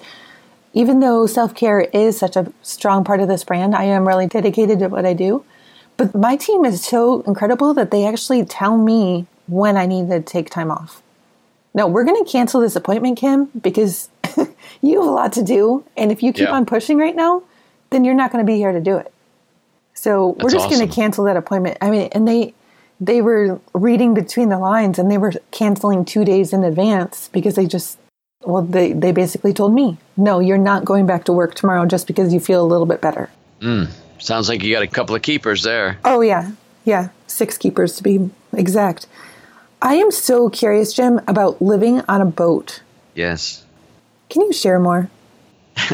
even 0.73 0.99
though 0.99 1.25
self 1.25 1.55
care 1.55 1.81
is 1.81 2.17
such 2.17 2.35
a 2.35 2.51
strong 2.61 3.03
part 3.03 3.19
of 3.19 3.27
this 3.27 3.43
brand, 3.43 3.75
I 3.75 3.85
am 3.85 4.07
really 4.07 4.27
dedicated 4.27 4.79
to 4.79 4.87
what 4.87 5.05
I 5.05 5.13
do. 5.13 5.43
But 5.97 6.15
my 6.15 6.35
team 6.35 6.63
is 6.63 6.83
so 6.83 7.21
incredible 7.21 7.73
that 7.73 7.91
they 7.91 8.05
actually 8.05 8.45
tell 8.45 8.77
me 8.77 9.27
when 9.47 9.75
I 9.75 9.85
need 9.85 10.09
to 10.09 10.21
take 10.21 10.49
time 10.49 10.71
off. 10.71 11.01
No, 11.73 11.87
we're 11.87 12.03
going 12.03 12.23
to 12.23 12.29
cancel 12.29 12.61
this 12.61 12.75
appointment, 12.75 13.17
Kim, 13.17 13.45
because 13.59 14.09
you 14.81 14.99
have 14.99 15.07
a 15.07 15.11
lot 15.11 15.33
to 15.33 15.43
do. 15.43 15.83
And 15.97 16.11
if 16.11 16.23
you 16.23 16.31
keep 16.31 16.47
yeah. 16.47 16.53
on 16.53 16.65
pushing 16.65 16.97
right 16.97 17.15
now, 17.15 17.43
then 17.89 18.03
you're 18.03 18.15
not 18.15 18.31
going 18.31 18.45
to 18.45 18.49
be 18.49 18.57
here 18.57 18.71
to 18.71 18.81
do 18.81 18.97
it. 18.97 19.11
So 19.93 20.31
That's 20.31 20.43
we're 20.43 20.49
just 20.51 20.65
awesome. 20.67 20.77
going 20.79 20.89
to 20.89 20.95
cancel 20.95 21.25
that 21.25 21.37
appointment. 21.37 21.77
I 21.81 21.91
mean, 21.91 22.09
and 22.11 22.27
they 22.27 22.53
they 23.01 23.21
were 23.21 23.59
reading 23.73 24.13
between 24.13 24.49
the 24.49 24.59
lines 24.59 24.99
and 24.99 25.09
they 25.09 25.17
were 25.17 25.31
canceling 25.51 26.03
two 26.03 26.25
days 26.25 26.51
in 26.51 26.63
advance 26.63 27.29
because 27.31 27.55
they 27.55 27.65
just 27.65 27.97
well, 28.43 28.63
they, 28.63 28.93
they 28.93 29.11
basically 29.11 29.53
told 29.53 29.73
me, 29.73 29.97
no, 30.15 30.39
you're 30.39 30.57
not 30.57 30.85
going 30.85 31.05
back 31.05 31.25
to 31.25 31.33
work 31.33 31.55
tomorrow 31.55 31.85
just 31.85 32.07
because 32.07 32.33
you 32.33 32.39
feel 32.39 32.63
a 32.63 32.67
little 32.67 32.85
bit 32.85 33.01
better. 33.01 33.29
Mm, 33.59 33.89
sounds 34.17 34.47
like 34.47 34.63
you 34.63 34.73
got 34.73 34.83
a 34.83 34.87
couple 34.87 35.15
of 35.15 35.21
keepers 35.21 35.63
there. 35.63 35.99
Oh, 36.05 36.21
yeah. 36.21 36.51
Yeah. 36.85 37.09
Six 37.27 37.57
keepers 37.57 37.97
to 37.97 38.03
be 38.03 38.29
exact. 38.53 39.07
I 39.81 39.95
am 39.95 40.11
so 40.11 40.49
curious, 40.49 40.93
Jim, 40.93 41.19
about 41.27 41.61
living 41.61 42.01
on 42.07 42.21
a 42.21 42.25
boat. 42.25 42.81
Yes. 43.13 43.63
Can 44.29 44.43
you 44.43 44.53
share 44.53 44.79
more? 44.79 45.09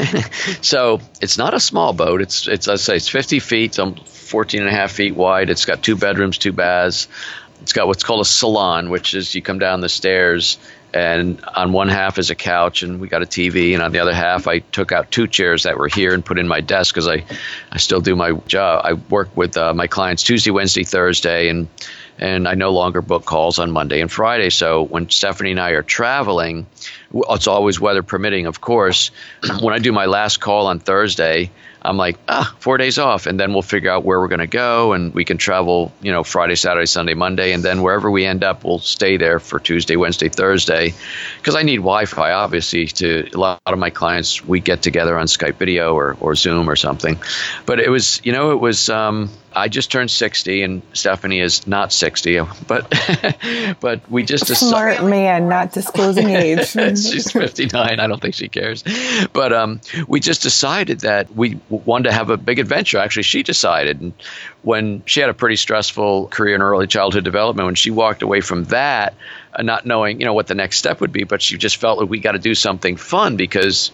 so 0.62 1.00
it's 1.20 1.38
not 1.38 1.54
a 1.54 1.60
small 1.60 1.92
boat. 1.92 2.20
It's 2.20 2.48
it's 2.48 2.66
I 2.66 2.74
say 2.74 2.96
it's 2.96 3.08
50 3.08 3.38
feet, 3.38 3.74
so 3.74 3.92
14 3.92 4.60
and 4.60 4.68
a 4.68 4.72
half 4.72 4.90
feet 4.90 5.14
wide. 5.14 5.48
It's 5.48 5.64
got 5.64 5.82
two 5.82 5.96
bedrooms, 5.96 6.38
two 6.38 6.52
baths. 6.52 7.06
It's 7.62 7.72
got 7.72 7.86
what's 7.86 8.02
called 8.02 8.20
a 8.20 8.24
salon, 8.24 8.90
which 8.90 9.14
is 9.14 9.34
you 9.34 9.42
come 9.42 9.60
down 9.60 9.80
the 9.80 9.88
stairs 9.88 10.58
and 10.96 11.44
on 11.54 11.72
one 11.72 11.88
half 11.88 12.18
is 12.18 12.30
a 12.30 12.34
couch 12.34 12.82
and 12.82 13.00
we 13.00 13.08
got 13.08 13.22
a 13.22 13.26
TV 13.26 13.74
and 13.74 13.82
on 13.82 13.92
the 13.92 13.98
other 13.98 14.14
half 14.14 14.48
I 14.48 14.60
took 14.60 14.92
out 14.92 15.10
two 15.10 15.26
chairs 15.26 15.64
that 15.64 15.76
were 15.76 15.88
here 15.88 16.14
and 16.14 16.24
put 16.24 16.38
in 16.38 16.48
my 16.48 16.62
desk 16.62 16.94
because 16.94 17.06
I, 17.06 17.24
I 17.70 17.76
still 17.76 18.00
do 18.00 18.16
my 18.16 18.32
job. 18.46 18.80
I 18.84 18.94
work 18.94 19.36
with 19.36 19.58
uh, 19.58 19.74
my 19.74 19.88
clients 19.88 20.22
Tuesday 20.22 20.50
Wednesday 20.50 20.84
Thursday 20.84 21.48
and 21.48 21.68
and 22.18 22.48
I 22.48 22.54
no 22.54 22.70
longer 22.70 23.02
book 23.02 23.26
calls 23.26 23.58
on 23.58 23.70
Monday 23.72 24.00
and 24.00 24.10
Friday. 24.10 24.48
So 24.48 24.84
when 24.84 25.10
Stephanie 25.10 25.50
and 25.50 25.60
I 25.60 25.70
are 25.70 25.82
traveling 25.82 26.66
it's 27.12 27.46
always 27.46 27.78
weather 27.78 28.02
permitting 28.02 28.46
of 28.46 28.60
course. 28.60 29.10
When 29.60 29.74
I 29.74 29.78
do 29.78 29.92
my 29.92 30.06
last 30.06 30.38
call 30.38 30.66
on 30.66 30.78
Thursday 30.78 31.50
I'm 31.86 31.96
like, 31.96 32.18
ah, 32.28 32.54
four 32.58 32.78
days 32.78 32.98
off, 32.98 33.26
and 33.26 33.38
then 33.38 33.52
we'll 33.52 33.62
figure 33.62 33.90
out 33.90 34.04
where 34.04 34.20
we're 34.20 34.28
going 34.28 34.40
to 34.40 34.46
go, 34.46 34.92
and 34.92 35.14
we 35.14 35.24
can 35.24 35.38
travel, 35.38 35.92
you 36.02 36.12
know, 36.12 36.24
Friday, 36.24 36.56
Saturday, 36.56 36.86
Sunday, 36.86 37.14
Monday, 37.14 37.52
and 37.52 37.62
then 37.62 37.82
wherever 37.82 38.10
we 38.10 38.24
end 38.24 38.44
up, 38.44 38.64
we'll 38.64 38.78
stay 38.78 39.16
there 39.16 39.38
for 39.38 39.60
Tuesday, 39.60 39.96
Wednesday, 39.96 40.28
Thursday, 40.28 40.94
because 41.38 41.54
I 41.54 41.62
need 41.62 41.76
Wi-Fi. 41.76 42.32
Obviously, 42.32 42.86
to 42.86 43.28
a 43.32 43.38
lot 43.38 43.60
of 43.66 43.78
my 43.78 43.90
clients, 43.90 44.44
we 44.44 44.60
get 44.60 44.82
together 44.82 45.18
on 45.18 45.26
Skype 45.26 45.56
video 45.56 45.94
or 45.94 46.16
or 46.20 46.34
Zoom 46.34 46.68
or 46.68 46.76
something. 46.76 47.18
But 47.66 47.80
it 47.80 47.90
was, 47.90 48.20
you 48.24 48.32
know, 48.32 48.50
it 48.50 48.60
was. 48.60 48.88
Um, 48.88 49.30
I 49.56 49.68
just 49.68 49.90
turned 49.90 50.10
60 50.10 50.62
and 50.62 50.82
Stephanie 50.92 51.40
is 51.40 51.66
not 51.66 51.90
60, 51.90 52.40
but 52.68 52.92
but 53.80 54.08
we 54.10 54.22
just 54.22 54.46
smart 54.54 55.02
man 55.02 55.48
not 55.48 55.72
disclosing 55.72 56.28
age. 56.30 56.68
She's 56.68 57.32
59. 57.32 57.98
I 57.98 58.06
don't 58.06 58.20
think 58.20 58.34
she 58.34 58.48
cares. 58.48 58.84
But 59.32 59.54
um, 59.54 59.80
we 60.06 60.20
just 60.20 60.42
decided 60.42 61.00
that 61.00 61.34
we 61.34 61.58
wanted 61.70 62.10
to 62.10 62.12
have 62.12 62.28
a 62.28 62.36
big 62.36 62.58
adventure. 62.58 62.98
Actually, 62.98 63.22
she 63.22 63.42
decided 63.42 64.02
and 64.02 64.12
when 64.62 65.02
she 65.06 65.20
had 65.20 65.30
a 65.30 65.34
pretty 65.34 65.56
stressful 65.56 66.28
career 66.28 66.54
in 66.54 66.60
early 66.60 66.86
childhood 66.86 67.24
development 67.24 67.64
when 67.64 67.76
she 67.76 67.90
walked 67.90 68.20
away 68.20 68.42
from 68.42 68.64
that 68.64 69.14
uh, 69.54 69.62
not 69.62 69.86
knowing, 69.86 70.20
you 70.20 70.26
know, 70.26 70.34
what 70.34 70.48
the 70.48 70.54
next 70.54 70.76
step 70.76 71.00
would 71.00 71.12
be, 71.12 71.24
but 71.24 71.40
she 71.40 71.56
just 71.56 71.78
felt 71.78 71.98
like 71.98 72.10
we 72.10 72.20
got 72.20 72.32
to 72.32 72.38
do 72.38 72.54
something 72.54 72.96
fun 72.96 73.36
because 73.36 73.90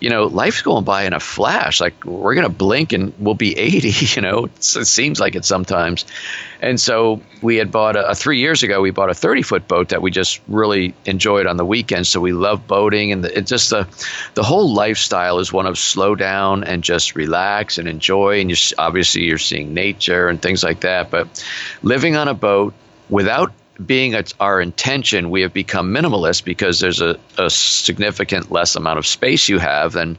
you 0.00 0.08
know, 0.08 0.24
life's 0.24 0.62
going 0.62 0.84
by 0.84 1.04
in 1.04 1.12
a 1.12 1.20
flash. 1.20 1.80
Like 1.80 2.04
we're 2.04 2.34
going 2.34 2.46
to 2.46 2.52
blink 2.52 2.92
and 2.92 3.12
we'll 3.18 3.34
be 3.34 3.56
80, 3.58 4.16
you 4.16 4.22
know, 4.22 4.46
it 4.46 4.62
seems 4.62 5.20
like 5.20 5.34
it 5.34 5.44
sometimes. 5.44 6.06
And 6.60 6.80
so 6.80 7.20
we 7.42 7.56
had 7.56 7.70
bought 7.70 7.96
a, 7.96 8.14
three 8.14 8.38
years 8.38 8.62
ago, 8.62 8.80
we 8.80 8.90
bought 8.90 9.10
a 9.10 9.14
30 9.14 9.42
foot 9.42 9.68
boat 9.68 9.90
that 9.90 10.02
we 10.02 10.10
just 10.10 10.40
really 10.48 10.94
enjoyed 11.04 11.46
on 11.46 11.56
the 11.56 11.64
weekends. 11.64 12.08
So 12.08 12.20
we 12.20 12.32
love 12.32 12.66
boating 12.66 13.12
and 13.12 13.24
the, 13.24 13.38
it 13.38 13.46
just 13.46 13.70
the, 13.70 13.86
the 14.34 14.42
whole 14.42 14.72
lifestyle 14.72 15.38
is 15.38 15.52
one 15.52 15.66
of 15.66 15.78
slow 15.78 16.14
down 16.14 16.64
and 16.64 16.82
just 16.82 17.14
relax 17.14 17.78
and 17.78 17.86
enjoy. 17.86 18.40
And 18.40 18.50
you 18.50 18.56
obviously 18.78 19.24
you're 19.24 19.38
seeing 19.38 19.74
nature 19.74 20.28
and 20.28 20.40
things 20.40 20.64
like 20.64 20.80
that. 20.80 21.10
But 21.10 21.44
living 21.82 22.16
on 22.16 22.28
a 22.28 22.34
boat 22.34 22.74
without 23.08 23.52
being 23.84 24.14
our 24.38 24.60
intention, 24.60 25.30
we 25.30 25.42
have 25.42 25.52
become 25.52 25.92
minimalist 25.94 26.44
because 26.44 26.80
there's 26.80 27.00
a, 27.00 27.18
a 27.38 27.50
significant 27.50 28.50
less 28.50 28.76
amount 28.76 28.98
of 28.98 29.06
space 29.06 29.48
you 29.48 29.58
have 29.58 29.92
than 29.92 30.18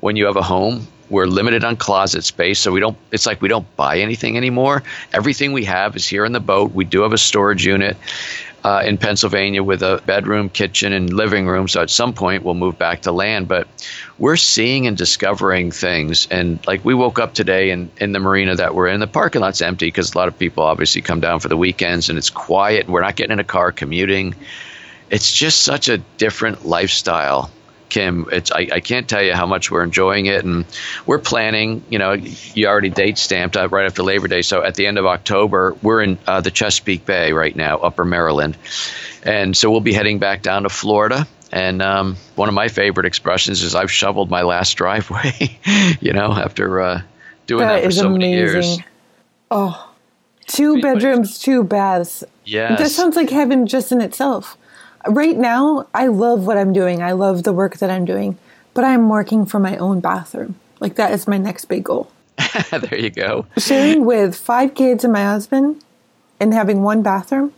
when 0.00 0.16
you 0.16 0.26
have 0.26 0.36
a 0.36 0.42
home. 0.42 0.86
We're 1.10 1.26
limited 1.26 1.62
on 1.62 1.76
closet 1.76 2.24
space, 2.24 2.58
so 2.58 2.72
we 2.72 2.80
don't. 2.80 2.96
It's 3.10 3.26
like 3.26 3.42
we 3.42 3.48
don't 3.48 3.76
buy 3.76 3.98
anything 3.98 4.38
anymore. 4.38 4.82
Everything 5.12 5.52
we 5.52 5.64
have 5.66 5.94
is 5.94 6.08
here 6.08 6.24
in 6.24 6.32
the 6.32 6.40
boat. 6.40 6.72
We 6.72 6.86
do 6.86 7.02
have 7.02 7.12
a 7.12 7.18
storage 7.18 7.66
unit, 7.66 7.98
uh, 8.64 8.82
in 8.84 8.98
Pennsylvania 8.98 9.62
with 9.62 9.82
a 9.82 10.00
bedroom, 10.06 10.48
kitchen, 10.48 10.92
and 10.92 11.12
living 11.12 11.46
room. 11.46 11.68
So 11.68 11.82
at 11.82 11.90
some 11.90 12.12
point 12.12 12.44
we'll 12.44 12.54
move 12.54 12.78
back 12.78 13.02
to 13.02 13.12
land. 13.12 13.48
But 13.48 13.66
we're 14.18 14.36
seeing 14.36 14.86
and 14.86 14.96
discovering 14.96 15.70
things. 15.70 16.28
And 16.30 16.64
like 16.66 16.84
we 16.84 16.94
woke 16.94 17.18
up 17.18 17.34
today 17.34 17.70
in, 17.70 17.90
in 17.98 18.12
the 18.12 18.20
marina 18.20 18.56
that 18.56 18.74
we're 18.74 18.88
in, 18.88 19.00
the 19.00 19.06
parking 19.06 19.40
lot's 19.40 19.62
empty 19.62 19.86
because 19.86 20.14
a 20.14 20.18
lot 20.18 20.28
of 20.28 20.38
people 20.38 20.62
obviously 20.64 21.02
come 21.02 21.20
down 21.20 21.40
for 21.40 21.48
the 21.48 21.56
weekends 21.56 22.08
and 22.08 22.18
it's 22.18 22.30
quiet 22.30 22.84
and 22.84 22.92
we're 22.92 23.02
not 23.02 23.16
getting 23.16 23.32
in 23.32 23.40
a 23.40 23.44
car 23.44 23.72
commuting. 23.72 24.34
It's 25.10 25.32
just 25.32 25.62
such 25.62 25.88
a 25.88 25.98
different 25.98 26.64
lifestyle 26.64 27.50
Kim. 27.92 28.26
It's 28.32 28.50
I, 28.50 28.68
I 28.72 28.80
can't 28.80 29.06
tell 29.06 29.22
you 29.22 29.34
how 29.34 29.44
much 29.44 29.70
we're 29.70 29.82
enjoying 29.82 30.24
it, 30.24 30.46
and 30.46 30.64
we're 31.04 31.18
planning. 31.18 31.84
You 31.90 31.98
know, 31.98 32.12
you 32.12 32.66
already 32.66 32.88
date 32.88 33.18
stamped 33.18 33.54
uh, 33.54 33.68
right 33.68 33.84
after 33.84 34.02
Labor 34.02 34.28
Day, 34.28 34.40
so 34.40 34.64
at 34.64 34.76
the 34.76 34.86
end 34.86 34.96
of 34.96 35.04
October, 35.04 35.76
we're 35.82 36.02
in 36.02 36.18
uh, 36.26 36.40
the 36.40 36.50
Chesapeake 36.50 37.04
Bay 37.04 37.32
right 37.32 37.54
now, 37.54 37.76
Upper 37.76 38.06
Maryland, 38.06 38.56
and 39.22 39.54
so 39.54 39.70
we'll 39.70 39.80
be 39.80 39.92
heading 39.92 40.18
back 40.18 40.40
down 40.40 40.62
to 40.62 40.70
Florida. 40.70 41.28
And 41.52 41.82
um, 41.82 42.16
one 42.34 42.48
of 42.48 42.54
my 42.54 42.68
favorite 42.68 43.04
expressions 43.04 43.62
is 43.62 43.74
I've 43.74 43.92
shoveled 43.92 44.30
my 44.30 44.40
last 44.40 44.72
driveway. 44.72 45.58
you 46.00 46.14
know, 46.14 46.32
after 46.32 46.80
uh, 46.80 47.02
doing 47.46 47.60
that, 47.60 47.82
that 47.82 47.84
for 47.84 47.90
so 47.90 48.06
amazing. 48.06 48.18
many 48.18 48.32
years. 48.32 48.78
Oh, 49.50 49.92
two 50.46 50.80
bedrooms, 50.80 51.38
two 51.38 51.62
baths. 51.62 52.24
Yeah, 52.46 52.74
that 52.74 52.90
sounds 52.90 53.16
like 53.16 53.28
heaven 53.28 53.66
just 53.66 53.92
in 53.92 54.00
itself 54.00 54.56
right 55.06 55.36
now, 55.36 55.86
I 55.94 56.06
love 56.08 56.46
what 56.46 56.56
I'm 56.56 56.72
doing. 56.72 57.02
I 57.02 57.12
love 57.12 57.42
the 57.42 57.52
work 57.52 57.78
that 57.78 57.90
I'm 57.90 58.04
doing, 58.04 58.38
but 58.74 58.84
I'm 58.84 59.08
working 59.08 59.46
for 59.46 59.58
my 59.58 59.76
own 59.76 60.00
bathroom. 60.00 60.56
Like 60.80 60.96
that 60.96 61.12
is 61.12 61.28
my 61.28 61.38
next 61.38 61.66
big 61.66 61.84
goal. 61.84 62.10
there 62.70 62.98
you 62.98 63.10
go. 63.10 63.46
Sharing 63.58 64.04
with 64.04 64.36
five 64.36 64.74
kids 64.74 65.04
and 65.04 65.12
my 65.12 65.24
husband 65.24 65.82
and 66.40 66.52
having 66.52 66.82
one 66.82 67.02
bathroom. 67.02 67.52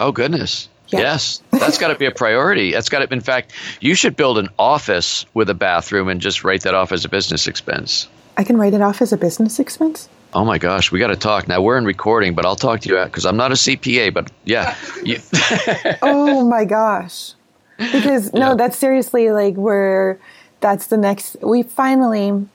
Oh 0.00 0.12
goodness. 0.12 0.68
Yeah. 0.88 1.00
Yes, 1.00 1.42
that's 1.50 1.78
got 1.78 1.88
to 1.88 1.96
be 1.96 2.06
a 2.06 2.12
priority. 2.12 2.70
That's 2.70 2.88
got 2.88 3.00
to. 3.00 3.12
In 3.12 3.20
fact, 3.20 3.52
you 3.80 3.96
should 3.96 4.16
build 4.16 4.38
an 4.38 4.48
office 4.56 5.26
with 5.34 5.50
a 5.50 5.54
bathroom 5.54 6.08
and 6.08 6.20
just 6.20 6.44
write 6.44 6.62
that 6.62 6.74
off 6.74 6.92
as 6.92 7.04
a 7.04 7.08
business 7.08 7.48
expense. 7.48 8.08
I 8.36 8.44
can 8.44 8.56
write 8.56 8.72
it 8.72 8.80
off 8.80 9.02
as 9.02 9.12
a 9.12 9.16
business 9.16 9.58
expense. 9.58 10.08
Oh 10.36 10.44
my 10.44 10.58
gosh, 10.58 10.92
we 10.92 10.98
got 10.98 11.06
to 11.06 11.16
talk. 11.16 11.48
Now 11.48 11.62
we're 11.62 11.78
in 11.78 11.86
recording, 11.86 12.34
but 12.34 12.44
I'll 12.44 12.56
talk 12.56 12.80
to 12.80 12.90
you 12.90 13.02
because 13.06 13.24
I'm 13.24 13.38
not 13.38 13.52
a 13.52 13.54
CPA, 13.54 14.12
but 14.12 14.30
yeah. 14.44 14.76
oh 16.02 16.46
my 16.46 16.66
gosh. 16.66 17.32
Because 17.78 18.34
no, 18.34 18.50
yeah. 18.50 18.54
that's 18.54 18.76
seriously 18.76 19.30
like 19.30 19.54
we're 19.54 20.18
that's 20.60 20.88
the 20.88 20.98
next 20.98 21.38
we 21.40 21.62
finally 21.62 22.46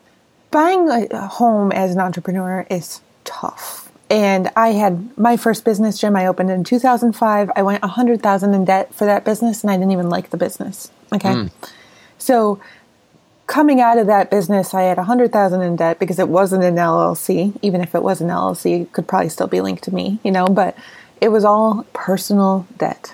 buying 0.52 0.90
a 0.90 1.26
home 1.26 1.72
as 1.72 1.96
an 1.96 2.00
entrepreneur 2.00 2.68
is 2.70 3.02
tough. 3.24 3.92
And 4.12 4.52
I 4.56 4.74
had 4.74 5.18
my 5.18 5.36
first 5.36 5.66
business 5.66 5.98
gym 5.98 6.16
I 6.16 6.28
opened 6.28 6.52
in 6.52 6.64
2005. 6.64 7.50
I 7.56 7.64
went 7.64 7.82
100,000 7.82 8.54
in 8.54 8.64
debt 8.64 8.94
for 8.94 9.06
that 9.06 9.26
business 9.26 9.64
and 9.64 9.72
I 9.72 9.78
didn't 9.78 9.92
even 9.92 10.08
like 10.08 10.30
the 10.30 10.38
business. 10.38 10.92
Okay? 11.12 11.34
Mm. 11.34 11.52
So 12.20 12.60
coming 13.52 13.82
out 13.82 13.98
of 13.98 14.08
that 14.08 14.32
business, 14.32 14.74
I 14.74 14.84
had 14.84 14.98
a 14.98 15.04
hundred 15.04 15.34
thousand 15.34 15.62
in 15.62 15.76
debt 15.76 16.00
because 16.00 16.20
it 16.20 16.30
wasn't 16.30 16.64
an 16.64 16.76
LLC. 16.76 17.54
Even 17.62 17.82
if 17.82 17.94
it 17.94 18.02
was 18.02 18.22
an 18.22 18.30
LLC, 18.30 18.84
it 18.84 18.94
could 18.94 19.10
probably 19.10 19.28
still 19.28 19.48
be 19.48 19.60
linked 19.60 19.84
to 19.84 19.94
me, 19.94 20.20
you 20.24 20.32
know. 20.32 20.48
But 20.48 20.78
it 21.20 21.30
was 21.30 21.44
all 21.44 21.86
personal 21.92 22.66
debt, 22.78 23.14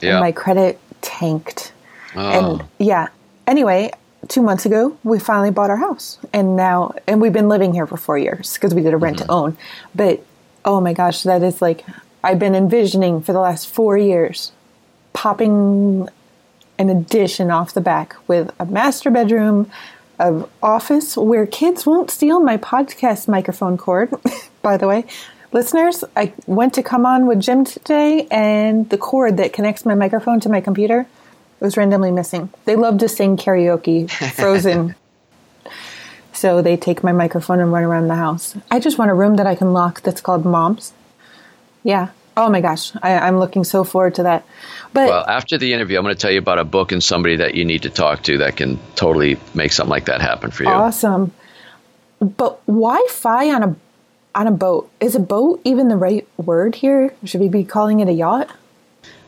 yeah. 0.00 0.10
and 0.10 0.20
my 0.20 0.32
credit 0.32 0.80
tanked. 1.02 1.72
Oh. 2.16 2.58
And 2.58 2.68
yeah. 2.78 3.08
Anyway, 3.46 3.92
two 4.26 4.42
months 4.42 4.66
ago, 4.66 4.98
we 5.04 5.20
finally 5.20 5.52
bought 5.52 5.70
our 5.70 5.76
house, 5.76 6.18
and 6.32 6.56
now, 6.56 6.92
and 7.06 7.20
we've 7.20 7.32
been 7.32 7.48
living 7.48 7.72
here 7.72 7.86
for 7.86 7.96
four 7.96 8.18
years 8.18 8.54
because 8.54 8.74
we 8.74 8.82
did 8.82 8.92
a 8.92 8.96
rent 8.96 9.18
mm-hmm. 9.18 9.26
to 9.26 9.32
own. 9.32 9.56
But 9.94 10.24
oh 10.64 10.80
my 10.80 10.94
gosh, 10.94 11.22
that 11.22 11.44
is 11.44 11.62
like 11.62 11.84
I've 12.24 12.40
been 12.40 12.56
envisioning 12.56 13.22
for 13.22 13.32
the 13.32 13.40
last 13.40 13.68
four 13.68 13.96
years 13.96 14.50
popping 15.12 16.08
an 16.80 16.88
addition 16.88 17.50
off 17.50 17.74
the 17.74 17.80
back 17.80 18.16
with 18.26 18.50
a 18.58 18.64
master 18.64 19.10
bedroom, 19.10 19.70
of 20.20 20.48
office 20.62 21.16
where 21.16 21.46
kids 21.46 21.86
won't 21.86 22.10
steal 22.10 22.40
my 22.40 22.58
podcast 22.58 23.26
microphone 23.26 23.76
cord. 23.78 24.10
By 24.62 24.76
the 24.76 24.86
way, 24.86 25.06
listeners, 25.50 26.04
I 26.14 26.34
went 26.46 26.74
to 26.74 26.82
come 26.82 27.06
on 27.06 27.26
with 27.26 27.40
Jim 27.40 27.64
today, 27.64 28.28
and 28.30 28.88
the 28.90 28.98
cord 28.98 29.38
that 29.38 29.52
connects 29.52 29.86
my 29.86 29.94
microphone 29.94 30.38
to 30.40 30.48
my 30.48 30.60
computer 30.60 31.06
was 31.58 31.76
randomly 31.76 32.10
missing. 32.10 32.50
They 32.66 32.76
love 32.76 32.98
to 32.98 33.08
sing 33.08 33.36
karaoke, 33.36 34.10
Frozen. 34.34 34.94
so 36.32 36.60
they 36.60 36.76
take 36.76 37.02
my 37.02 37.12
microphone 37.12 37.60
and 37.60 37.72
run 37.72 37.84
around 37.84 38.08
the 38.08 38.14
house. 38.14 38.54
I 38.70 38.78
just 38.78 38.98
want 38.98 39.10
a 39.10 39.14
room 39.14 39.36
that 39.36 39.46
I 39.46 39.54
can 39.54 39.72
lock 39.72 40.02
that's 40.02 40.20
called 40.20 40.44
Mom's. 40.44 40.92
Yeah, 41.82 42.10
Oh 42.36 42.48
my 42.48 42.60
gosh, 42.60 42.92
I, 43.02 43.28
am 43.28 43.38
looking 43.38 43.64
so 43.64 43.84
forward 43.84 44.14
to 44.16 44.22
that. 44.22 44.44
But 44.92 45.08
well, 45.08 45.24
after 45.26 45.58
the 45.58 45.72
interview, 45.72 45.98
I'm 45.98 46.04
going 46.04 46.14
to 46.14 46.20
tell 46.20 46.30
you 46.30 46.38
about 46.38 46.58
a 46.58 46.64
book 46.64 46.92
and 46.92 47.02
somebody 47.02 47.36
that 47.36 47.54
you 47.54 47.64
need 47.64 47.82
to 47.82 47.90
talk 47.90 48.22
to 48.24 48.38
that 48.38 48.56
can 48.56 48.78
totally 48.94 49.38
make 49.54 49.72
something 49.72 49.90
like 49.90 50.06
that 50.06 50.20
happen 50.20 50.50
for 50.50 50.64
you. 50.64 50.70
Awesome. 50.70 51.32
But 52.20 52.64
Wi-Fi 52.66 53.50
on 53.50 53.62
a 53.62 53.76
on 54.34 54.46
a 54.46 54.52
boat 54.52 54.90
is 55.00 55.14
a 55.14 55.20
boat 55.20 55.60
even 55.64 55.88
the 55.88 55.96
right 55.96 56.26
word 56.36 56.76
here? 56.76 57.14
Should 57.24 57.40
we 57.40 57.48
be 57.48 57.64
calling 57.64 58.00
it 58.00 58.08
a 58.08 58.12
yacht? 58.12 58.50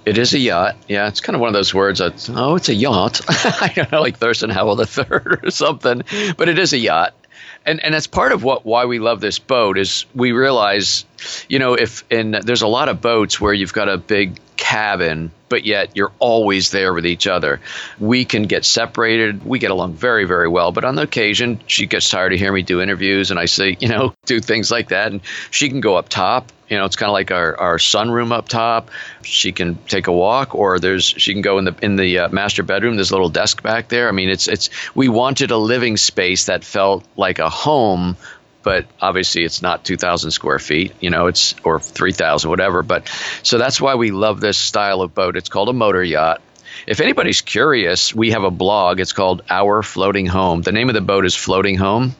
It 0.05 0.19
is 0.19 0.35
a 0.35 0.39
yacht. 0.39 0.77
Yeah, 0.89 1.07
it's 1.09 1.21
kind 1.21 1.35
of 1.35 1.41
one 1.41 1.49
of 1.49 1.55
those 1.55 1.73
words 1.73 2.01
that 2.01 2.29
oh, 2.31 2.57
it's 2.57 2.69
a 2.69 2.75
yacht. 2.75 3.21
I 3.29 3.73
don't 3.75 3.93
know, 3.93 4.01
like 4.01 4.19
Thurston 4.19 4.51
Howell 4.51 4.77
the 4.77 4.87
third 4.87 5.41
or 5.45 5.51
something. 5.51 6.03
But 6.37 6.49
it 6.49 6.59
is 6.59 6.73
a 6.73 6.79
yacht 6.79 7.15
and 7.65 7.83
and 7.85 7.95
that's 7.95 8.07
part 8.07 8.33
of 8.33 8.43
what 8.45 8.65
why 8.67 8.85
we 8.85 8.99
love 8.99 9.21
this 9.21 9.39
boat 9.39 9.79
is 9.79 10.05
we 10.15 10.33
realize, 10.33 11.05
you 11.49 11.59
know, 11.59 11.75
if 11.75 12.05
and 12.11 12.35
there's 12.35 12.63
a 12.63 12.69
lot 12.69 12.89
of 12.89 13.01
boats 13.01 13.41
where 13.41 13.53
you've 13.53 13.73
got 13.73 13.89
a 13.89 13.99
big 13.99 14.39
cabin, 14.57 15.31
but 15.53 15.67
yet 15.67 15.91
you're 15.95 16.13
always 16.19 16.71
there 16.71 16.95
with 16.95 17.05
each 17.05 17.27
other. 17.27 17.61
We 18.01 18.25
can 18.25 18.45
get 18.45 18.65
separated. 18.65 19.45
We 19.45 19.59
get 19.59 19.71
along 19.71 19.93
very, 19.93 20.25
very 20.25 20.49
well. 20.49 20.73
But 20.73 20.87
on 20.87 20.95
the 20.95 21.03
occasion, 21.03 21.61
she 21.67 21.85
gets 21.85 22.09
tired 22.09 22.33
of 22.33 22.39
hearing 22.39 22.55
me 22.55 22.63
do 22.63 22.81
interviews, 22.81 23.31
and 23.31 23.39
I 23.39 23.45
say, 23.45 23.77
you 23.79 23.89
know, 23.89 24.15
do 24.25 24.41
things 24.41 24.71
like 24.71 24.89
that. 24.89 25.13
And 25.13 25.21
she 25.51 25.69
can 25.69 25.83
go 25.83 25.97
up 25.97 26.09
top. 26.09 26.51
You 26.71 26.79
know, 26.79 26.87
it's 26.87 26.97
kind 26.97 27.11
of 27.11 27.13
like 27.13 27.31
our, 27.31 27.55
our 27.61 27.77
sunroom 27.77 28.33
up 28.33 28.49
top. 28.49 28.91
She 29.25 29.53
can 29.53 29.75
take 29.89 30.07
a 30.07 30.13
walk, 30.13 30.55
or 30.55 30.79
there's 30.79 31.05
she 31.05 31.35
can 31.35 31.43
go 31.43 31.59
in 31.59 31.67
the 31.67 31.75
in 31.83 31.97
the 31.97 32.21
uh, 32.21 32.29
master 32.31 32.63
bedroom. 32.63 32.95
There's 32.95 33.11
a 33.11 33.15
little 33.15 33.29
desk 33.29 33.63
back 33.63 33.89
there. 33.89 34.09
I 34.09 34.13
mean, 34.13 34.31
it's 34.31 34.49
it's 34.49 34.71
we 34.95 35.11
wanted 35.11 35.51
a 35.51 35.59
living 35.59 35.99
space 35.99 36.47
that 36.47 36.65
felt 36.65 37.05
like 37.15 37.41
a 37.41 37.51
home 37.51 38.17
but 38.63 38.87
obviously 39.01 39.45
it's 39.45 39.63
not 39.63 39.85
2,000 39.85 40.31
square 40.31 40.59
feet, 40.59 40.95
you 41.01 41.11
know, 41.11 41.27
it's 41.27 41.55
or 41.65 41.81
3,000, 41.81 42.49
whatever. 42.49 42.83
But 42.83 43.09
so 43.43 43.59
that's 43.59 43.81
why 43.81 43.95
we 43.95 44.11
love 44.11 44.41
this 44.41 44.59
style 44.59 45.03
of 45.03 45.15
boat. 45.15 45.37
It's 45.37 45.49
called 45.49 45.69
a 45.69 45.73
motor 45.73 46.03
yacht. 46.03 46.41
If 46.87 47.01
anybody's 47.01 47.43
curious, 47.43 48.15
we 48.15 48.31
have 48.31 48.45
a 48.45 48.51
blog. 48.51 48.99
It's 48.99 49.13
called 49.13 49.43
Our 49.49 49.83
Floating 49.83 50.27
Home. 50.27 50.63
The 50.63 50.73
name 50.73 50.89
of 50.89 50.95
the 50.95 51.01
boat 51.01 51.27
is 51.27 51.35
Floating 51.35 51.77
Home. 51.77 52.17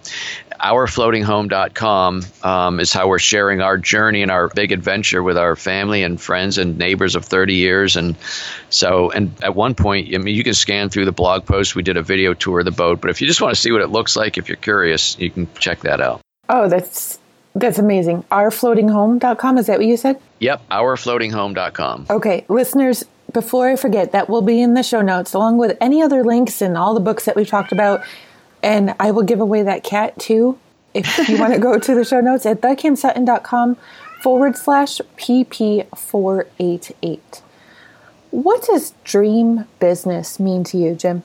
OurFloatingHome.com 0.63 2.23
um, 2.45 2.79
is 2.79 2.93
how 2.93 3.09
we're 3.09 3.19
sharing 3.19 3.61
our 3.61 3.77
journey 3.79 4.23
and 4.23 4.31
our 4.31 4.49
big 4.49 4.71
adventure 4.71 5.21
with 5.21 5.37
our 5.37 5.57
family 5.57 6.05
and 6.05 6.21
friends 6.21 6.59
and 6.59 6.79
neighbors 6.79 7.17
of 7.17 7.25
30 7.25 7.55
years. 7.55 7.97
And 7.97 8.15
so, 8.71 9.11
and 9.11 9.33
at 9.43 9.57
one 9.57 9.75
point, 9.75 10.15
I 10.15 10.19
mean, 10.19 10.37
you 10.37 10.45
can 10.45 10.55
scan 10.55 10.89
through 10.89 11.07
the 11.07 11.13
blog 11.13 11.47
post. 11.47 11.75
We 11.75 11.83
did 11.83 11.97
a 11.97 12.03
video 12.03 12.33
tour 12.33 12.61
of 12.61 12.65
the 12.65 12.71
boat. 12.71 13.01
But 13.01 13.11
if 13.11 13.21
you 13.21 13.27
just 13.27 13.41
want 13.41 13.55
to 13.55 13.61
see 13.61 13.73
what 13.73 13.81
it 13.81 13.89
looks 13.89 14.15
like, 14.15 14.39
if 14.39 14.49
you're 14.49 14.57
curious, 14.57 15.19
you 15.19 15.31
can 15.31 15.53
check 15.55 15.81
that 15.81 16.01
out. 16.01 16.22
Oh, 16.53 16.69
that's 16.69 17.19
that's 17.55 17.79
amazing. 17.79 18.25
Ourfloatinghome.com, 18.31 19.59
is 19.59 19.67
that 19.67 19.79
what 19.79 19.87
you 19.87 19.97
said? 19.97 20.21
Yep, 20.39 20.69
ourfloatinghome.com. 20.69 22.07
Okay, 22.11 22.45
listeners, 22.49 23.05
before 23.33 23.69
I 23.69 23.77
forget, 23.77 24.13
that 24.13 24.29
will 24.29 24.43
be 24.43 24.61
in 24.61 24.75
the 24.75 24.83
show 24.83 25.01
notes 25.01 25.35
along 25.35 25.59
with 25.59 25.77
any 25.81 26.03
other 26.03 26.23
links 26.23 26.63
and 26.63 26.77
all 26.77 26.95
the 26.95 27.01
books 27.01 27.25
that 27.25 27.37
we've 27.37 27.49
talked 27.49 27.73
about. 27.73 28.03
And 28.63 28.95
I 29.01 29.11
will 29.11 29.23
give 29.23 29.41
away 29.41 29.63
that 29.63 29.83
cat 29.83 30.19
too 30.19 30.59
if 30.95 31.29
you 31.29 31.39
want 31.39 31.55
to 31.55 31.59
go 31.59 31.79
to 31.79 31.95
the 31.95 32.05
show 32.05 32.21
notes 32.21 32.45
at 32.45 32.61
thekimsutton.com 32.61 33.79
forward 34.23 34.57
slash 34.57 35.01
PP488. 35.17 37.43
What 38.31 38.65
does 38.65 38.93
dream 39.05 39.67
business 39.79 40.39
mean 40.39 40.65
to 40.65 40.77
you, 40.79 40.95
Jim? 40.95 41.23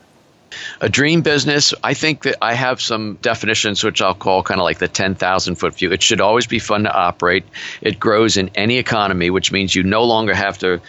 A 0.82 0.90
dream 0.90 1.22
business, 1.22 1.74
I 1.84 1.94
think 1.94 2.24
that 2.24 2.38
I 2.42 2.54
have 2.54 2.82
some 2.82 3.18
definitions 3.22 3.84
which 3.84 4.02
I'll 4.02 4.14
call 4.14 4.44
kind 4.44 4.60
of 4.60 4.64
like 4.64 4.80
the 4.80 4.88
10,000 4.88 5.56
foot 5.56 5.76
view. 5.76 5.92
It 5.92 6.02
should 6.02 6.22
always 6.22 6.48
be 6.48 6.60
fun 6.60 6.84
to 6.84 6.94
operate. 6.94 7.46
It 7.82 8.00
grows 8.00 8.38
in 8.38 8.52
any 8.56 8.78
economy, 8.78 9.30
which 9.30 9.52
means 9.52 9.76
you 9.76 9.84
no 9.84 10.04
longer 10.04 10.34
have 10.34 10.58
to 10.60 10.82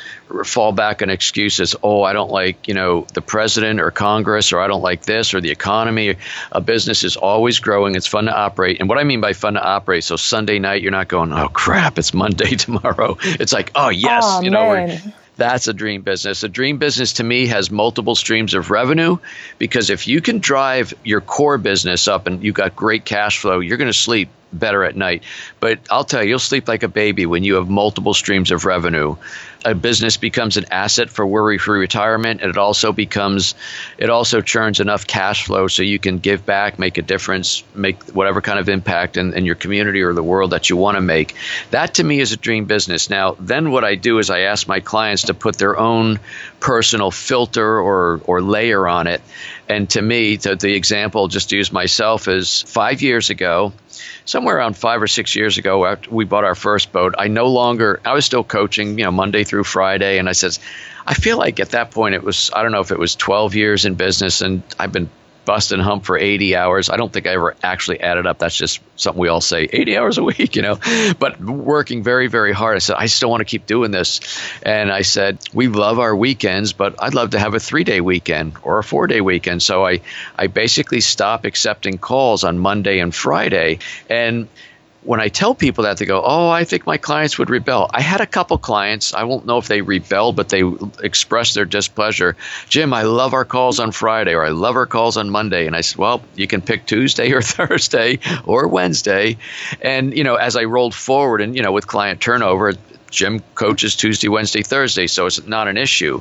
fall 0.45 0.73
back 0.73 1.03
on 1.03 1.11
excuses. 1.11 1.75
Oh, 1.83 2.03
I 2.03 2.13
don't 2.13 2.31
like, 2.31 2.69
you 2.69 2.75
know, 2.75 3.07
the 3.15 3.23
president 3.23 3.81
or 3.81 3.91
Congress, 3.91 4.53
or 4.53 4.61
I 4.61 4.67
don't 4.67 4.83
like 4.83 5.03
this 5.03 5.35
or 5.35 5.41
the 5.41 5.51
economy. 5.51 6.17
A 6.53 6.61
business 6.61 7.05
is 7.05 7.17
always 7.17 7.59
growing. 7.59 7.95
It's 7.95 8.07
fun 8.07 8.27
to 8.27 8.37
operate. 8.37 8.81
And 8.81 8.89
what 8.89 8.99
I 8.99 9.05
mean 9.05 9.21
by 9.21 9.33
fun 9.33 9.55
to 9.55 9.63
operate, 9.63 10.05
so 10.05 10.17
Sunday 10.17 10.59
night, 10.59 10.83
you're 10.83 10.93
not 10.93 11.09
going, 11.09 11.33
oh 11.33 11.49
crap, 11.49 11.99
it's 11.99 12.15
Monday 12.15 12.51
tomorrow. 12.57 13.17
It's 13.23 13.53
like, 13.53 13.73
oh 13.75 13.89
yes, 13.89 14.25
oh, 14.27 14.41
you 14.43 14.51
know. 14.51 14.97
That's 15.39 15.69
a 15.69 15.73
dream 15.73 16.03
business. 16.03 16.43
A 16.43 16.49
dream 16.49 16.79
business 16.79 17.15
to 17.15 17.25
me 17.25 17.47
has 17.47 17.71
multiple 17.71 18.17
streams 18.17 18.55
of 18.55 18.71
revenue 18.71 19.19
because 19.59 19.89
if 19.89 20.09
you 20.09 20.21
can 20.21 20.41
drive 20.41 20.93
your 21.05 21.21
core 21.21 21.59
business 21.59 22.09
up 22.09 22.27
and 22.27 22.43
you 22.43 22.53
got 22.53 22.75
great 22.75 23.05
cash 23.05 23.39
flow, 23.39 23.61
you're 23.61 23.77
going 23.77 23.87
to 23.87 23.95
sleep 23.95 24.29
better 24.53 24.85
at 24.85 24.97
night. 24.97 25.23
But 25.61 25.81
I'll 25.91 26.05
tell 26.05 26.23
you, 26.23 26.31
you'll 26.31 26.39
sleep 26.39 26.69
like 26.69 26.83
a 26.83 26.89
baby 26.89 27.27
when 27.27 27.45
you 27.45 27.55
have 27.55 27.69
multiple 27.69 28.15
streams 28.15 28.51
of 28.51 28.65
revenue. 28.65 29.17
A 29.65 29.75
business 29.75 30.17
becomes 30.17 30.57
an 30.57 30.67
asset 30.71 31.11
for 31.11 31.27
worry-free 31.27 31.81
retirement, 31.81 32.43
and 32.43 32.49
it 32.49 32.57
also 32.57 32.93
becomes, 32.93 33.57
it 33.99 34.09
also 34.09 34.41
churns 34.41 34.79
enough 34.79 35.05
cash 35.05 35.47
flow 35.47 35.67
so 35.67 35.83
you 35.83 35.99
can 35.99 36.19
give 36.19 36.47
back, 36.47 36.79
make 36.79 36.97
a 36.97 37.03
difference, 37.03 37.65
make 37.75 38.01
whatever 38.15 38.41
kind 38.41 38.61
of 38.61 38.69
impact 38.69 39.17
in, 39.17 39.35
in 39.35 39.45
your 39.45 39.57
community 39.57 40.03
or 40.03 40.13
the 40.13 40.23
world 40.23 40.53
that 40.53 40.71
you 40.71 40.77
want 40.77 40.97
to 40.97 41.01
make. 41.01 41.35
That 41.73 41.95
to 41.95 42.05
me 42.05 42.21
is 42.21 42.33
a 42.33 42.37
dream 42.37 42.67
business. 42.67 43.11
Now, 43.11 43.37
then 43.41 43.73
what 43.73 43.85
I 43.85 43.97
do 43.97 44.21
is 44.21 44.31
I 44.31 44.41
ask 44.43 44.69
my 44.69 44.79
clients 44.79 45.25
to 45.25 45.35
put 45.35 45.59
their 45.59 45.77
own 45.77 46.21
personal 46.61 47.11
filter 47.11 47.81
or 47.81 48.21
or 48.25 48.41
layer 48.41 48.87
on 48.87 49.07
it. 49.07 49.21
And 49.69 49.91
to 49.91 50.03
me, 50.03 50.37
to, 50.39 50.57
the 50.57 50.75
example, 50.75 51.29
just 51.29 51.51
to 51.51 51.57
use 51.57 51.73
myself, 51.73 52.29
is 52.29 52.63
five 52.63 53.03
years 53.03 53.31
ago 53.31 53.73
somewhere 54.25 54.59
around 54.59 54.77
five 54.77 55.03
or 55.03 55.07
six 55.07 55.35
years 55.35 55.59
ago, 55.59 55.85
after 55.87 56.11
we 56.11 56.25
bought 56.25 56.45
our 56.45 56.55
first 56.55 56.93
boat, 56.93 57.15
I 57.19 57.29
no 57.29 57.47
longer, 57.47 58.01
I 58.05 58.15
was 58.15 58.25
still 58.25 58.45
coaching, 58.45 58.99
you 58.99 59.05
know, 59.05 59.11
Monday 59.11 59.45
through 59.45 59.65
Friday. 59.65 60.19
And 60.19 60.29
I 60.29 60.33
says, 60.33 60.61
I 61.07 61.15
feel 61.15 61.39
like 61.39 61.61
at 61.61 61.71
that 61.71 61.91
point 61.91 62.15
it 62.15 62.23
was, 62.23 62.51
I 62.55 62.63
don't 62.63 62.73
know 62.73 62.81
if 62.81 62.91
it 62.91 62.99
was 62.99 63.15
12 63.15 63.55
years 63.55 63.85
in 63.85 63.95
business 63.95 64.41
and 64.41 64.63
I've 64.79 64.93
been 64.93 65.09
bust 65.49 65.73
and 65.73 65.81
hump 65.81 66.05
for 66.05 66.19
80 66.19 66.57
hours. 66.57 66.91
I 66.91 66.99
don't 66.99 67.11
think 67.11 67.27
I 67.27 67.31
ever 67.31 67.57
actually 67.63 68.01
added 68.01 68.27
up. 68.27 68.39
That's 68.39 68.55
just 68.55 68.81
something 68.97 69.19
we 69.19 69.29
all 69.29 69.41
say 69.41 69.67
80 69.73 69.97
hours 69.97 70.19
a 70.19 70.23
week, 70.23 70.57
you 70.57 70.61
know, 70.61 70.79
but 71.19 71.41
working 71.41 72.03
very, 72.03 72.27
very 72.27 72.53
hard. 72.53 72.77
I 72.77 72.81
said, 72.81 72.97
I 72.99 73.07
still 73.07 73.31
want 73.31 73.41
to 73.41 73.47
keep 73.47 73.65
doing 73.65 73.91
this. 73.91 74.21
And 74.63 74.93
I 74.93 75.01
said, 75.01 75.39
we 75.55 75.69
love 75.69 76.01
our 76.01 76.15
weekends, 76.15 76.75
but 76.75 77.03
I'd 77.03 77.15
love 77.15 77.31
to 77.31 77.39
have 77.39 77.55
a 77.55 77.61
three 77.61 77.83
day 77.83 78.03
weekend 78.03 78.59
or 78.63 78.79
a 78.79 78.85
four 78.85 79.07
day 79.07 79.23
weekend. 79.23 79.63
So 79.63 79.87
I, 79.87 80.03
I 80.37 80.49
basically 80.49 81.01
stopped 81.01 81.47
accepting 81.47 81.97
calls 81.97 82.45
on 82.45 82.59
Monday 82.59 82.99
and 82.99 83.15
Friday. 83.15 83.79
And 84.11 84.49
when 85.03 85.21
I 85.21 85.29
tell 85.29 85.55
people 85.55 85.85
that, 85.85 85.97
they 85.99 86.07
go, 86.07 86.23
"Oh, 86.25 86.49
I 86.49 86.65
think 86.65 86.87
my 86.87 86.97
clients 86.97 87.39
would 87.39 87.51
rebel." 87.51 87.89
I 87.93 88.01
had 88.01 88.21
a 88.21 88.27
couple 88.27 88.59
clients. 88.59 89.15
I 89.15 89.25
won't 89.25 89.47
know 89.47 89.59
if 89.59 89.69
they 89.69 89.81
rebelled, 89.81 90.37
but 90.37 90.49
they 90.49 90.63
expressed 91.03 91.55
their 91.55 91.65
displeasure. 91.65 92.37
Jim, 92.69 92.93
I 92.93 93.03
love 93.03 93.33
our 93.33 93.45
calls 93.45 93.79
on 93.79 93.93
Friday, 93.93 94.35
or 94.35 94.45
I 94.45 94.51
love 94.51 94.77
our 94.77 94.87
calls 94.87 95.17
on 95.17 95.31
Monday. 95.31 95.67
And 95.67 95.77
I 95.77 95.83
said, 95.83 95.99
"Well, 95.99 96.23
you 96.35 96.47
can 96.47 96.61
pick 96.61 96.87
Tuesday 96.87 97.33
or 97.37 97.43
Thursday 97.43 98.19
or 98.45 98.67
Wednesday." 98.67 99.39
And 99.81 100.17
you 100.17 100.25
know, 100.25 100.35
as 100.35 100.57
I 100.57 100.65
rolled 100.65 100.95
forward, 100.95 101.41
and 101.41 101.55
you 101.55 101.63
know, 101.63 101.73
with 101.73 101.87
client 101.87 102.21
turnover, 102.21 102.75
Jim 103.11 103.41
coaches 103.55 103.95
Tuesday, 103.97 104.29
Wednesday, 104.29 104.63
Thursday, 104.63 105.07
so 105.07 105.27
it's 105.27 105.47
not 105.47 105.69
an 105.69 105.77
issue. 105.77 106.21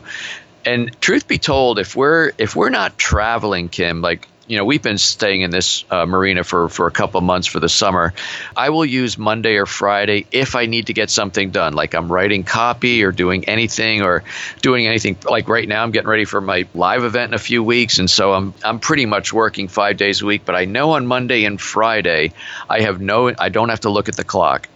And 0.65 0.95
truth 1.01 1.27
be 1.27 1.37
told, 1.37 1.79
if 1.79 1.95
we're 1.95 2.31
if 2.37 2.55
we're 2.55 2.69
not 2.69 2.97
traveling, 2.97 3.69
Kim, 3.69 4.01
like 4.01 4.27
you 4.47 4.57
know, 4.57 4.65
we've 4.65 4.81
been 4.81 4.97
staying 4.97 5.41
in 5.41 5.51
this 5.51 5.83
uh, 5.91 6.05
marina 6.05 6.43
for, 6.43 6.69
for 6.69 6.87
a 6.87 6.91
couple 6.91 7.19
months 7.21 7.47
for 7.47 7.59
the 7.59 7.67
summer. 7.69 8.13
I 8.55 8.69
will 8.69 8.85
use 8.85 9.17
Monday 9.17 9.55
or 9.57 9.65
Friday 9.65 10.25
if 10.31 10.55
I 10.55 10.65
need 10.65 10.87
to 10.87 10.93
get 10.93 11.09
something 11.09 11.51
done, 11.51 11.73
like 11.73 11.93
I'm 11.93 12.11
writing 12.11 12.43
copy 12.43 13.03
or 13.03 13.11
doing 13.11 13.45
anything 13.45 14.01
or 14.01 14.23
doing 14.61 14.87
anything. 14.87 15.17
Like 15.29 15.49
right 15.49 15.67
now, 15.67 15.83
I'm 15.83 15.91
getting 15.91 16.09
ready 16.09 16.25
for 16.25 16.39
my 16.39 16.65
live 16.73 17.03
event 17.03 17.31
in 17.31 17.33
a 17.33 17.39
few 17.39 17.61
weeks, 17.63 17.99
and 17.99 18.09
so 18.09 18.33
I'm 18.33 18.53
I'm 18.63 18.79
pretty 18.79 19.05
much 19.05 19.33
working 19.33 19.67
five 19.67 19.97
days 19.97 20.21
a 20.21 20.25
week. 20.25 20.43
But 20.45 20.55
I 20.55 20.65
know 20.65 20.91
on 20.91 21.07
Monday 21.07 21.43
and 21.43 21.59
Friday, 21.59 22.31
I 22.69 22.81
have 22.81 23.01
no, 23.01 23.33
I 23.37 23.49
don't 23.49 23.69
have 23.69 23.81
to 23.81 23.89
look 23.89 24.07
at 24.07 24.15
the 24.15 24.23
clock 24.23 24.69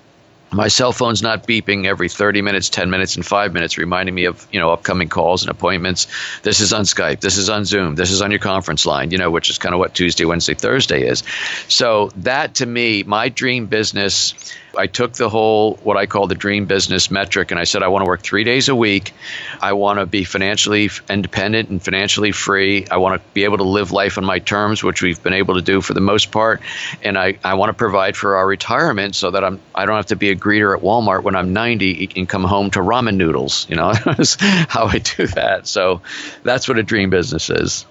my 0.53 0.67
cell 0.67 0.91
phone's 0.91 1.21
not 1.21 1.47
beeping 1.47 1.85
every 1.85 2.09
30 2.09 2.41
minutes 2.41 2.69
10 2.69 2.89
minutes 2.89 3.15
and 3.15 3.25
5 3.25 3.53
minutes 3.53 3.77
reminding 3.77 4.13
me 4.13 4.25
of 4.25 4.47
you 4.51 4.59
know 4.59 4.71
upcoming 4.71 5.09
calls 5.09 5.43
and 5.43 5.49
appointments. 5.49 6.07
This 6.43 6.59
is 6.59 6.73
on 6.73 6.83
skype. 6.83 7.21
This 7.21 7.37
is 7.37 7.49
on 7.49 7.65
zoom. 7.65 7.95
This 7.95 8.11
is 8.11 8.21
on 8.21 8.31
your 8.31 8.39
conference 8.39 8.85
line 8.85 9.11
you 9.11 9.17
know 9.17 9.31
which 9.31 9.49
is 9.49 9.57
kind 9.57 9.73
of 9.73 9.79
what 9.79 9.93
tuesday 9.93 10.25
wednesday 10.25 10.53
thursday 10.53 11.07
is. 11.07 11.23
So 11.67 12.11
that 12.17 12.55
to 12.55 12.65
me 12.65 13.03
my 13.03 13.29
dream 13.29 13.67
business 13.67 14.33
I 14.77 14.87
took 14.87 15.13
the 15.13 15.29
whole, 15.29 15.75
what 15.83 15.97
I 15.97 16.05
call 16.05 16.27
the 16.27 16.35
dream 16.35 16.65
business 16.65 17.11
metric, 17.11 17.51
and 17.51 17.59
I 17.59 17.65
said, 17.65 17.83
I 17.83 17.89
want 17.89 18.03
to 18.03 18.07
work 18.07 18.21
three 18.21 18.43
days 18.43 18.69
a 18.69 18.75
week. 18.75 19.13
I 19.61 19.73
want 19.73 19.99
to 19.99 20.05
be 20.05 20.23
financially 20.23 20.89
independent 21.09 21.69
and 21.69 21.81
financially 21.81 22.31
free. 22.31 22.87
I 22.89 22.97
want 22.97 23.21
to 23.21 23.27
be 23.33 23.43
able 23.43 23.57
to 23.57 23.63
live 23.63 23.91
life 23.91 24.17
on 24.17 24.25
my 24.25 24.39
terms, 24.39 24.83
which 24.83 25.01
we've 25.01 25.21
been 25.21 25.33
able 25.33 25.55
to 25.55 25.61
do 25.61 25.81
for 25.81 25.93
the 25.93 26.01
most 26.01 26.31
part. 26.31 26.61
And 27.03 27.17
I, 27.17 27.37
I 27.43 27.55
want 27.55 27.69
to 27.69 27.73
provide 27.73 28.15
for 28.15 28.35
our 28.35 28.47
retirement 28.47 29.15
so 29.15 29.31
that 29.31 29.43
I'm, 29.43 29.59
I 29.75 29.85
don't 29.85 29.95
have 29.95 30.07
to 30.07 30.15
be 30.15 30.29
a 30.29 30.35
greeter 30.35 30.75
at 30.75 30.83
Walmart 30.83 31.23
when 31.23 31.35
I'm 31.35 31.53
90 31.53 32.11
and 32.15 32.27
come 32.27 32.43
home 32.43 32.71
to 32.71 32.79
ramen 32.79 33.15
noodles. 33.15 33.67
You 33.69 33.75
know, 33.75 33.93
that's 34.05 34.37
how 34.39 34.85
I 34.85 34.99
do 34.99 35.27
that. 35.27 35.67
So 35.67 36.01
that's 36.43 36.67
what 36.67 36.77
a 36.77 36.83
dream 36.83 37.09
business 37.09 37.49
is. 37.49 37.85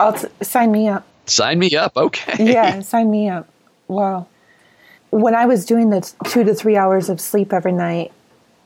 I'll 0.00 0.14
t- 0.14 0.28
sign 0.40 0.72
me 0.72 0.88
up. 0.88 1.06
Sign 1.26 1.58
me 1.58 1.76
up. 1.76 1.96
Okay. 1.96 2.52
Yeah, 2.52 2.80
sign 2.80 3.10
me 3.10 3.28
up. 3.28 3.48
Wow 3.86 4.26
when 5.12 5.34
I 5.34 5.44
was 5.44 5.66
doing 5.66 5.90
the 5.90 6.10
two 6.24 6.42
to 6.42 6.54
three 6.54 6.76
hours 6.76 7.10
of 7.10 7.20
sleep 7.20 7.52
every 7.52 7.72
night, 7.72 8.12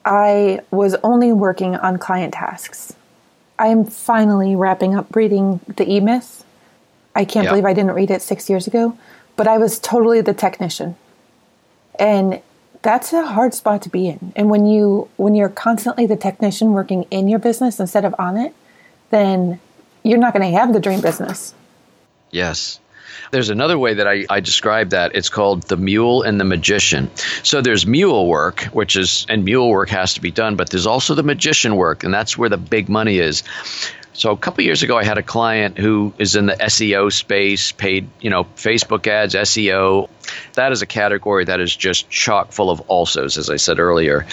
I 0.04 0.60
was 0.70 0.94
only 1.02 1.32
working 1.32 1.74
on 1.74 1.98
client 1.98 2.34
tasks. 2.34 2.94
I 3.58 3.66
am 3.66 3.84
finally 3.84 4.54
wrapping 4.54 4.94
up 4.94 5.14
reading 5.14 5.60
The 5.66 5.90
E 5.90 5.98
Myth. 5.98 6.44
I 7.16 7.24
can't 7.24 7.48
believe 7.48 7.64
I 7.64 7.72
didn't 7.72 7.92
read 7.92 8.12
it 8.12 8.22
six 8.22 8.48
years 8.48 8.68
ago, 8.68 8.96
but 9.34 9.48
I 9.48 9.58
was 9.58 9.80
totally 9.80 10.20
the 10.20 10.34
technician. 10.34 10.94
And 11.98 12.40
that's 12.82 13.12
a 13.12 13.26
hard 13.26 13.52
spot 13.52 13.82
to 13.82 13.88
be 13.88 14.06
in. 14.06 14.32
And 14.36 14.48
when 14.48 14.66
you 14.66 15.08
when 15.16 15.34
you're 15.34 15.48
constantly 15.48 16.06
the 16.06 16.16
technician 16.16 16.72
working 16.72 17.06
in 17.10 17.26
your 17.26 17.40
business 17.40 17.80
instead 17.80 18.04
of 18.04 18.14
on 18.20 18.36
it, 18.36 18.54
then 19.10 19.58
you're 20.04 20.18
not 20.18 20.32
going 20.32 20.48
to 20.48 20.56
have 20.56 20.72
the 20.72 20.78
dream 20.78 21.00
business. 21.00 21.54
Yes. 22.30 22.78
There's 23.30 23.50
another 23.50 23.78
way 23.78 23.94
that 23.94 24.06
I, 24.06 24.24
I 24.28 24.40
describe 24.40 24.90
that. 24.90 25.14
It's 25.14 25.28
called 25.28 25.62
the 25.62 25.76
mule 25.76 26.22
and 26.22 26.40
the 26.40 26.44
magician. 26.44 27.10
So 27.42 27.60
there's 27.60 27.86
mule 27.86 28.26
work, 28.26 28.62
which 28.64 28.96
is, 28.96 29.26
and 29.28 29.44
mule 29.44 29.68
work 29.68 29.88
has 29.90 30.14
to 30.14 30.20
be 30.20 30.30
done, 30.30 30.56
but 30.56 30.70
there's 30.70 30.86
also 30.86 31.14
the 31.14 31.22
magician 31.22 31.76
work, 31.76 32.04
and 32.04 32.12
that's 32.12 32.36
where 32.36 32.48
the 32.48 32.56
big 32.56 32.88
money 32.88 33.18
is. 33.18 33.42
So 34.16 34.30
a 34.30 34.36
couple 34.36 34.64
years 34.64 34.82
ago, 34.82 34.96
I 34.96 35.04
had 35.04 35.18
a 35.18 35.22
client 35.22 35.76
who 35.76 36.14
is 36.18 36.36
in 36.36 36.46
the 36.46 36.54
SEO 36.54 37.12
space, 37.12 37.72
paid 37.72 38.08
you 38.20 38.30
know 38.30 38.44
Facebook 38.56 39.06
ads, 39.06 39.34
SEO. 39.34 40.08
That 40.54 40.72
is 40.72 40.82
a 40.82 40.86
category 40.86 41.44
that 41.44 41.60
is 41.60 41.74
just 41.74 42.08
chock 42.10 42.52
full 42.52 42.70
of 42.70 42.86
alsos, 42.88 43.38
as 43.38 43.50
I 43.50 43.56
said 43.56 43.78
earlier. 43.78 44.26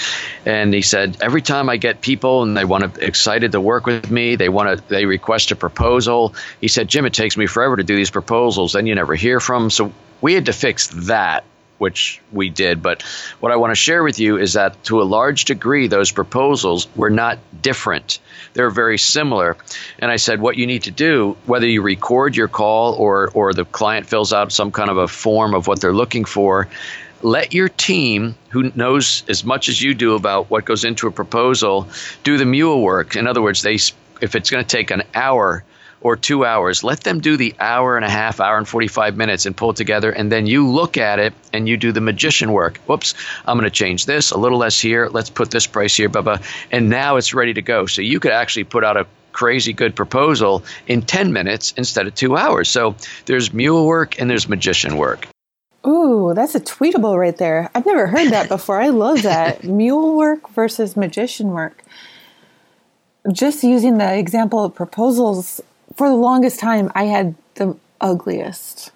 And 0.46 0.74
he 0.74 0.82
said 0.82 1.18
every 1.22 1.42
time 1.42 1.70
I 1.70 1.78
get 1.78 2.02
people 2.02 2.44
and 2.44 2.56
they 2.56 2.66
want 2.66 2.96
to 2.96 3.06
excited 3.06 3.52
to 3.54 3.62
work 3.62 3.86
with 3.86 4.10
me, 4.10 4.36
they 4.36 4.50
want 4.50 4.78
to 4.78 4.90
they 4.90 5.06
request 5.06 5.52
a 5.52 5.56
proposal. 5.56 6.36
He 6.62 6.68
said, 6.68 6.88
Jim, 6.88 7.06
it 7.06 7.14
takes 7.14 7.38
me 7.38 7.48
forever 7.48 7.78
to 7.78 7.84
do 7.84 7.96
these 7.96 8.12
proposals. 8.12 8.74
Then 8.74 8.88
you 8.88 8.96
never 8.96 9.16
hear 9.16 9.40
from. 9.40 9.70
So 9.70 9.94
we 10.22 10.34
had 10.34 10.46
to 10.46 10.54
fix 10.54 10.88
that 11.08 11.44
which 11.84 12.22
we 12.32 12.50
did. 12.50 12.82
But 12.82 13.02
what 13.42 13.52
I 13.52 13.58
want 13.58 13.72
to 13.72 13.76
share 13.76 14.04
with 14.04 14.18
you 14.18 14.38
is 14.38 14.54
that 14.54 14.82
to 14.86 15.02
a 15.02 15.04
large 15.04 15.44
degree, 15.44 15.88
those 15.88 16.14
proposals 16.14 16.88
were 16.96 17.10
not 17.10 17.40
different. 17.62 18.20
They're 18.54 18.70
very 18.70 18.98
similar. 18.98 19.58
And 20.00 20.10
I 20.10 20.16
said, 20.16 20.40
what 20.40 20.56
you 20.56 20.66
need 20.66 20.84
to 20.84 20.92
do, 20.92 21.36
whether 21.46 21.68
you 21.68 21.82
record 21.82 22.38
your 22.38 22.48
call 22.48 22.94
or, 22.94 23.30
or 23.34 23.54
the 23.54 23.66
client 23.66 24.08
fills 24.08 24.32
out 24.32 24.54
some 24.54 24.72
kind 24.72 24.90
of 24.90 24.98
a 24.98 25.10
form 25.10 25.54
of 25.54 25.68
what 25.68 25.82
they're 25.82 25.94
looking 25.94 26.24
for, 26.24 26.70
let 27.22 27.54
your 27.54 27.68
team, 27.68 28.36
who 28.50 28.72
knows 28.76 29.26
as 29.28 29.44
much 29.44 29.68
as 29.68 29.82
you 29.82 29.94
do 29.94 30.16
about 30.16 30.50
what 30.50 30.64
goes 30.64 30.86
into 30.86 31.08
a 31.08 31.12
proposal, 31.12 31.90
do 32.24 32.38
the 32.38 32.46
mule 32.46 32.82
work. 32.82 33.18
In 33.18 33.28
other 33.28 33.42
words, 33.42 33.62
they 33.62 33.78
if 34.22 34.36
it's 34.36 34.50
going 34.50 34.64
to 34.64 34.78
take 34.78 34.90
an 34.92 35.04
hour 35.14 35.66
or 36.04 36.16
two 36.16 36.46
hours. 36.46 36.84
Let 36.84 37.02
them 37.02 37.20
do 37.20 37.38
the 37.38 37.56
hour 37.60 37.96
and 37.96 38.06
a 38.06 38.10
half, 38.10 38.40
hour 38.40 38.58
and 38.58 38.68
45 38.68 39.18
minutes 39.18 39.46
and 39.46 39.58
pull 39.58 39.72
it 39.72 39.78
together. 39.78 40.12
And 40.12 40.32
then 40.32 40.46
you 40.46 40.70
look 40.70 40.98
at 40.98 41.18
it 41.18 41.34
and 41.52 41.68
you 41.68 41.78
do 41.78 41.92
the 41.92 42.02
magician 42.02 42.52
work. 42.52 42.78
Whoops, 42.86 43.16
I'm 43.46 43.58
going 43.58 43.70
to 43.70 43.76
change 43.76 44.06
this 44.06 44.32
a 44.32 44.38
little 44.38 44.60
less 44.60 44.80
here. 44.80 45.08
Let's 45.08 45.30
put 45.30 45.50
this 45.50 45.66
price 45.66 45.96
here, 45.96 46.10
blah, 46.10 46.22
blah. 46.22 46.38
And 46.72 46.90
now 46.90 47.16
it's 47.16 47.34
ready 47.34 47.54
to 47.54 47.62
go. 47.62 47.86
So 47.86 48.02
you 48.02 48.20
could 48.20 48.32
actually 48.32 48.66
put 48.66 48.84
out 48.84 48.98
a 48.98 49.08
crazy 49.32 49.74
good 49.74 49.96
proposal 49.96 50.64
in 50.88 51.02
10 51.02 51.34
minutes 51.34 51.74
instead 51.78 52.06
of 52.06 52.14
two 52.14 52.38
hours. 52.38 52.70
So 52.70 52.96
there's 53.26 53.52
mule 53.52 53.86
work 53.88 54.20
and 54.20 54.30
there's 54.30 54.48
magician 54.48 54.98
work. 54.98 55.28
Ooh, 55.86 56.34
that's 56.34 56.56
a 56.56 56.62
tweetable 56.62 57.18
right 57.18 57.36
there. 57.36 57.70
I've 57.76 57.86
never 57.86 58.08
heard 58.08 58.32
that 58.32 58.48
before. 58.56 58.80
I 58.80 58.90
love 58.90 59.24
that. 59.24 59.64
mule 59.64 60.16
work 60.16 60.50
versus 60.50 60.96
magician 60.96 61.50
work. 61.50 61.84
Just 63.32 63.64
using 63.64 63.98
the 63.98 64.18
example 64.18 64.66
of 64.66 64.76
proposals 64.76 65.62
for 65.96 66.10
the 66.10 66.16
longest 66.16 66.60
time, 66.60 66.92
I 66.96 67.06
had 67.06 67.36
the 67.56 67.78
ugliest. 68.02 68.92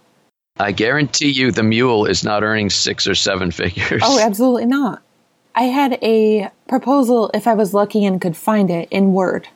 I 0.60 0.72
guarantee 0.72 1.30
you 1.30 1.52
the 1.52 1.64
mule 1.64 2.06
is 2.06 2.24
not 2.24 2.44
earning 2.44 2.70
six 2.70 3.08
or 3.08 3.16
seven 3.16 3.52
figures. 3.52 4.02
Oh, 4.04 4.20
absolutely 4.20 4.66
not. 4.66 5.02
I 5.56 5.64
had 5.64 6.00
a 6.04 6.50
proposal, 6.68 7.32
if 7.34 7.48
I 7.48 7.54
was 7.54 7.74
lucky 7.74 8.06
and 8.06 8.22
could 8.22 8.38
find 8.38 8.70
it, 8.70 8.88
in 8.92 9.14
Word. 9.14 9.48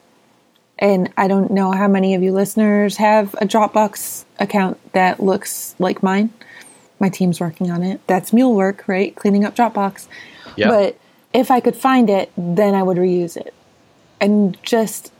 And 0.80 1.14
I 1.16 1.28
don't 1.28 1.52
know 1.52 1.72
how 1.72 1.88
many 1.88 2.16
of 2.16 2.24
you 2.24 2.32
listeners 2.32 2.98
have 2.98 3.36
a 3.36 3.46
Dropbox 3.46 4.26
account 4.40 4.80
that 4.94 5.22
looks 5.22 5.76
like 5.78 6.02
mine. 6.02 6.34
My 7.00 7.10
team's 7.10 7.40
working 7.40 7.70
on 7.70 7.84
it. 7.84 8.02
That's 8.08 8.34
mule 8.34 8.56
work, 8.56 8.88
right? 8.88 9.16
Cleaning 9.16 9.46
up 9.46 9.56
Dropbox. 9.56 10.08
Yep. 10.56 10.70
But 10.70 10.98
if 11.34 11.52
I 11.52 11.60
could 11.60 11.76
find 11.76 12.10
it, 12.10 12.32
then 12.36 12.74
I 12.74 12.84
would 12.84 12.98
reuse 12.98 13.38
it. 13.38 13.54
And 14.20 14.62
just 14.64 15.12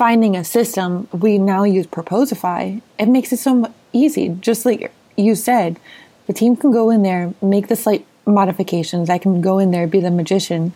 finding 0.00 0.34
a 0.34 0.42
system, 0.42 1.06
we 1.12 1.36
now 1.36 1.62
use 1.62 1.86
Proposify. 1.86 2.80
It 2.98 3.06
makes 3.06 3.34
it 3.34 3.36
so 3.36 3.70
easy. 3.92 4.30
Just 4.40 4.64
like 4.64 4.90
you 5.18 5.34
said, 5.34 5.78
the 6.26 6.32
team 6.32 6.56
can 6.56 6.72
go 6.72 6.88
in 6.88 7.02
there, 7.02 7.34
make 7.42 7.68
the 7.68 7.76
slight 7.76 8.06
modifications. 8.24 9.10
I 9.10 9.18
can 9.18 9.42
go 9.42 9.58
in 9.58 9.72
there, 9.72 9.86
be 9.86 10.00
the 10.00 10.10
magician, 10.10 10.72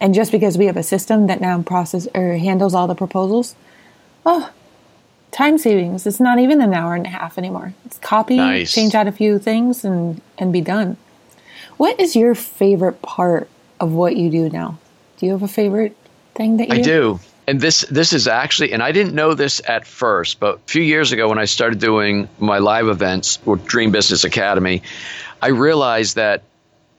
and 0.00 0.14
just 0.14 0.30
because 0.30 0.56
we 0.56 0.66
have 0.66 0.76
a 0.76 0.84
system 0.84 1.26
that 1.26 1.40
now 1.40 1.60
process 1.62 2.06
or 2.14 2.36
handles 2.36 2.72
all 2.72 2.86
the 2.86 2.94
proposals, 2.94 3.56
oh, 4.24 4.48
time 5.32 5.58
savings. 5.58 6.06
It's 6.06 6.20
not 6.20 6.38
even 6.38 6.60
an 6.60 6.72
hour 6.72 6.94
and 6.94 7.04
a 7.04 7.08
half 7.08 7.38
anymore. 7.38 7.74
It's 7.84 7.98
copy, 7.98 8.36
Nice. 8.36 8.72
change 8.72 8.94
out 8.94 9.08
a 9.08 9.12
few 9.12 9.40
things, 9.40 9.84
and 9.84 10.20
and 10.38 10.52
be 10.52 10.60
done. 10.60 10.98
What 11.78 11.98
is 11.98 12.14
your 12.14 12.36
favorite 12.36 13.02
part 13.02 13.48
of 13.80 13.90
what 13.90 14.14
you 14.14 14.30
do 14.30 14.48
now? 14.50 14.78
Do 15.16 15.26
you 15.26 15.32
have 15.32 15.42
a 15.42 15.48
favorite 15.48 15.96
thing 16.36 16.58
that 16.58 16.68
you 16.68 16.76
I 16.76 16.80
do. 16.80 17.18
And 17.52 17.60
this 17.60 17.82
this 17.82 18.14
is 18.14 18.28
actually, 18.28 18.72
and 18.72 18.82
I 18.82 18.92
didn't 18.92 19.14
know 19.14 19.34
this 19.34 19.60
at 19.68 19.86
first, 19.86 20.40
but 20.40 20.54
a 20.54 20.58
few 20.60 20.80
years 20.80 21.12
ago 21.12 21.28
when 21.28 21.38
I 21.38 21.44
started 21.44 21.80
doing 21.80 22.30
my 22.38 22.60
live 22.60 22.88
events 22.88 23.44
with 23.44 23.66
Dream 23.66 23.90
Business 23.92 24.24
Academy, 24.24 24.80
I 25.42 25.48
realized 25.48 26.16
that 26.16 26.44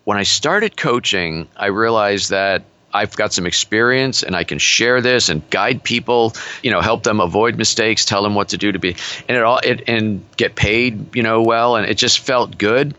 when 0.04 0.20
I 0.20 0.22
started 0.22 0.78
coaching, 0.78 1.48
I 1.58 1.70
realized 1.70 2.30
that 2.30 2.62
I've 2.94 3.16
got 3.16 3.34
some 3.34 3.48
experience 3.48 4.22
and 4.22 4.36
I 4.36 4.44
can 4.44 4.60
share 4.60 5.02
this 5.02 5.30
and 5.30 5.42
guide 5.50 5.82
people, 5.84 6.34
you 6.62 6.70
know, 6.70 6.82
help 6.82 7.02
them 7.02 7.20
avoid 7.20 7.58
mistakes, 7.58 8.06
tell 8.06 8.22
them 8.22 8.36
what 8.36 8.50
to 8.50 8.58
do 8.60 8.72
to 8.72 8.78
be, 8.78 8.96
and 9.28 9.36
it 9.36 9.42
all, 9.42 9.58
it, 9.58 9.90
and 9.90 10.24
get 10.38 10.54
paid, 10.54 11.16
you 11.16 11.24
know, 11.24 11.42
well. 11.42 11.78
And 11.78 11.90
it 11.90 11.96
just 11.96 12.20
felt 12.20 12.60
good. 12.60 12.94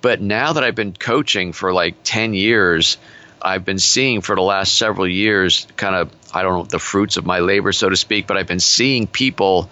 But 0.00 0.20
now 0.20 0.52
that 0.52 0.62
I've 0.62 0.76
been 0.76 0.92
coaching 0.92 1.54
for 1.54 1.72
like 1.72 1.96
10 2.04 2.34
years, 2.34 2.98
I've 3.42 3.64
been 3.64 3.78
seeing 3.78 4.20
for 4.20 4.34
the 4.34 4.42
last 4.42 4.76
several 4.76 5.08
years 5.08 5.66
kind 5.76 5.94
of, 5.94 6.10
I 6.34 6.42
don't 6.42 6.58
know, 6.58 6.64
the 6.64 6.78
fruits 6.78 7.16
of 7.16 7.26
my 7.26 7.40
labor, 7.40 7.72
so 7.72 7.88
to 7.88 7.96
speak, 7.96 8.26
but 8.26 8.36
I've 8.36 8.46
been 8.46 8.60
seeing 8.60 9.06
people 9.06 9.70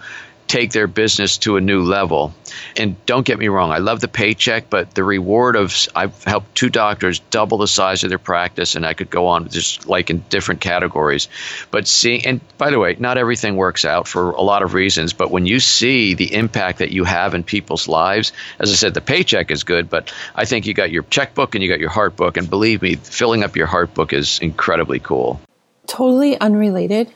take 0.49 0.71
their 0.71 0.87
business 0.87 1.37
to 1.37 1.57
a 1.57 1.61
new 1.61 1.83
level. 1.83 2.33
And 2.75 2.95
don't 3.05 3.23
get 3.25 3.37
me 3.37 3.47
wrong, 3.49 3.71
I 3.71 3.77
love 3.77 4.01
the 4.01 4.07
paycheck, 4.07 4.67
but 4.67 4.95
the 4.95 5.03
reward 5.03 5.55
of 5.55 5.73
I've 5.95 6.23
helped 6.23 6.55
two 6.55 6.69
doctors 6.69 7.19
double 7.19 7.59
the 7.59 7.67
size 7.67 8.03
of 8.03 8.09
their 8.09 8.17
practice, 8.17 8.75
and 8.75 8.83
I 8.83 8.95
could 8.95 9.11
go 9.11 9.27
on 9.27 9.47
just 9.49 9.87
like 9.87 10.09
in 10.09 10.23
different 10.29 10.59
categories. 10.59 11.29
But 11.69 11.87
see, 11.87 12.21
and 12.25 12.41
by 12.57 12.71
the 12.71 12.79
way, 12.79 12.95
not 12.99 13.19
everything 13.19 13.55
works 13.57 13.85
out 13.85 14.07
for 14.07 14.31
a 14.31 14.41
lot 14.41 14.63
of 14.63 14.73
reasons, 14.73 15.13
but 15.13 15.29
when 15.29 15.45
you 15.45 15.59
see 15.59 16.15
the 16.15 16.33
impact 16.33 16.79
that 16.79 16.91
you 16.91 17.03
have 17.03 17.35
in 17.35 17.43
people's 17.43 17.87
lives, 17.87 18.33
as 18.57 18.71
I 18.71 18.75
said, 18.75 18.95
the 18.95 19.01
paycheck 19.01 19.51
is 19.51 19.63
good, 19.63 19.87
but 19.87 20.11
I 20.33 20.45
think 20.45 20.65
you 20.65 20.73
got 20.73 20.89
your 20.89 21.03
checkbook 21.03 21.53
and 21.53 21.63
you 21.63 21.69
got 21.69 21.79
your 21.79 21.91
heart 21.91 22.15
book, 22.15 22.37
and 22.37 22.49
believe 22.49 22.81
me, 22.81 22.95
filling 22.95 23.43
up 23.43 23.55
your 23.55 23.67
heart 23.67 23.93
book 23.93 24.13
is 24.13 24.39
incredibly 24.39 24.99
cool. 24.99 25.39
Totally 25.85 26.39
unrelated, 26.39 27.13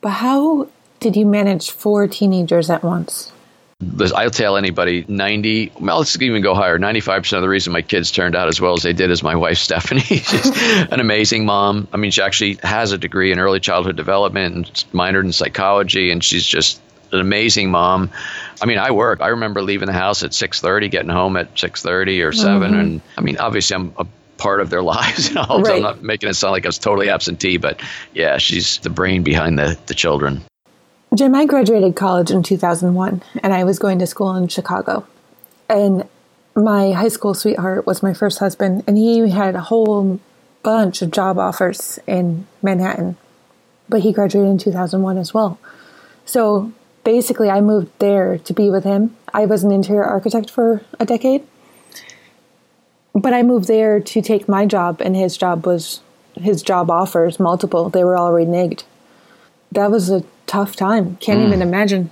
but 0.00 0.10
how 0.10 0.68
did 1.00 1.16
you 1.16 1.26
manage 1.26 1.70
four 1.70 2.06
teenagers 2.06 2.70
at 2.70 2.82
once? 2.82 3.32
I'll 4.12 4.30
tell 4.30 4.56
anybody 4.56 5.04
90, 5.06 5.72
well, 5.80 5.98
let's 5.98 6.20
even 6.20 6.42
go 6.42 6.52
higher. 6.52 6.78
95% 6.80 7.36
of 7.36 7.42
the 7.42 7.48
reason 7.48 7.72
my 7.72 7.82
kids 7.82 8.10
turned 8.10 8.34
out 8.34 8.48
as 8.48 8.60
well 8.60 8.72
as 8.72 8.82
they 8.82 8.92
did 8.92 9.10
is 9.10 9.22
my 9.22 9.36
wife, 9.36 9.58
Stephanie. 9.58 10.00
She's 10.00 10.50
an 10.90 10.98
amazing 10.98 11.46
mom. 11.46 11.86
I 11.92 11.96
mean, 11.96 12.10
she 12.10 12.20
actually 12.20 12.58
has 12.64 12.90
a 12.90 12.98
degree 12.98 13.30
in 13.30 13.38
early 13.38 13.60
childhood 13.60 13.96
development 13.96 14.54
and 14.56 14.66
minored 14.92 15.24
in 15.24 15.32
psychology, 15.32 16.10
and 16.10 16.24
she's 16.24 16.44
just 16.44 16.80
an 17.12 17.20
amazing 17.20 17.70
mom. 17.70 18.10
I 18.60 18.66
mean, 18.66 18.78
I 18.78 18.90
work. 18.90 19.20
I 19.20 19.28
remember 19.28 19.62
leaving 19.62 19.86
the 19.86 19.92
house 19.92 20.24
at 20.24 20.32
6:30, 20.32 20.90
getting 20.90 21.10
home 21.10 21.36
at 21.36 21.54
6:30 21.54 22.26
or 22.26 22.32
7 22.32 22.60
mm-hmm. 22.60 22.80
and 22.80 23.00
I 23.16 23.20
mean, 23.20 23.38
obviously 23.38 23.76
I'm 23.76 23.92
a 23.96 24.06
part 24.36 24.60
of 24.60 24.70
their 24.70 24.82
lives, 24.94 25.28
you 25.28 25.34
know. 25.36 25.62
so 25.64 25.74
I'm 25.74 25.82
not 25.82 26.02
making 26.02 26.28
it 26.28 26.34
sound 26.34 26.52
like 26.52 26.64
I 26.66 26.68
was 26.68 26.78
totally 26.78 27.10
absentee, 27.10 27.56
but 27.58 27.80
yeah, 28.12 28.38
she's 28.38 28.78
the 28.78 28.90
brain 28.90 29.22
behind 29.22 29.58
the 29.58 29.78
the 29.86 29.94
children. 29.94 30.42
Jim, 31.14 31.34
I 31.34 31.46
graduated 31.46 31.96
college 31.96 32.30
in 32.30 32.42
2001 32.42 33.22
and 33.42 33.54
I 33.54 33.64
was 33.64 33.78
going 33.78 33.98
to 33.98 34.06
school 34.06 34.34
in 34.36 34.48
Chicago. 34.48 35.06
And 35.68 36.06
my 36.54 36.92
high 36.92 37.08
school 37.08 37.32
sweetheart 37.32 37.86
was 37.86 38.02
my 38.02 38.12
first 38.12 38.40
husband, 38.40 38.84
and 38.86 38.98
he 38.98 39.30
had 39.30 39.54
a 39.54 39.60
whole 39.60 40.20
bunch 40.62 41.02
of 41.02 41.10
job 41.10 41.38
offers 41.38 41.98
in 42.06 42.46
Manhattan. 42.62 43.16
But 43.88 44.00
he 44.00 44.12
graduated 44.12 44.50
in 44.50 44.58
2001 44.58 45.18
as 45.18 45.32
well. 45.32 45.58
So 46.26 46.72
basically, 47.04 47.48
I 47.48 47.60
moved 47.60 47.90
there 48.00 48.38
to 48.38 48.52
be 48.52 48.70
with 48.70 48.84
him. 48.84 49.16
I 49.32 49.46
was 49.46 49.62
an 49.62 49.72
interior 49.72 50.04
architect 50.04 50.50
for 50.50 50.82
a 50.98 51.06
decade. 51.06 51.46
But 53.14 53.32
I 53.32 53.42
moved 53.42 53.68
there 53.68 54.00
to 54.00 54.22
take 54.22 54.48
my 54.48 54.66
job, 54.66 55.00
and 55.00 55.14
his 55.16 55.36
job 55.36 55.66
was 55.66 56.00
his 56.34 56.62
job 56.62 56.90
offers, 56.90 57.40
multiple. 57.40 57.88
They 57.88 58.04
were 58.04 58.16
all 58.16 58.32
reneged 58.32 58.84
that 59.72 59.90
was 59.90 60.10
a 60.10 60.24
tough 60.48 60.76
time. 60.76 61.16
Can't 61.16 61.40
even 61.40 61.60
mm. 61.60 61.62
imagine. 61.62 62.10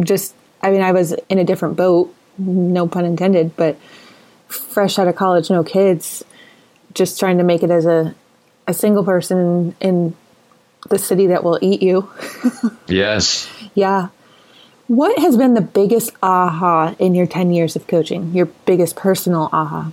Just, 0.00 0.34
I 0.60 0.70
mean, 0.70 0.82
I 0.82 0.92
was 0.92 1.12
in 1.28 1.38
a 1.38 1.44
different 1.44 1.76
boat, 1.76 2.14
no 2.38 2.88
pun 2.88 3.04
intended, 3.04 3.56
but 3.56 3.78
fresh 4.48 4.98
out 4.98 5.08
of 5.08 5.16
college, 5.16 5.50
no 5.50 5.62
kids, 5.62 6.24
just 6.94 7.18
trying 7.20 7.38
to 7.38 7.44
make 7.44 7.62
it 7.62 7.70
as 7.70 7.86
a, 7.86 8.14
a 8.66 8.74
single 8.74 9.04
person 9.04 9.76
in 9.80 10.16
the 10.88 10.98
city 10.98 11.28
that 11.28 11.44
will 11.44 11.58
eat 11.62 11.82
you. 11.82 12.10
Yes. 12.88 13.48
yeah. 13.74 14.08
What 14.88 15.18
has 15.18 15.36
been 15.36 15.54
the 15.54 15.62
biggest 15.62 16.12
aha 16.22 16.94
in 16.98 17.14
your 17.14 17.26
10 17.26 17.52
years 17.52 17.76
of 17.76 17.86
coaching? 17.86 18.34
Your 18.34 18.46
biggest 18.46 18.96
personal 18.96 19.48
aha? 19.52 19.92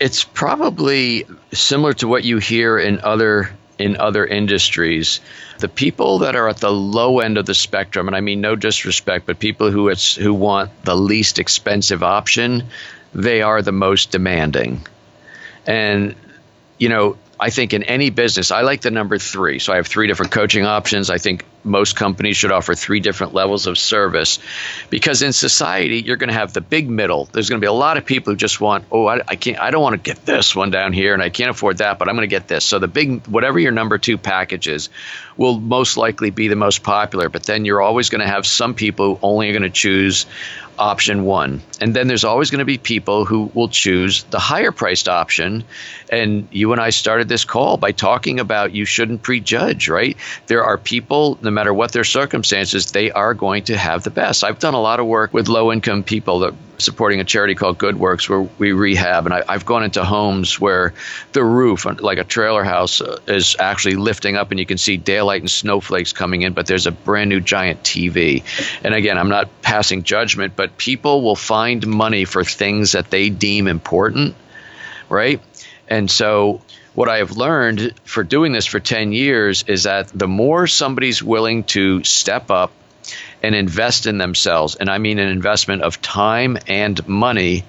it's 0.00 0.24
probably 0.24 1.26
similar 1.52 1.94
to 1.94 2.08
what 2.08 2.24
you 2.24 2.38
hear 2.38 2.78
in 2.78 3.00
other 3.00 3.50
in 3.78 3.96
other 3.96 4.24
industries 4.24 5.20
the 5.64 5.68
people 5.68 6.18
that 6.18 6.36
are 6.36 6.46
at 6.46 6.58
the 6.58 6.70
low 6.70 7.20
end 7.20 7.38
of 7.38 7.46
the 7.46 7.54
spectrum 7.54 8.06
and 8.06 8.14
i 8.14 8.20
mean 8.20 8.42
no 8.42 8.54
disrespect 8.54 9.24
but 9.24 9.38
people 9.38 9.70
who 9.70 9.88
it's 9.88 10.14
who 10.14 10.34
want 10.34 10.70
the 10.84 10.94
least 10.94 11.38
expensive 11.38 12.02
option 12.02 12.62
they 13.14 13.42
are 13.42 13.62
the 13.62 13.72
most 13.72 14.10
demanding. 14.10 14.84
And 15.66 16.14
you 16.78 16.88
know 16.88 17.16
i 17.44 17.50
think 17.50 17.74
in 17.74 17.82
any 17.82 18.08
business 18.10 18.50
i 18.50 18.62
like 18.62 18.80
the 18.80 18.90
number 18.90 19.18
three. 19.18 19.58
So 19.58 19.72
i 19.72 19.76
have 19.76 19.86
three 19.86 20.06
different 20.06 20.32
coaching 20.32 20.64
options. 20.64 21.10
I 21.10 21.18
think 21.18 21.44
most 21.62 21.96
companies 21.96 22.36
should 22.36 22.52
offer 22.52 22.74
three 22.74 23.00
different 23.00 23.32
levels 23.34 23.66
of 23.66 23.78
service 23.78 24.38
because 24.90 25.22
in 25.22 25.32
society 25.32 26.00
you're 26.00 26.16
going 26.16 26.28
to 26.28 26.34
have 26.34 26.52
the 26.52 26.60
big 26.60 26.88
middle. 26.88 27.24
There's 27.32 27.48
going 27.48 27.60
to 27.60 27.64
be 27.64 27.68
a 27.68 27.72
lot 27.86 27.96
of 27.96 28.04
people 28.04 28.32
who 28.32 28.36
just 28.36 28.60
want 28.60 28.84
oh 28.90 29.06
I, 29.06 29.20
I 29.28 29.36
can't 29.36 29.58
i 29.58 29.70
don't 29.70 29.82
want 29.82 29.94
to 29.94 30.10
get 30.10 30.24
this 30.24 30.56
one 30.56 30.70
down 30.70 30.92
here 30.92 31.12
and 31.14 31.22
i 31.22 31.28
can't 31.28 31.50
afford 31.50 31.78
that 31.78 31.98
but 31.98 32.08
i'm 32.08 32.16
going 32.16 32.28
to 32.28 32.34
get 32.34 32.48
this. 32.48 32.64
So 32.64 32.78
the 32.78 32.88
big 32.88 33.26
whatever 33.26 33.58
your 33.58 33.72
number 33.72 33.98
two 33.98 34.18
package 34.18 34.68
is 34.68 34.88
will 35.36 35.58
most 35.60 35.96
likely 35.96 36.30
be 36.30 36.48
the 36.48 36.56
most 36.56 36.82
popular 36.82 37.28
but 37.28 37.42
then 37.44 37.64
you're 37.64 37.82
always 37.82 38.08
going 38.08 38.22
to 38.22 38.32
have 38.36 38.46
some 38.46 38.74
people 38.74 39.14
who 39.14 39.18
only 39.22 39.50
are 39.50 39.52
going 39.52 39.62
to 39.62 39.70
choose 39.70 40.26
option 40.78 41.24
one. 41.24 41.62
And 41.80 41.94
then 41.94 42.08
there's 42.08 42.24
always 42.24 42.50
going 42.50 42.60
to 42.60 42.64
be 42.64 42.78
people 42.78 43.24
who 43.24 43.50
will 43.54 43.68
choose 43.68 44.24
the 44.24 44.38
higher 44.38 44.72
priced 44.72 45.08
option. 45.08 45.64
And 46.10 46.48
you 46.50 46.72
and 46.72 46.80
i 46.80 46.90
started 46.90 47.28
this 47.28 47.44
call 47.44 47.76
by 47.76 47.92
talking 47.92 48.40
about 48.40 48.74
you 48.74 48.84
shouldn't 48.84 49.22
prejudge 49.22 49.88
right? 49.88 50.16
There 50.46 50.64
are 50.64 50.78
people 50.78 51.38
no 51.42 51.50
matter 51.50 51.72
what 51.72 51.92
their 51.92 52.04
circumstances 52.04 52.92
they 52.92 53.10
are 53.10 53.34
going 53.34 53.64
to 53.64 53.76
have 53.76 54.04
the 54.04 54.10
best. 54.10 54.44
I've 54.44 54.58
done 54.58 54.74
a 54.74 54.80
lot 54.80 55.00
of 55.00 55.06
work 55.06 55.32
with 55.32 55.48
low 55.48 55.72
income 55.72 56.02
people 56.02 56.40
that 56.40 56.54
supporting 56.78 57.20
a 57.20 57.24
charity 57.24 57.54
called 57.54 57.78
good 57.78 57.98
works 57.98 58.28
where 58.28 58.42
we 58.58 58.72
rehab. 58.72 59.26
And 59.26 59.34
I, 59.34 59.42
i've 59.48 59.66
gone 59.66 59.84
into 59.84 60.04
homes 60.04 60.60
where 60.60 60.94
the 61.32 61.44
roof 61.44 61.86
like 62.00 62.18
a 62.18 62.24
trailer 62.24 62.64
house 62.64 63.00
uh, 63.00 63.18
is 63.26 63.56
actually 63.58 63.96
lifting 63.96 64.36
up 64.36 64.50
and 64.50 64.60
you 64.60 64.66
can 64.66 64.78
see 64.78 64.96
daylight 64.96 65.42
and 65.42 65.50
snowflakes 65.50 66.12
coming 66.12 66.42
in 66.42 66.52
but 66.52 66.66
there's 66.66 66.86
a 66.86 66.92
brand 66.92 67.30
new 67.30 67.40
giant 67.40 67.82
tv 67.82 68.42
and 68.84 68.94
again 68.94 69.18
i'm 69.18 69.28
not 69.28 69.48
passing 69.62 70.02
judgment 70.02 70.54
but 70.56 70.76
people 70.78 71.22
will 71.22 71.36
find 71.36 71.86
money 71.86 72.24
for 72.24 72.44
things 72.44 72.92
that 72.92 73.10
they 73.10 73.30
deem 73.30 73.66
important 73.66 74.34
right? 75.08 75.40
And 75.88 76.10
so 76.10 76.60
what 76.94 77.08
I 77.08 77.18
have 77.18 77.32
learned 77.32 77.94
for 78.04 78.22
doing 78.22 78.52
this 78.52 78.66
for 78.66 78.80
10 78.80 79.12
years 79.12 79.64
is 79.66 79.84
that 79.84 80.08
the 80.08 80.28
more 80.28 80.66
somebody's 80.66 81.22
willing 81.22 81.64
to 81.64 82.04
step 82.04 82.50
up 82.50 82.72
and 83.44 83.54
invest 83.54 84.06
in 84.06 84.18
themselves, 84.18 84.74
and 84.74 84.88
I 84.88 84.98
mean 84.98 85.18
an 85.18 85.28
investment 85.28 85.82
of 85.82 86.00
time 86.00 86.56
and 86.66 87.06
money, 87.06 87.64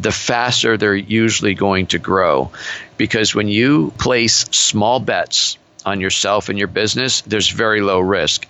the 0.00 0.10
faster 0.10 0.76
they're 0.76 0.96
usually 0.96 1.54
going 1.54 1.86
to 1.88 1.98
grow. 1.98 2.50
Because 2.96 3.34
when 3.34 3.48
you 3.48 3.92
place 3.98 4.44
small 4.50 4.98
bets 5.00 5.58
on 5.86 6.00
yourself 6.00 6.48
and 6.48 6.58
your 6.58 6.68
business, 6.68 7.20
there's 7.22 7.48
very 7.48 7.80
low 7.80 8.00
risk. 8.00 8.46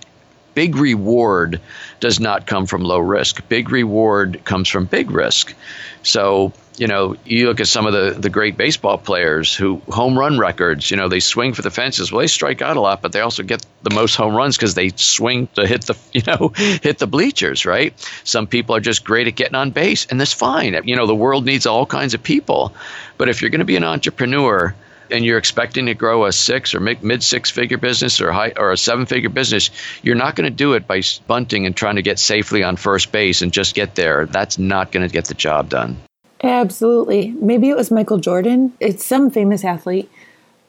big 0.54 0.76
reward 0.76 1.60
does 2.00 2.20
not 2.20 2.46
come 2.46 2.66
from 2.66 2.82
low 2.82 2.98
risk. 2.98 3.46
Big 3.48 3.70
reward 3.70 4.40
comes 4.44 4.68
from 4.68 4.84
big 4.86 5.10
risk. 5.10 5.54
So, 6.02 6.52
you 6.76 6.86
know, 6.86 7.16
you 7.24 7.46
look 7.46 7.60
at 7.60 7.66
some 7.66 7.86
of 7.86 7.92
the, 7.92 8.18
the 8.18 8.30
great 8.30 8.56
baseball 8.56 8.96
players 8.96 9.54
who 9.54 9.82
home 9.88 10.18
run 10.18 10.38
records, 10.38 10.90
you 10.90 10.96
know, 10.96 11.08
they 11.08 11.20
swing 11.20 11.52
for 11.52 11.62
the 11.62 11.70
fences. 11.70 12.10
Well, 12.10 12.20
they 12.20 12.26
strike 12.26 12.62
out 12.62 12.76
a 12.76 12.80
lot, 12.80 13.02
but 13.02 13.12
they 13.12 13.20
also 13.20 13.42
get 13.42 13.64
the 13.82 13.94
most 13.94 14.16
home 14.16 14.34
runs 14.34 14.56
because 14.56 14.74
they 14.74 14.90
swing 14.90 15.48
to 15.54 15.66
hit 15.66 15.82
the, 15.82 15.96
you 16.12 16.22
know, 16.26 16.48
hit 16.48 16.98
the 16.98 17.06
bleachers, 17.06 17.66
right? 17.66 17.94
Some 18.24 18.46
people 18.46 18.74
are 18.76 18.80
just 18.80 19.04
great 19.04 19.26
at 19.26 19.34
getting 19.34 19.54
on 19.54 19.70
base, 19.70 20.06
and 20.06 20.20
that's 20.20 20.32
fine. 20.32 20.80
You 20.84 20.96
know, 20.96 21.06
the 21.06 21.14
world 21.14 21.44
needs 21.44 21.66
all 21.66 21.86
kinds 21.86 22.14
of 22.14 22.22
people. 22.22 22.74
But 23.18 23.28
if 23.28 23.42
you're 23.42 23.50
going 23.50 23.60
to 23.60 23.64
be 23.64 23.76
an 23.76 23.84
entrepreneur, 23.84 24.74
and 25.10 25.26
you're 25.26 25.36
expecting 25.36 25.86
to 25.86 25.94
grow 25.94 26.24
a 26.24 26.32
six 26.32 26.74
or 26.74 26.80
mid 26.80 27.22
six 27.22 27.50
figure 27.50 27.76
business 27.76 28.22
or 28.22 28.32
high 28.32 28.54
or 28.56 28.72
a 28.72 28.78
seven 28.78 29.04
figure 29.04 29.28
business, 29.28 29.70
you're 30.02 30.14
not 30.14 30.34
going 30.34 30.48
to 30.48 30.56
do 30.56 30.72
it 30.72 30.86
by 30.86 31.02
bunting 31.26 31.66
and 31.66 31.76
trying 31.76 31.96
to 31.96 32.02
get 32.02 32.18
safely 32.18 32.62
on 32.62 32.76
first 32.76 33.12
base 33.12 33.42
and 33.42 33.52
just 33.52 33.74
get 33.74 33.94
there. 33.94 34.24
That's 34.24 34.58
not 34.58 34.90
going 34.90 35.06
to 35.06 35.12
get 35.12 35.26
the 35.26 35.34
job 35.34 35.68
done. 35.68 36.00
Absolutely. 36.43 37.30
Maybe 37.32 37.68
it 37.68 37.76
was 37.76 37.90
Michael 37.90 38.18
Jordan. 38.18 38.72
It's 38.80 39.05
some 39.05 39.30
famous 39.30 39.64
athlete. 39.64 40.11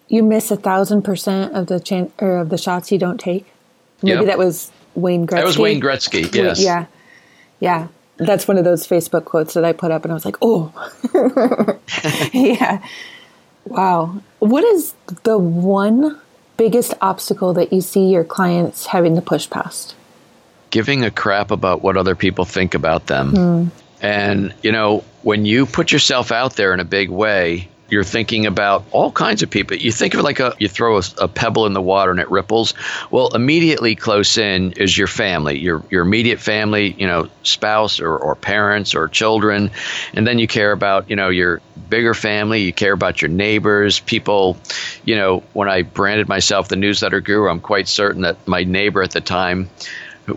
You 0.08 0.24
miss 0.24 0.52
a 0.52 0.58
thousand 0.58 1.02
percent 1.02 1.54
of 1.54 1.68
the 1.68 1.80
chan- 1.80 2.12
or 2.20 2.38
of 2.38 2.50
the 2.50 2.58
shots 2.58 2.92
you 2.92 3.00
don't 3.00 3.20
take. 3.20 3.48
Maybe 4.02 4.18
yep. 4.18 4.26
that 4.26 4.38
was 4.38 4.72
Wayne 4.96 5.26
Gretzky. 5.26 5.36
That 5.36 5.46
was 5.46 5.58
Wayne 5.58 5.82
Gretzky. 5.82 6.34
Yes. 6.34 6.62
Yeah. 6.62 6.86
Yeah. 7.60 7.88
That's 8.18 8.48
one 8.48 8.58
of 8.58 8.64
those 8.64 8.88
Facebook 8.88 9.26
quotes 9.26 9.56
that 9.56 9.66
I 9.66 9.74
put 9.74 9.90
up, 9.90 10.04
and 10.04 10.12
I 10.12 10.14
was 10.14 10.26
like, 10.26 10.38
"Oh, 10.42 10.72
yeah." 12.34 12.86
Wow. 13.66 14.22
What 14.40 14.64
is 14.64 14.94
the 15.24 15.38
one 15.38 16.20
biggest 16.58 16.94
obstacle 17.02 17.54
that 17.54 17.74
you 17.74 17.82
see 17.82 18.10
your 18.10 18.24
clients 18.24 18.88
having 18.88 19.16
to 19.16 19.22
push 19.22 19.50
past? 19.50 19.96
Giving 20.70 21.04
a 21.04 21.12
crap 21.12 21.50
about 21.50 21.82
what 21.82 21.98
other 21.98 22.16
people 22.16 22.46
think 22.46 22.74
about 22.74 23.08
them. 23.08 23.32
Mm. 23.34 23.72
And, 24.04 24.54
you 24.62 24.74
know, 24.74 25.04
when 25.22 25.46
you 25.46 25.66
put 25.66 25.92
yourself 25.92 26.32
out 26.32 26.56
there 26.56 26.74
in 26.74 26.82
a 26.82 26.86
big 26.86 27.10
way, 27.10 27.70
you're 27.94 28.04
thinking 28.04 28.48
about 28.48 28.86
all 28.92 29.12
kinds 29.12 29.44
of 29.44 29.50
people. 29.50 29.78
You 29.78 29.92
think 29.92 30.14
of 30.14 30.20
it 30.20 30.24
like 30.24 30.40
a 30.40 30.56
you 30.58 30.68
throw 30.68 30.98
a, 30.98 31.04
a, 31.20 31.28
pebble 31.28 31.68
in 31.68 31.74
the 31.74 31.82
water 31.82 32.12
and 32.12 32.20
it 32.20 32.30
ripples. 32.32 32.74
Well, 33.12 33.36
immediately 33.36 33.96
close 33.96 34.38
in 34.38 34.74
is 34.74 34.98
your 34.98 35.08
family, 35.08 35.60
your 35.60 35.84
your 35.92 36.02
immediate 36.02 36.40
family, 36.40 36.92
you 36.92 37.06
know, 37.06 37.30
spouse 37.44 38.00
or, 38.00 38.18
or 38.18 38.36
parents 38.36 38.96
or 38.96 39.08
children, 39.10 39.70
and 40.14 40.26
then 40.26 40.40
you 40.40 40.48
care 40.48 40.72
about 40.72 41.10
you 41.10 41.16
know 41.16 41.30
your 41.30 41.62
bigger 41.88 42.16
family. 42.16 42.62
You 42.64 42.74
care 42.74 42.94
about 42.94 43.22
your 43.22 43.30
neighbors, 43.30 44.00
people. 44.00 44.58
You 45.06 45.16
know, 45.16 45.44
when 45.54 45.70
I 45.70 45.84
branded 45.84 46.28
myself 46.28 46.70
the 46.70 46.78
newsletter 46.78 47.22
guru, 47.22 47.48
I'm 47.48 47.62
quite 47.62 47.88
certain 47.88 48.24
that 48.24 48.48
my 48.48 48.64
neighbor 48.64 49.04
at 49.04 49.12
the 49.12 49.22
time 49.22 49.70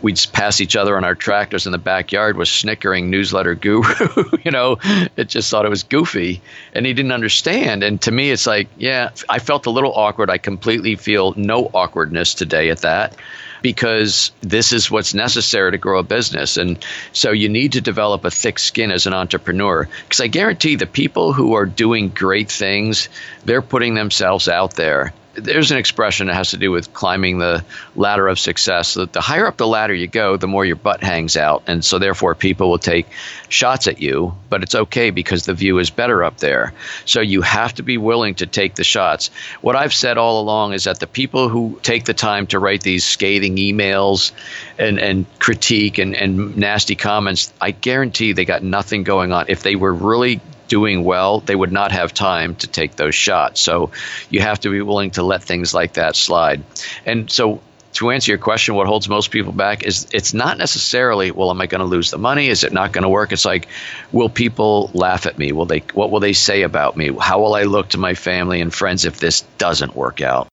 we'd 0.02 0.20
pass 0.32 0.60
each 0.60 0.76
other 0.76 0.96
on 0.96 1.04
our 1.04 1.14
tractors 1.14 1.66
in 1.66 1.72
the 1.72 1.78
backyard 1.78 2.36
was 2.36 2.50
snickering 2.50 3.10
newsletter 3.10 3.54
guru 3.54 4.24
you 4.44 4.50
know 4.50 4.78
it 5.16 5.28
just 5.28 5.50
thought 5.50 5.64
it 5.64 5.70
was 5.70 5.84
goofy 5.84 6.40
and 6.74 6.86
he 6.86 6.92
didn't 6.92 7.12
understand 7.12 7.82
and 7.82 8.00
to 8.00 8.10
me 8.10 8.30
it's 8.30 8.46
like 8.46 8.68
yeah 8.76 9.10
i 9.28 9.38
felt 9.38 9.66
a 9.66 9.70
little 9.70 9.92
awkward 9.94 10.30
i 10.30 10.38
completely 10.38 10.96
feel 10.96 11.34
no 11.36 11.70
awkwardness 11.72 12.34
today 12.34 12.70
at 12.70 12.78
that 12.78 13.14
because 13.62 14.30
this 14.42 14.72
is 14.72 14.90
what's 14.90 15.12
necessary 15.12 15.72
to 15.72 15.78
grow 15.78 15.98
a 15.98 16.02
business. 16.04 16.56
And 16.56 16.78
so 17.12 17.32
you 17.32 17.48
need 17.48 17.72
to 17.72 17.80
develop 17.80 18.24
a 18.24 18.30
thick 18.30 18.60
skin 18.60 18.92
as 18.92 19.06
an 19.06 19.12
entrepreneur. 19.12 19.88
Because 20.04 20.20
I 20.20 20.28
guarantee 20.28 20.76
the 20.76 20.86
people 20.86 21.32
who 21.32 21.54
are 21.54 21.66
doing 21.66 22.10
great 22.10 22.48
things, 22.48 23.08
they're 23.44 23.62
putting 23.62 23.94
themselves 23.94 24.46
out 24.46 24.74
there 24.74 25.12
there's 25.36 25.70
an 25.70 25.78
expression 25.78 26.26
that 26.26 26.34
has 26.34 26.50
to 26.50 26.56
do 26.56 26.70
with 26.70 26.92
climbing 26.92 27.38
the 27.38 27.64
ladder 27.94 28.26
of 28.28 28.38
success. 28.38 28.94
That 28.94 29.12
the 29.12 29.20
higher 29.20 29.46
up 29.46 29.56
the 29.56 29.66
ladder 29.66 29.94
you 29.94 30.06
go, 30.06 30.36
the 30.36 30.48
more 30.48 30.64
your 30.64 30.76
butt 30.76 31.02
hangs 31.02 31.36
out, 31.36 31.64
and 31.66 31.84
so 31.84 31.98
therefore 31.98 32.34
people 32.34 32.70
will 32.70 32.78
take 32.78 33.06
shots 33.48 33.86
at 33.86 34.00
you. 34.00 34.34
But 34.48 34.62
it's 34.62 34.74
okay 34.74 35.10
because 35.10 35.44
the 35.44 35.54
view 35.54 35.78
is 35.78 35.90
better 35.90 36.24
up 36.24 36.38
there. 36.38 36.72
So 37.04 37.20
you 37.20 37.42
have 37.42 37.74
to 37.74 37.82
be 37.82 37.98
willing 37.98 38.36
to 38.36 38.46
take 38.46 38.74
the 38.74 38.84
shots. 38.84 39.30
What 39.60 39.76
I've 39.76 39.94
said 39.94 40.18
all 40.18 40.40
along 40.40 40.72
is 40.72 40.84
that 40.84 41.00
the 41.00 41.06
people 41.06 41.48
who 41.48 41.78
take 41.82 42.04
the 42.04 42.14
time 42.14 42.46
to 42.48 42.58
write 42.58 42.82
these 42.82 43.04
scathing 43.04 43.56
emails 43.56 44.32
and 44.78 44.98
and 44.98 45.26
critique 45.38 45.98
and 45.98 46.14
and 46.14 46.56
nasty 46.56 46.94
comments, 46.94 47.52
I 47.60 47.72
guarantee 47.72 48.32
they 48.32 48.44
got 48.44 48.62
nothing 48.62 49.02
going 49.02 49.32
on. 49.32 49.46
If 49.48 49.62
they 49.62 49.76
were 49.76 49.92
really 49.92 50.40
doing 50.68 51.04
well, 51.04 51.40
they 51.40 51.54
would 51.54 51.72
not 51.72 51.92
have 51.92 52.12
time 52.12 52.54
to 52.56 52.66
take 52.66 52.96
those 52.96 53.14
shots. 53.14 53.60
So 53.60 53.90
you 54.30 54.40
have 54.40 54.60
to 54.60 54.70
be 54.70 54.80
willing 54.82 55.12
to 55.12 55.22
let 55.22 55.42
things 55.42 55.74
like 55.74 55.94
that 55.94 56.16
slide. 56.16 56.62
And 57.04 57.30
so 57.30 57.60
to 57.96 58.10
answer 58.10 58.30
your 58.30 58.38
question, 58.38 58.74
what 58.74 58.86
holds 58.86 59.08
most 59.08 59.30
people 59.30 59.52
back 59.52 59.82
is 59.82 60.06
it's 60.12 60.34
not 60.34 60.58
necessarily, 60.58 61.30
well, 61.30 61.50
am 61.50 61.60
I 61.62 61.66
going 61.66 61.80
to 61.80 61.86
lose 61.86 62.10
the 62.10 62.18
money? 62.18 62.48
Is 62.48 62.62
it 62.62 62.72
not 62.72 62.92
going 62.92 63.04
to 63.04 63.08
work? 63.08 63.32
It's 63.32 63.46
like, 63.46 63.68
will 64.12 64.28
people 64.28 64.90
laugh 64.92 65.24
at 65.24 65.38
me? 65.38 65.52
Will 65.52 65.64
they? 65.64 65.78
What 65.94 66.10
will 66.10 66.20
they 66.20 66.34
say 66.34 66.62
about 66.62 66.96
me? 66.96 67.10
How 67.18 67.40
will 67.40 67.54
I 67.54 67.62
look 67.62 67.90
to 67.90 67.98
my 67.98 68.12
family 68.12 68.60
and 68.60 68.72
friends 68.72 69.06
if 69.06 69.18
this 69.18 69.42
doesn't 69.56 69.96
work 69.96 70.20
out? 70.20 70.48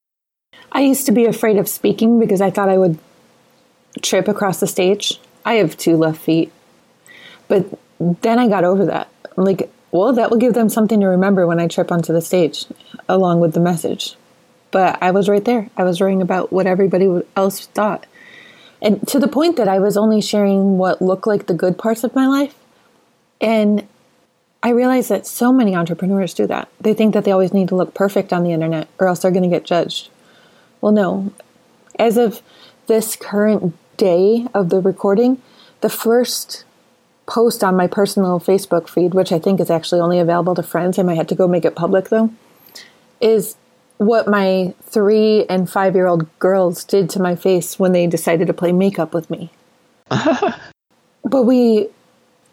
I 0.72 0.82
used 0.82 1.06
to 1.08 1.12
be 1.12 1.26
afraid 1.26 1.58
of 1.58 1.68
speaking 1.68 2.18
because 2.18 2.40
I 2.40 2.50
thought 2.50 2.70
I 2.70 2.78
would 2.78 2.98
trip 4.02 4.30
across 4.30 4.62
the 4.62 4.68
stage. 4.68 5.20
I 5.46 5.56
have 5.56 5.76
two 5.76 5.98
left 5.98 6.22
feet, 6.22 6.52
but 7.50 7.66
then 8.00 8.40
I 8.40 8.48
got 8.48 8.64
over 8.64 8.86
that. 8.86 9.10
Like 9.36 9.70
well, 9.94 10.12
that 10.14 10.32
will 10.32 10.40
give 10.40 10.56
them 10.56 10.70
something 10.70 11.00
to 11.00 11.06
remember 11.06 11.46
when 11.46 11.60
I 11.60 11.68
trip 11.68 11.92
onto 11.92 12.14
the 12.14 12.22
stage, 12.22 12.66
along 13.08 13.40
with 13.40 13.54
the 13.54 13.60
message. 13.60 14.16
But 14.72 14.98
I 15.04 15.12
was 15.12 15.30
right 15.30 15.46
there. 15.46 15.70
I 15.78 15.84
was 15.84 16.02
worrying 16.02 16.24
about 16.24 16.52
what 16.52 16.66
everybody 16.66 17.22
else 17.36 17.68
thought. 17.68 18.08
And 18.82 19.08
to 19.10 19.20
the 19.20 19.28
point 19.28 19.56
that 19.58 19.68
I 19.68 19.78
was 19.78 19.96
only 19.96 20.20
sharing 20.20 20.80
what 20.80 21.00
looked 21.00 21.28
like 21.28 21.46
the 21.46 21.54
good 21.54 21.78
parts 21.78 22.04
of 22.04 22.16
my 22.16 22.26
life. 22.26 22.56
And 23.40 23.88
I 24.64 24.70
realized 24.70 25.10
that 25.10 25.28
so 25.28 25.54
many 25.54 25.76
entrepreneurs 25.76 26.34
do 26.34 26.48
that. 26.48 26.70
They 26.82 26.96
think 26.96 27.14
that 27.14 27.24
they 27.24 27.32
always 27.32 27.54
need 27.54 27.68
to 27.68 27.76
look 27.76 27.94
perfect 27.94 28.34
on 28.34 28.44
the 28.44 28.52
internet 28.52 28.88
or 28.98 29.08
else 29.08 29.20
they're 29.20 29.30
going 29.30 29.44
to 29.44 29.50
get 29.50 29.64
judged. 29.64 30.10
Well, 30.82 30.92
no. 30.92 31.32
As 32.00 32.18
of 32.18 32.42
this 32.88 33.16
current 33.16 33.76
day 33.98 34.48
of 34.56 34.70
the 34.70 34.82
recording, 34.82 35.40
the 35.82 35.90
first 35.90 36.66
post 37.26 37.64
on 37.64 37.76
my 37.76 37.88
personal 37.88 38.40
Facebook 38.40 38.90
feed, 38.90 39.14
which 39.14 39.32
I 39.32 39.40
think 39.40 39.60
is 39.60 39.70
actually 39.70 40.02
only 40.02 40.20
available 40.20 40.56
to 40.56 40.64
friends. 40.64 41.00
I 41.00 41.04
might 41.04 41.18
have 41.18 41.28
to 41.28 41.36
go 41.36 41.48
make 41.48 41.66
it 41.66 41.76
public 41.76 42.10
though, 42.10 42.32
is 43.22 43.56
what 43.98 44.28
my 44.28 44.74
three 44.84 45.46
and 45.46 45.70
five 45.70 45.96
year 45.96 46.08
old 46.08 46.28
girls 46.40 46.84
did 46.84 47.10
to 47.12 47.22
my 47.22 47.36
face 47.36 47.80
when 47.80 47.92
they 47.92 48.08
decided 48.08 48.48
to 48.48 48.54
play 48.54 48.72
makeup 48.72 49.14
with 49.14 49.30
me. 49.30 49.52
but 50.10 51.44
we, 51.44 51.88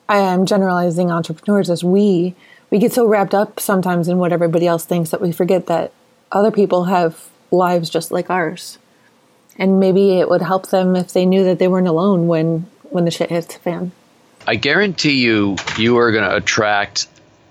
I 0.09 0.19
am 0.19 0.47
generalizing 0.47 1.11
entrepreneurs 1.11 1.71
as 1.71 1.83
we, 1.83 2.35
we 2.71 2.79
get 2.79 2.93
so 2.93 3.07
wrapped 3.07 3.35
up 3.35 3.59
sometimes 3.59 4.09
in 4.09 4.19
what 4.19 4.33
everybody 4.33 4.67
else 4.67 4.85
thinks 4.85 5.11
that 5.11 5.21
we 5.21 5.33
forget 5.33 5.67
that 5.67 5.93
other 6.31 6.51
people 6.51 6.85
have 6.85 7.29
lives 7.51 7.91
just 7.91 8.13
like 8.13 8.31
ours. 8.31 8.79
And 9.57 9.81
maybe 9.81 10.13
it 10.13 10.29
would 10.29 10.43
help 10.43 10.69
them 10.69 10.95
if 10.95 11.13
they 11.13 11.27
knew 11.27 11.45
that 11.45 11.59
they 11.59 11.69
weren't 11.69 11.89
alone 11.89 12.29
when, 12.29 12.67
when 12.85 13.05
the 13.05 13.11
shit 13.11 13.31
hits 13.31 13.53
the 13.53 13.61
fan. 13.61 13.93
I 14.47 14.57
guarantee 14.57 15.23
you, 15.23 15.57
you 15.79 15.99
are 15.99 16.13
going 16.13 16.29
to 16.29 16.37
attract 16.37 17.07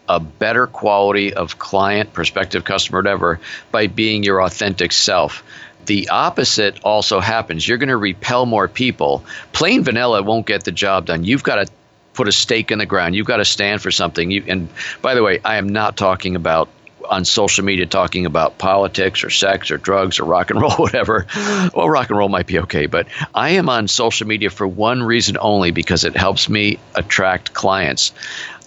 a 0.08 0.20
better 0.20 0.66
quality 0.66 1.34
of 1.34 1.60
client, 1.60 2.14
prospective 2.14 2.64
customer, 2.64 3.00
whatever, 3.00 3.40
by 3.72 3.88
being 3.88 4.24
your 4.24 4.42
authentic 4.42 4.92
self. 4.92 5.44
The 5.86 6.10
opposite 6.10 6.80
also 6.84 7.20
happens. 7.20 7.68
You're 7.68 7.78
going 7.78 7.90
to 7.90 7.98
repel 7.98 8.46
more 8.46 8.68
people. 8.68 9.24
Plain 9.54 9.84
vanilla 9.84 10.24
won't 10.24 10.46
get 10.46 10.64
the 10.64 10.72
job 10.72 11.06
done. 11.06 11.24
You've 11.24 11.44
got 11.44 11.56
to 11.56 11.72
put 12.14 12.28
a 12.28 12.32
stake 12.32 12.72
in 12.72 12.80
the 12.80 12.86
ground. 12.86 13.16
You've 13.16 13.28
got 13.28 13.38
to 13.38 13.46
stand 13.46 13.82
for 13.82 13.92
something. 13.92 14.30
You, 14.30 14.44
and 14.48 14.70
by 15.02 15.16
the 15.16 15.24
way, 15.24 15.40
I 15.46 15.58
am 15.58 15.70
not 15.70 15.96
talking 15.96 16.36
about 16.36 16.70
on 17.10 17.26
social 17.26 17.66
media 17.66 17.86
talking 17.86 18.26
about 18.26 18.58
politics 18.58 19.24
or 19.24 19.30
sex 19.30 19.72
or 19.72 19.78
drugs 19.78 20.20
or 20.20 20.26
rock 20.26 20.52
and 20.52 20.62
roll, 20.62 20.72
whatever. 20.78 21.26
Well, 21.74 21.90
rock 21.90 22.10
and 22.10 22.18
roll 22.18 22.30
might 22.30 22.48
be 22.48 22.60
okay, 22.60 22.86
but 22.86 23.08
I 23.34 23.52
am 23.52 23.70
on 23.70 23.88
social 23.88 24.28
media 24.28 24.50
for 24.50 24.68
one 24.68 25.04
reason 25.04 25.38
only 25.40 25.72
because 25.72 26.04
it 26.04 26.16
helps 26.16 26.50
me 26.50 26.80
attract 26.96 27.54
clients 27.54 28.12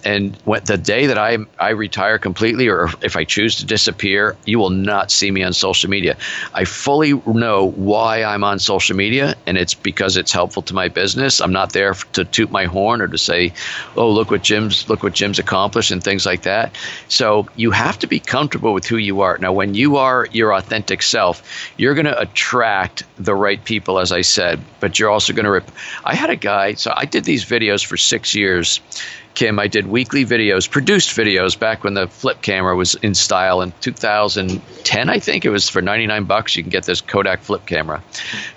and 0.05 0.35
when, 0.45 0.63
the 0.65 0.77
day 0.77 1.07
that 1.07 1.17
I 1.17 1.37
I 1.59 1.69
retire 1.69 2.17
completely, 2.19 2.67
or 2.67 2.89
if 3.01 3.15
I 3.15 3.23
choose 3.23 3.55
to 3.57 3.65
disappear, 3.65 4.35
you 4.45 4.59
will 4.59 4.69
not 4.69 5.11
see 5.11 5.31
me 5.31 5.43
on 5.43 5.53
social 5.53 5.89
media. 5.89 6.17
I 6.53 6.65
fully 6.65 7.13
know 7.25 7.69
why 7.71 8.23
I'm 8.23 8.43
on 8.43 8.59
social 8.59 8.95
media, 8.95 9.35
and 9.45 9.57
it's 9.57 9.73
because 9.73 10.17
it's 10.17 10.31
helpful 10.31 10.61
to 10.63 10.73
my 10.73 10.87
business. 10.87 11.39
I'm 11.39 11.53
not 11.53 11.73
there 11.73 11.93
to 12.13 12.25
toot 12.25 12.51
my 12.51 12.65
horn 12.65 13.01
or 13.01 13.07
to 13.07 13.17
say, 13.17 13.53
"Oh, 13.95 14.09
look 14.09 14.31
what 14.31 14.43
Jim's 14.43 14.89
look 14.89 15.03
what 15.03 15.13
Jim's 15.13 15.39
accomplished" 15.39 15.91
and 15.91 16.03
things 16.03 16.25
like 16.25 16.43
that. 16.43 16.75
So 17.07 17.47
you 17.55 17.71
have 17.71 17.99
to 17.99 18.07
be 18.07 18.19
comfortable 18.19 18.73
with 18.73 18.85
who 18.85 18.97
you 18.97 19.21
are. 19.21 19.37
Now, 19.37 19.53
when 19.53 19.73
you 19.73 19.97
are 19.97 20.27
your 20.31 20.53
authentic 20.53 21.01
self, 21.01 21.71
you're 21.77 21.93
going 21.93 22.05
to 22.05 22.19
attract 22.19 23.03
the 23.17 23.35
right 23.35 23.63
people, 23.63 23.99
as 23.99 24.11
I 24.11 24.21
said, 24.21 24.59
but 24.79 24.99
you're 24.99 25.09
also 25.09 25.33
going 25.33 25.45
to. 25.45 25.51
Rep- 25.51 25.71
I 26.03 26.15
had 26.15 26.29
a 26.29 26.35
guy, 26.35 26.73
so 26.73 26.93
I 26.95 27.05
did 27.05 27.23
these 27.23 27.45
videos 27.45 27.85
for 27.85 27.97
six 27.97 28.35
years 28.35 28.81
Kim, 29.33 29.57
I 29.57 29.67
did 29.67 29.87
weekly 29.87 30.25
videos, 30.25 30.69
produced 30.69 31.09
videos 31.17 31.57
back 31.57 31.83
when 31.83 31.95
the 31.95 32.07
flip 32.07 32.41
camera 32.41 32.75
was 32.75 32.93
in 32.95 33.15
style 33.15 33.61
in 33.61 33.73
2010, 33.81 35.09
I 35.09 35.19
think 35.19 35.45
it 35.45 35.49
was 35.49 35.69
for 35.69 35.81
99 35.81 36.25
bucks. 36.25 36.55
You 36.55 36.63
can 36.63 36.69
get 36.69 36.83
this 36.83 37.01
Kodak 37.01 37.41
flip 37.41 37.65
camera. 37.65 38.03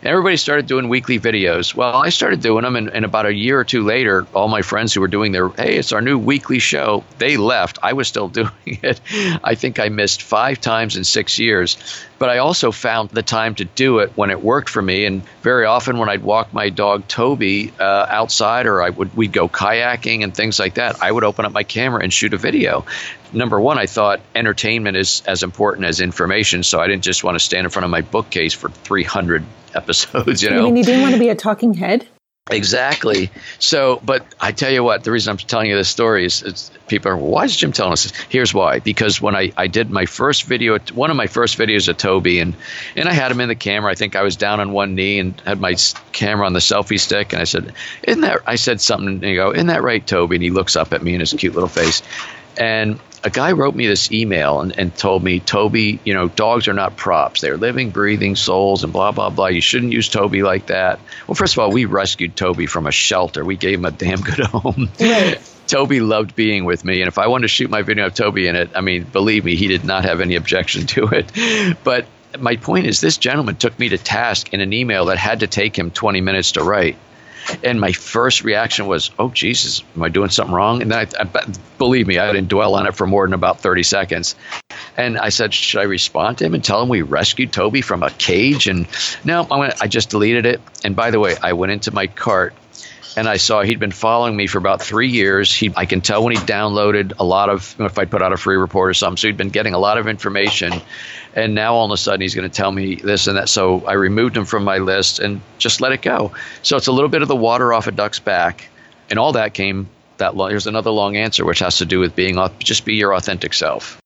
And 0.01 0.09
everybody 0.09 0.37
started 0.37 0.67
doing 0.67 0.89
weekly 0.89 1.19
videos. 1.19 1.75
Well, 1.75 1.97
I 1.97 2.11
started 2.11 2.43
doing 2.43 2.65
them, 2.65 2.77
and, 2.77 2.91
and 2.91 3.05
about 3.07 3.25
a 3.25 3.33
year 3.33 3.59
or 3.59 3.65
two 3.65 3.85
later, 3.85 4.27
all 4.35 4.49
my 4.49 4.63
friends 4.63 4.93
who 4.93 5.01
were 5.01 5.09
doing 5.09 5.33
their, 5.33 5.49
hey, 5.49 5.77
it's 5.77 5.93
our 5.93 6.03
new 6.03 6.19
weekly 6.19 6.59
show, 6.59 7.05
they 7.19 7.39
left. 7.39 7.79
I 7.83 7.95
was 7.95 8.07
still 8.07 8.29
doing 8.37 8.51
it. 8.67 9.01
I 9.43 9.55
think 9.55 9.79
I 9.79 9.89
missed 9.89 10.23
five 10.23 10.61
times 10.61 10.97
in 10.97 11.05
six 11.05 11.39
years. 11.39 11.79
But 12.19 12.31
I 12.31 12.39
also 12.39 12.73
found 12.73 13.11
the 13.11 13.23
time 13.23 13.55
to 13.57 13.65
do 13.65 13.99
it 13.99 14.13
when 14.17 14.31
it 14.31 14.43
worked 14.43 14.69
for 14.69 14.81
me. 14.81 15.05
And 15.05 15.23
very 15.43 15.67
often 15.67 15.99
when 15.99 16.09
I'd 16.09 16.23
walk 16.23 16.53
my 16.53 16.71
dog 16.71 17.07
Toby 17.09 17.73
uh, 17.79 18.07
outside, 18.09 18.67
or 18.67 18.83
I 18.83 18.91
would 18.91 19.15
we'd 19.17 19.33
go 19.33 19.49
kayaking 19.49 20.23
and 20.23 20.35
things 20.35 20.59
like 20.59 20.75
that, 20.75 21.03
I 21.03 21.13
would 21.13 21.25
open 21.25 21.45
up 21.45 21.53
my 21.53 21.63
camera 21.63 22.03
and 22.03 22.13
shoot 22.13 22.33
a 22.33 22.39
video. 22.39 22.87
Number 23.33 23.61
one, 23.61 23.79
I 23.79 23.87
thought 23.87 24.21
entertainment 24.35 24.97
is 24.97 25.23
as 25.27 25.43
important 25.43 25.87
as 25.87 26.01
information, 26.01 26.63
so 26.63 26.81
I 26.81 26.87
didn't 26.87 27.05
just 27.05 27.23
want 27.23 27.37
to 27.37 27.45
stand 27.45 27.67
in 27.67 27.71
front 27.71 27.85
of 27.85 27.91
my 27.91 28.01
bookcase 28.01 28.55
for 28.55 28.71
300 28.71 29.45
episodes. 29.75 30.43
You 30.43 30.51
know, 30.51 30.61
I 30.61 30.65
mean, 30.65 30.77
you 30.77 30.85
didn't 30.85 31.03
want 31.03 31.15
to 31.15 31.21
be 31.21 31.29
a 31.29 31.35
talking 31.35 31.75
head. 31.75 32.09
Exactly. 32.49 33.29
So, 33.59 34.01
but 34.05 34.25
I 34.41 34.53
tell 34.53 34.71
you 34.71 34.85
what, 34.85 35.03
the 35.03 35.11
reason 35.11 35.33
I'm 35.33 35.37
telling 35.37 35.69
you 35.69 35.75
this 35.75 35.89
story 35.89 36.25
is, 36.25 36.71
people 36.87 37.11
are, 37.11 37.17
why 37.17 37.45
is 37.45 37.57
Jim 37.57 37.73
telling 37.73 37.93
us 37.93 38.05
this? 38.05 38.13
Here's 38.29 38.55
why. 38.55 38.79
Because 38.79 39.21
when 39.21 39.35
I, 39.35 39.53
I 39.57 39.67
did 39.67 39.91
my 39.91 40.07
first 40.07 40.45
video, 40.45 40.79
one 40.95 41.11
of 41.11 41.17
my 41.17 41.27
first 41.27 41.59
videos 41.59 41.89
of 41.89 41.97
Toby, 41.97 42.39
and, 42.39 42.55
and 42.95 43.09
I 43.09 43.15
had 43.15 43.33
him 43.33 43.41
in 43.41 43.49
the 43.49 43.57
camera, 43.57 43.91
I 43.91 43.97
think 43.97 44.15
I 44.15 44.23
was 44.23 44.37
down 44.37 44.61
on 44.61 44.71
one 44.71 44.95
knee 44.95 45.19
and 45.19 45.41
had 45.41 45.61
my 45.61 45.75
camera 46.13 46.47
on 46.47 46.53
the 46.53 46.61
selfie 46.61 47.01
stick. 47.01 47.33
And 47.33 47.43
I 47.43 47.47
said, 47.47 47.75
Isn't 48.05 48.21
that, 48.21 48.43
I 48.47 48.55
said 48.55 48.81
something, 48.81 49.09
and 49.09 49.25
he 49.25 49.35
go, 49.35 49.53
Isn't 49.53 49.67
that 49.67 49.83
right, 49.83 50.07
Toby? 50.07 50.37
And 50.37 50.43
he 50.45 50.51
looks 50.51 50.77
up 50.77 50.93
at 50.93 51.03
me 51.03 51.15
in 51.15 51.21
his 51.21 51.33
cute 51.33 51.55
little 51.55 51.69
face. 51.69 52.01
And 52.59 52.99
a 53.25 53.31
guy 53.31 53.53
wrote 53.53 53.75
me 53.75 53.87
this 53.87 54.13
email 54.13 54.61
and, 54.61 54.79
and 54.79 54.97
told 54.97 55.23
me, 55.23 55.41
Toby, 55.41 55.99
you 56.05 56.15
know, 56.15 56.29
dogs 56.29 56.69
are 56.69 56.73
not 56.73 56.97
props. 56.97 57.41
They're 57.41 57.57
living, 57.57 57.91
breathing 57.91 58.37
souls 58.37 58.85
and 58.85 58.93
blah, 58.93 59.13
blah, 59.13 59.31
blah. 59.31 59.49
You 59.49 59.61
shouldn't 59.61 59.93
use 59.93 60.09
Toby 60.09 60.43
like 60.43 60.67
that. 60.67 61.01
Well, 61.27 61.35
first 61.35 61.55
of 61.55 61.59
all, 61.59 61.73
we 61.73 61.87
rescued 61.87 62.37
Toby 62.37 62.67
from 62.67 62.87
a 62.87 62.93
shelter. 62.93 63.45
We 63.45 63.57
gave 63.57 63.79
him 63.79 63.85
a 63.85 63.91
damn 63.91 64.21
good 64.21 64.39
home. 64.47 64.91
Right. 65.01 65.39
Toby 65.67 66.01
loved 66.01 66.37
being 66.37 66.65
with 66.65 66.85
me. 66.85 67.01
And 67.01 67.09
if 67.09 67.19
I 67.19 67.27
wanted 67.27 67.43
to 67.43 67.49
shoot 67.49 67.69
my 67.69 67.83
video 67.83 68.07
of 68.07 68.15
Toby 68.15 68.47
in 68.47 68.55
it, 68.55 68.71
I 68.77 68.81
mean, 68.81 69.03
believe 69.03 69.45
me, 69.45 69.57
he 69.57 69.67
did 69.67 69.85
not 69.85 70.05
have 70.05 70.21
any 70.21 70.37
objection 70.37 70.87
to 70.87 71.09
it. 71.09 71.33
But 71.85 72.07
my 72.39 72.57
point 72.57 72.87
is, 72.87 73.01
this 73.01 73.17
gentleman 73.17 73.57
took 73.57 73.79
me 73.79 73.89
to 73.89 73.99
task 73.99 74.53
in 74.53 74.61
an 74.61 74.73
email 74.73 75.07
that 75.07 75.19
had 75.19 75.41
to 75.41 75.47
take 75.47 75.77
him 75.77 75.91
20 75.91 76.21
minutes 76.21 76.53
to 76.53 76.63
write. 76.63 76.97
And 77.63 77.81
my 77.81 77.93
first 77.93 78.45
reaction 78.45 78.87
was, 78.87 79.11
"Oh 79.19 79.31
Jesus, 79.31 79.83
am 79.95 80.03
I 80.03 80.09
doing 80.09 80.31
something 80.31 80.55
wrong?" 80.55 80.83
And 80.83 80.91
then, 80.91 81.07
I, 81.19 81.23
I, 81.23 81.47
believe 81.79 82.07
me, 82.07 82.19
I 82.19 82.33
didn't 82.33 82.49
dwell 82.49 82.75
on 82.75 82.87
it 82.87 82.95
for 82.97 83.07
more 83.07 83.27
than 83.27 83.35
about 83.35 83.61
thirty 83.61 83.83
seconds. 83.83 84.35
And 84.97 85.19
I 85.19 85.29
said, 85.29 85.55
"Should 85.55 85.81
I 85.81 85.85
respond 85.85 86.39
to 86.39 86.47
him 86.47 86.55
and 86.55 86.65
tell 86.65 86.83
him 86.83 86.89
we 86.89 87.03
rescued 87.03 87.53
Toby 87.53 87.83
from 87.83 88.03
a 88.03 88.11
cage?" 88.11 88.69
And 88.69 88.87
no, 89.25 89.47
I 89.51 89.59
went. 89.59 89.83
I 89.83 89.87
just 89.87 90.11
deleted 90.11 90.47
it. 90.47 90.61
And 90.85 90.97
by 90.97 91.11
the 91.11 91.21
way, 91.21 91.37
I 91.41 91.53
went 91.53 91.73
into 91.73 91.93
my 91.93 92.07
cart 92.07 92.55
and 93.17 93.27
I 93.27 93.39
saw 93.39 93.63
he'd 93.63 93.81
been 93.81 93.93
following 93.93 94.37
me 94.37 94.47
for 94.47 94.59
about 94.59 94.83
three 94.83 95.09
years. 95.09 95.53
He, 95.53 95.73
I 95.75 95.87
can 95.87 96.03
tell 96.03 96.23
when 96.23 96.37
he 96.37 96.39
downloaded 96.39 97.15
a 97.19 97.25
lot 97.25 97.49
of, 97.49 97.75
if 97.81 97.99
I 97.99 98.05
put 98.05 98.21
out 98.21 98.33
a 98.33 98.37
free 98.37 98.57
report 98.57 98.91
or 98.91 98.95
something. 98.95 99.17
So 99.17 99.29
he'd 99.29 99.39
been 99.39 99.49
getting 99.49 99.73
a 99.73 99.79
lot 99.79 99.97
of 99.97 100.07
information, 100.07 100.73
and 101.37 101.55
now 101.55 101.75
all 101.75 101.85
of 101.85 101.93
a 101.93 101.97
sudden 101.97 102.23
he's 102.23 102.35
going 102.35 102.49
to 102.49 102.55
tell 102.55 102.73
me 102.73 102.97
this 102.97 103.27
and 103.27 103.37
that. 103.37 103.49
So 103.49 103.87
I 103.87 103.93
removed 103.93 104.37
him 104.37 104.47
from 104.47 104.65
my 104.65 104.79
list 104.79 105.21
and 105.21 105.41
just 105.59 105.81
let 105.81 105.93
it 105.93 106.03
go. 106.03 106.33
So 106.63 106.77
it's 106.77 106.87
a 106.87 106.93
little 106.93 107.11
bit 107.11 107.23
of 107.23 107.29
the 107.29 107.37
water 107.37 107.73
off 107.73 107.87
a 107.87 107.93
duck's 107.93 108.19
back, 108.19 108.69
and 109.11 109.19
all 109.19 109.33
that 109.33 109.55
came 109.55 109.89
that 110.17 110.35
long. 110.35 110.51
Here's 110.51 110.67
another 110.67 110.91
long 110.91 111.17
answer, 111.17 111.45
which 111.45 111.61
has 111.61 111.79
to 111.79 111.85
do 111.85 112.01
with 112.01 112.17
being 112.17 112.37
just 112.59 112.85
be 112.85 112.95
your 112.95 113.15
authentic 113.15 113.53
self. 113.53 114.01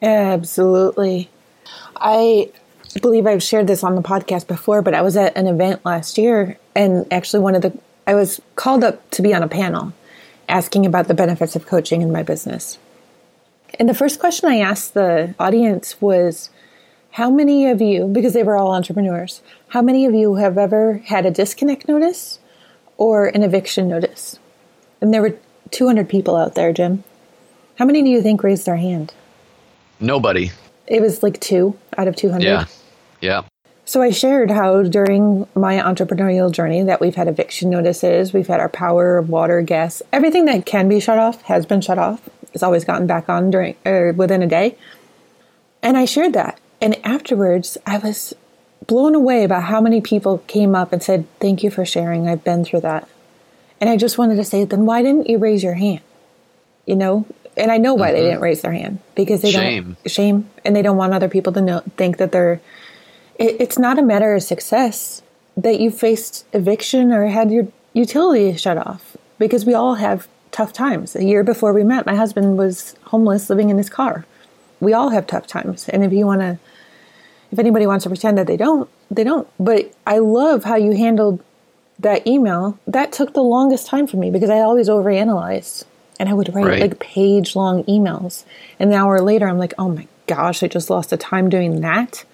Absolutely. 0.00 1.30
I 1.96 2.50
believe 3.00 3.26
I've 3.26 3.42
shared 3.42 3.68
this 3.68 3.84
on 3.84 3.94
the 3.94 4.02
podcast 4.02 4.48
before, 4.48 4.82
but 4.82 4.94
I 4.94 5.02
was 5.02 5.16
at 5.16 5.36
an 5.36 5.46
event 5.46 5.84
last 5.84 6.18
year, 6.18 6.58
and 6.74 7.06
actually 7.12 7.40
one 7.40 7.54
of 7.54 7.62
the 7.62 7.78
I 8.06 8.14
was 8.14 8.40
called 8.56 8.82
up 8.82 9.10
to 9.12 9.22
be 9.22 9.32
on 9.32 9.42
a 9.42 9.48
panel 9.48 9.92
asking 10.48 10.86
about 10.86 11.06
the 11.06 11.14
benefits 11.14 11.54
of 11.54 11.66
coaching 11.66 12.02
in 12.02 12.10
my 12.10 12.22
business. 12.22 12.78
And 13.78 13.88
the 13.88 13.94
first 13.94 14.18
question 14.18 14.48
I 14.48 14.58
asked 14.58 14.94
the 14.94 15.34
audience 15.38 16.00
was 16.00 16.50
How 17.12 17.30
many 17.30 17.68
of 17.68 17.82
you, 17.82 18.06
because 18.06 18.32
they 18.32 18.42
were 18.42 18.56
all 18.56 18.72
entrepreneurs, 18.72 19.42
how 19.68 19.82
many 19.82 20.06
of 20.06 20.14
you 20.14 20.36
have 20.36 20.56
ever 20.56 21.02
had 21.04 21.26
a 21.26 21.30
disconnect 21.30 21.86
notice 21.86 22.38
or 22.96 23.26
an 23.26 23.42
eviction 23.42 23.86
notice? 23.86 24.38
And 25.02 25.12
there 25.12 25.20
were 25.20 25.36
200 25.72 26.08
people 26.08 26.36
out 26.36 26.54
there, 26.54 26.72
Jim. 26.72 27.04
How 27.78 27.84
many 27.84 28.02
do 28.02 28.08
you 28.08 28.22
think 28.22 28.42
raised 28.42 28.64
their 28.64 28.76
hand? 28.76 29.12
Nobody. 30.00 30.52
It 30.86 31.02
was 31.02 31.22
like 31.22 31.38
two 31.38 31.78
out 31.98 32.08
of 32.08 32.16
200. 32.16 32.44
Yeah. 32.44 32.64
Yeah. 33.20 33.42
So 33.84 34.00
I 34.00 34.10
shared 34.10 34.50
how 34.50 34.82
during 34.82 35.46
my 35.54 35.76
entrepreneurial 35.80 36.50
journey 36.50 36.82
that 36.82 37.00
we've 37.00 37.14
had 37.14 37.28
eviction 37.28 37.68
notices, 37.68 38.32
we've 38.32 38.46
had 38.46 38.58
our 38.58 38.70
power, 38.70 39.20
water, 39.20 39.60
gas, 39.60 40.00
everything 40.14 40.46
that 40.46 40.64
can 40.64 40.88
be 40.88 40.98
shut 40.98 41.18
off 41.18 41.42
has 41.42 41.66
been 41.66 41.82
shut 41.82 41.98
off. 41.98 42.26
It's 42.54 42.62
always 42.62 42.86
gotten 42.86 43.06
back 43.06 43.28
on 43.28 43.50
during 43.50 43.76
or 43.84 44.08
er, 44.08 44.12
within 44.14 44.42
a 44.42 44.46
day. 44.46 44.78
And 45.82 45.98
I 45.98 46.06
shared 46.06 46.32
that. 46.32 46.58
And 46.82 46.98
afterwards, 47.04 47.78
I 47.86 47.98
was 47.98 48.34
blown 48.86 49.14
away 49.14 49.46
by 49.46 49.60
how 49.60 49.80
many 49.80 50.00
people 50.00 50.38
came 50.46 50.74
up 50.74 50.92
and 50.92 51.02
said, 51.02 51.26
"Thank 51.40 51.62
you 51.62 51.70
for 51.70 51.86
sharing. 51.86 52.28
I've 52.28 52.44
been 52.44 52.64
through 52.64 52.80
that." 52.80 53.08
And 53.82 53.90
I 53.90 53.96
just 53.96 54.16
wanted 54.16 54.36
to 54.36 54.44
say, 54.44 54.64
then 54.64 54.86
why 54.86 55.02
didn't 55.02 55.28
you 55.28 55.38
raise 55.38 55.64
your 55.64 55.74
hand? 55.74 56.02
You 56.86 56.94
know, 56.94 57.26
and 57.56 57.72
I 57.72 57.78
know 57.78 57.94
why 57.94 58.10
mm-hmm. 58.10 58.14
they 58.14 58.22
didn't 58.22 58.40
raise 58.40 58.62
their 58.62 58.72
hand 58.72 59.00
because 59.16 59.42
they 59.42 59.50
shame. 59.50 59.96
don't 60.04 60.10
shame 60.10 60.50
and 60.64 60.76
they 60.76 60.82
don't 60.82 60.96
want 60.96 61.14
other 61.14 61.28
people 61.28 61.52
to 61.54 61.60
know 61.60 61.80
think 61.96 62.18
that 62.18 62.30
they're 62.30 62.60
it, 63.40 63.60
it's 63.60 63.80
not 63.80 63.98
a 63.98 64.02
matter 64.02 64.36
of 64.36 64.42
success 64.44 65.20
that 65.56 65.80
you 65.80 65.90
faced 65.90 66.46
eviction 66.52 67.12
or 67.12 67.26
had 67.26 67.50
your 67.50 67.66
utility 67.92 68.56
shut 68.56 68.78
off 68.78 69.16
because 69.40 69.64
we 69.64 69.74
all 69.74 69.96
have 69.96 70.28
tough 70.52 70.72
times. 70.72 71.16
A 71.16 71.24
year 71.24 71.42
before 71.42 71.72
we 71.72 71.82
met, 71.82 72.06
my 72.06 72.14
husband 72.14 72.56
was 72.56 72.94
homeless 73.06 73.50
living 73.50 73.68
in 73.68 73.78
his 73.78 73.90
car. 73.90 74.26
We 74.78 74.92
all 74.92 75.08
have 75.08 75.26
tough 75.26 75.48
times. 75.48 75.88
And 75.88 76.04
if 76.04 76.12
you 76.12 76.24
want 76.24 76.42
to, 76.42 76.58
if 77.52 77.58
anybody 77.58 77.86
wants 77.86 78.04
to 78.04 78.08
pretend 78.08 78.38
that 78.38 78.46
they 78.46 78.56
don't, 78.56 78.88
they 79.10 79.24
don't. 79.24 79.46
But 79.60 79.92
I 80.06 80.18
love 80.18 80.64
how 80.64 80.76
you 80.76 80.92
handled 80.92 81.40
that 81.98 82.26
email. 82.26 82.78
That 82.86 83.12
took 83.12 83.34
the 83.34 83.42
longest 83.42 83.86
time 83.86 84.06
for 84.06 84.16
me 84.16 84.30
because 84.30 84.50
I 84.50 84.60
always 84.60 84.88
overanalyzed 84.88 85.84
and 86.18 86.28
I 86.28 86.34
would 86.34 86.52
write 86.54 86.66
right. 86.66 86.80
like 86.80 86.98
page 86.98 87.54
long 87.54 87.84
emails. 87.84 88.44
And 88.80 88.90
an 88.90 88.96
hour 88.96 89.20
later, 89.20 89.48
I'm 89.48 89.58
like, 89.58 89.74
oh 89.78 89.88
my 89.88 90.08
gosh, 90.26 90.62
I 90.62 90.68
just 90.68 90.90
lost 90.90 91.10
the 91.10 91.16
time 91.16 91.50
doing 91.50 91.82
that 91.82 92.24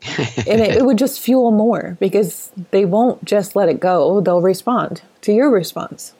and 0.18 0.60
it, 0.60 0.76
it, 0.76 0.86
would 0.86 0.98
just 0.98 1.20
fuel 1.20 1.50
more 1.50 1.96
because 1.98 2.52
they 2.70 2.84
won't 2.84 3.24
just 3.24 3.56
let 3.56 3.68
it 3.68 3.80
go 3.80 4.20
they'll 4.20 4.40
respond 4.40 5.02
to 5.20 5.32
your 5.32 5.50
response 5.50 6.14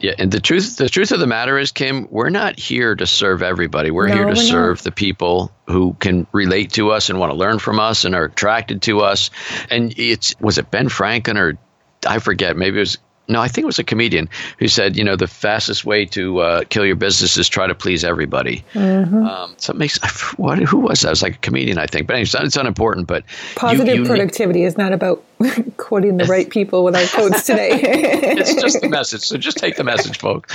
yeah 0.00 0.12
and 0.18 0.32
the 0.32 0.40
truth 0.40 0.76
the 0.76 0.88
truth 0.88 1.12
of 1.12 1.20
the 1.20 1.26
matter 1.26 1.58
is 1.58 1.70
kim 1.70 2.08
we're 2.10 2.30
not 2.30 2.58
here 2.58 2.94
to 2.94 3.06
serve 3.06 3.42
everybody 3.42 3.90
we're 3.90 4.08
no, 4.08 4.14
here 4.14 4.24
to 4.24 4.30
we're 4.30 4.34
serve 4.36 4.78
not. 4.78 4.84
the 4.84 4.92
people 4.92 5.52
who 5.66 5.94
can 6.00 6.26
relate 6.32 6.72
to 6.72 6.90
us 6.90 7.10
and 7.10 7.18
want 7.18 7.30
to 7.30 7.36
learn 7.36 7.58
from 7.58 7.78
us 7.78 8.04
and 8.04 8.14
are 8.14 8.24
attracted 8.24 8.82
to 8.82 9.00
us 9.00 9.30
and 9.70 9.96
it's 9.98 10.34
was 10.40 10.58
it 10.58 10.70
ben 10.70 10.88
franklin 10.88 11.36
or 11.36 11.58
I 12.06 12.18
forget. 12.18 12.56
Maybe 12.56 12.78
it 12.78 12.80
was 12.80 12.98
no, 13.26 13.40
I 13.40 13.48
think 13.48 13.62
it 13.62 13.66
was 13.66 13.78
a 13.78 13.84
comedian 13.84 14.28
who 14.58 14.68
said, 14.68 14.96
you 14.96 15.04
know, 15.04 15.16
the 15.16 15.26
fastest 15.26 15.84
way 15.84 16.04
to 16.06 16.40
uh, 16.40 16.64
kill 16.68 16.84
your 16.84 16.96
business 16.96 17.36
is 17.38 17.48
try 17.48 17.66
to 17.66 17.74
please 17.74 18.04
everybody. 18.04 18.64
Mm-hmm. 18.74 19.24
Um, 19.24 19.54
so 19.56 19.72
it 19.72 19.76
makes 19.76 19.98
what? 20.36 20.58
Who 20.58 20.78
was 20.78 21.00
that? 21.00 21.08
It 21.08 21.10
was 21.10 21.22
like 21.22 21.36
a 21.36 21.38
comedian, 21.38 21.78
I 21.78 21.86
think. 21.86 22.06
But 22.06 22.16
anyway, 22.16 22.28
it's, 22.44 22.56
unimportant. 22.56 23.06
But 23.06 23.24
positive 23.56 23.94
you, 23.94 24.02
you, 24.02 24.06
productivity 24.06 24.64
is 24.64 24.76
not 24.76 24.92
about 24.92 25.24
quoting 25.78 26.18
the 26.18 26.26
right 26.26 26.50
people 26.50 26.84
with 26.84 26.94
our 26.94 27.06
quotes 27.06 27.46
today. 27.46 27.70
it's 27.82 28.54
just 28.60 28.82
the 28.82 28.88
message. 28.88 29.22
So 29.22 29.38
just 29.38 29.56
take 29.56 29.76
the 29.76 29.84
message, 29.84 30.18
folks. 30.18 30.54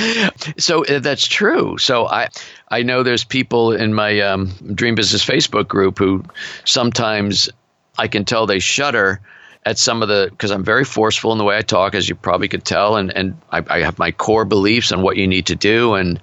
So 0.58 0.86
uh, 0.86 1.00
that's 1.00 1.28
true. 1.28 1.78
So 1.78 2.08
I. 2.08 2.30
I 2.72 2.84
know 2.84 3.02
there's 3.02 3.24
people 3.24 3.72
in 3.72 3.96
my 3.96 4.20
um, 4.20 4.52
Dream 4.76 4.94
Business 4.94 5.26
Facebook 5.26 5.68
group 5.68 5.98
who 5.98 6.24
sometimes 6.66 7.50
I 7.98 8.08
can 8.08 8.26
tell 8.26 8.46
they 8.46 8.60
shudder 8.60 9.22
at 9.70 9.78
some 9.78 10.02
of 10.02 10.10
the 10.10 10.28
because 10.32 10.50
I'm 10.50 10.64
very 10.64 10.84
forceful 10.84 11.32
in 11.32 11.38
the 11.38 11.44
way 11.44 11.56
I 11.56 11.62
talk, 11.62 11.94
as 11.94 12.10
you 12.10 12.16
probably 12.16 12.48
could 12.48 12.66
tell, 12.66 12.96
and 12.96 13.16
and 13.16 13.40
I, 13.52 13.64
I, 13.68 13.80
have 13.82 14.00
my 14.00 14.12
core 14.12 14.44
beliefs 14.44 14.92
on 14.92 15.04
what 15.04 15.16
you 15.16 15.28
need 15.28 15.46
to 15.48 15.56
do, 15.56 15.94
and 15.94 16.20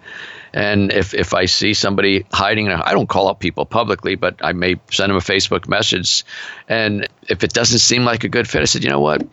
and 0.53 0.92
if 0.92 1.14
if 1.14 1.32
I 1.32 1.44
see 1.44 1.72
somebody 1.72 2.26
hiding, 2.32 2.68
I 2.68 2.90
don't 2.90 3.09
call 3.09 3.28
out 3.28 3.38
people 3.38 3.64
publicly, 3.64 4.16
but 4.16 4.40
I 4.42 4.53
may 4.53 4.80
send 4.90 5.11
them 5.11 5.16
a 5.16 5.20
Facebook 5.20 5.68
message, 5.68 6.24
and 6.68 7.07
if 7.28 7.44
it 7.44 7.53
doesn't 7.53 7.78
seem 7.78 8.05
like 8.05 8.24
a 8.24 8.28
good 8.28 8.49
fit, 8.49 8.62
I 8.62 8.64
said, 8.64 8.82
you 8.82 8.90
know 8.90 9.01
what, 9.01 9.24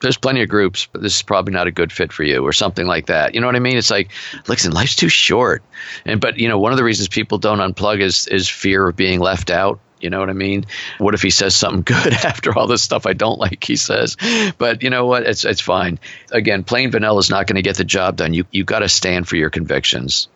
there's 0.00 0.18
plenty 0.18 0.42
of 0.42 0.50
groups, 0.50 0.86
but 0.92 1.00
this 1.00 1.16
is 1.16 1.22
probably 1.22 1.54
not 1.54 1.66
a 1.66 1.72
good 1.72 1.90
fit 1.90 2.12
for 2.12 2.22
you, 2.22 2.46
or 2.46 2.52
something 2.52 2.86
like 2.86 3.06
that. 3.06 3.34
You 3.34 3.40
know 3.40 3.46
what 3.46 3.56
I 3.56 3.60
mean? 3.60 3.78
It's 3.78 3.90
like, 3.90 4.10
listen, 4.46 4.72
life's 4.72 4.96
too 4.96 5.08
short, 5.08 5.62
and 6.04 6.20
but 6.20 6.36
you 6.36 6.48
know 6.48 6.58
one 6.58 6.72
of 6.72 6.76
the 6.76 6.84
reasons 6.84 7.08
people 7.08 7.38
don't 7.38 7.60
unplug 7.60 8.00
is 8.00 8.26
is 8.26 8.46
fear 8.46 8.86
of 8.88 8.94
being 8.94 9.20
left 9.20 9.50
out 9.50 9.80
You 10.04 10.10
know 10.10 10.20
what 10.20 10.30
I 10.30 10.34
mean? 10.34 10.66
What 10.98 11.14
if 11.14 11.22
he 11.22 11.30
says 11.30 11.56
something 11.56 11.82
good 11.96 12.12
after 12.12 12.56
all 12.56 12.66
this 12.66 12.82
stuff 12.82 13.06
I 13.06 13.14
don't 13.14 13.38
like? 13.38 13.64
He 13.64 13.76
says, 13.76 14.16
but 14.58 14.82
you 14.82 14.90
know 14.90 15.06
what? 15.06 15.24
It's 15.24 15.44
it's 15.44 15.60
fine. 15.62 15.98
Again, 16.30 16.62
plain 16.62 16.90
vanilla 16.90 17.18
is 17.18 17.30
not 17.30 17.46
going 17.46 17.56
to 17.56 17.62
get 17.62 17.76
the 17.76 17.84
job 17.84 18.16
done. 18.16 18.34
You 18.34 18.44
you 18.50 18.64
got 18.64 18.80
to 18.80 18.88
stand 18.88 19.26
for 19.26 19.36
your 19.36 19.50
convictions. 19.50 20.28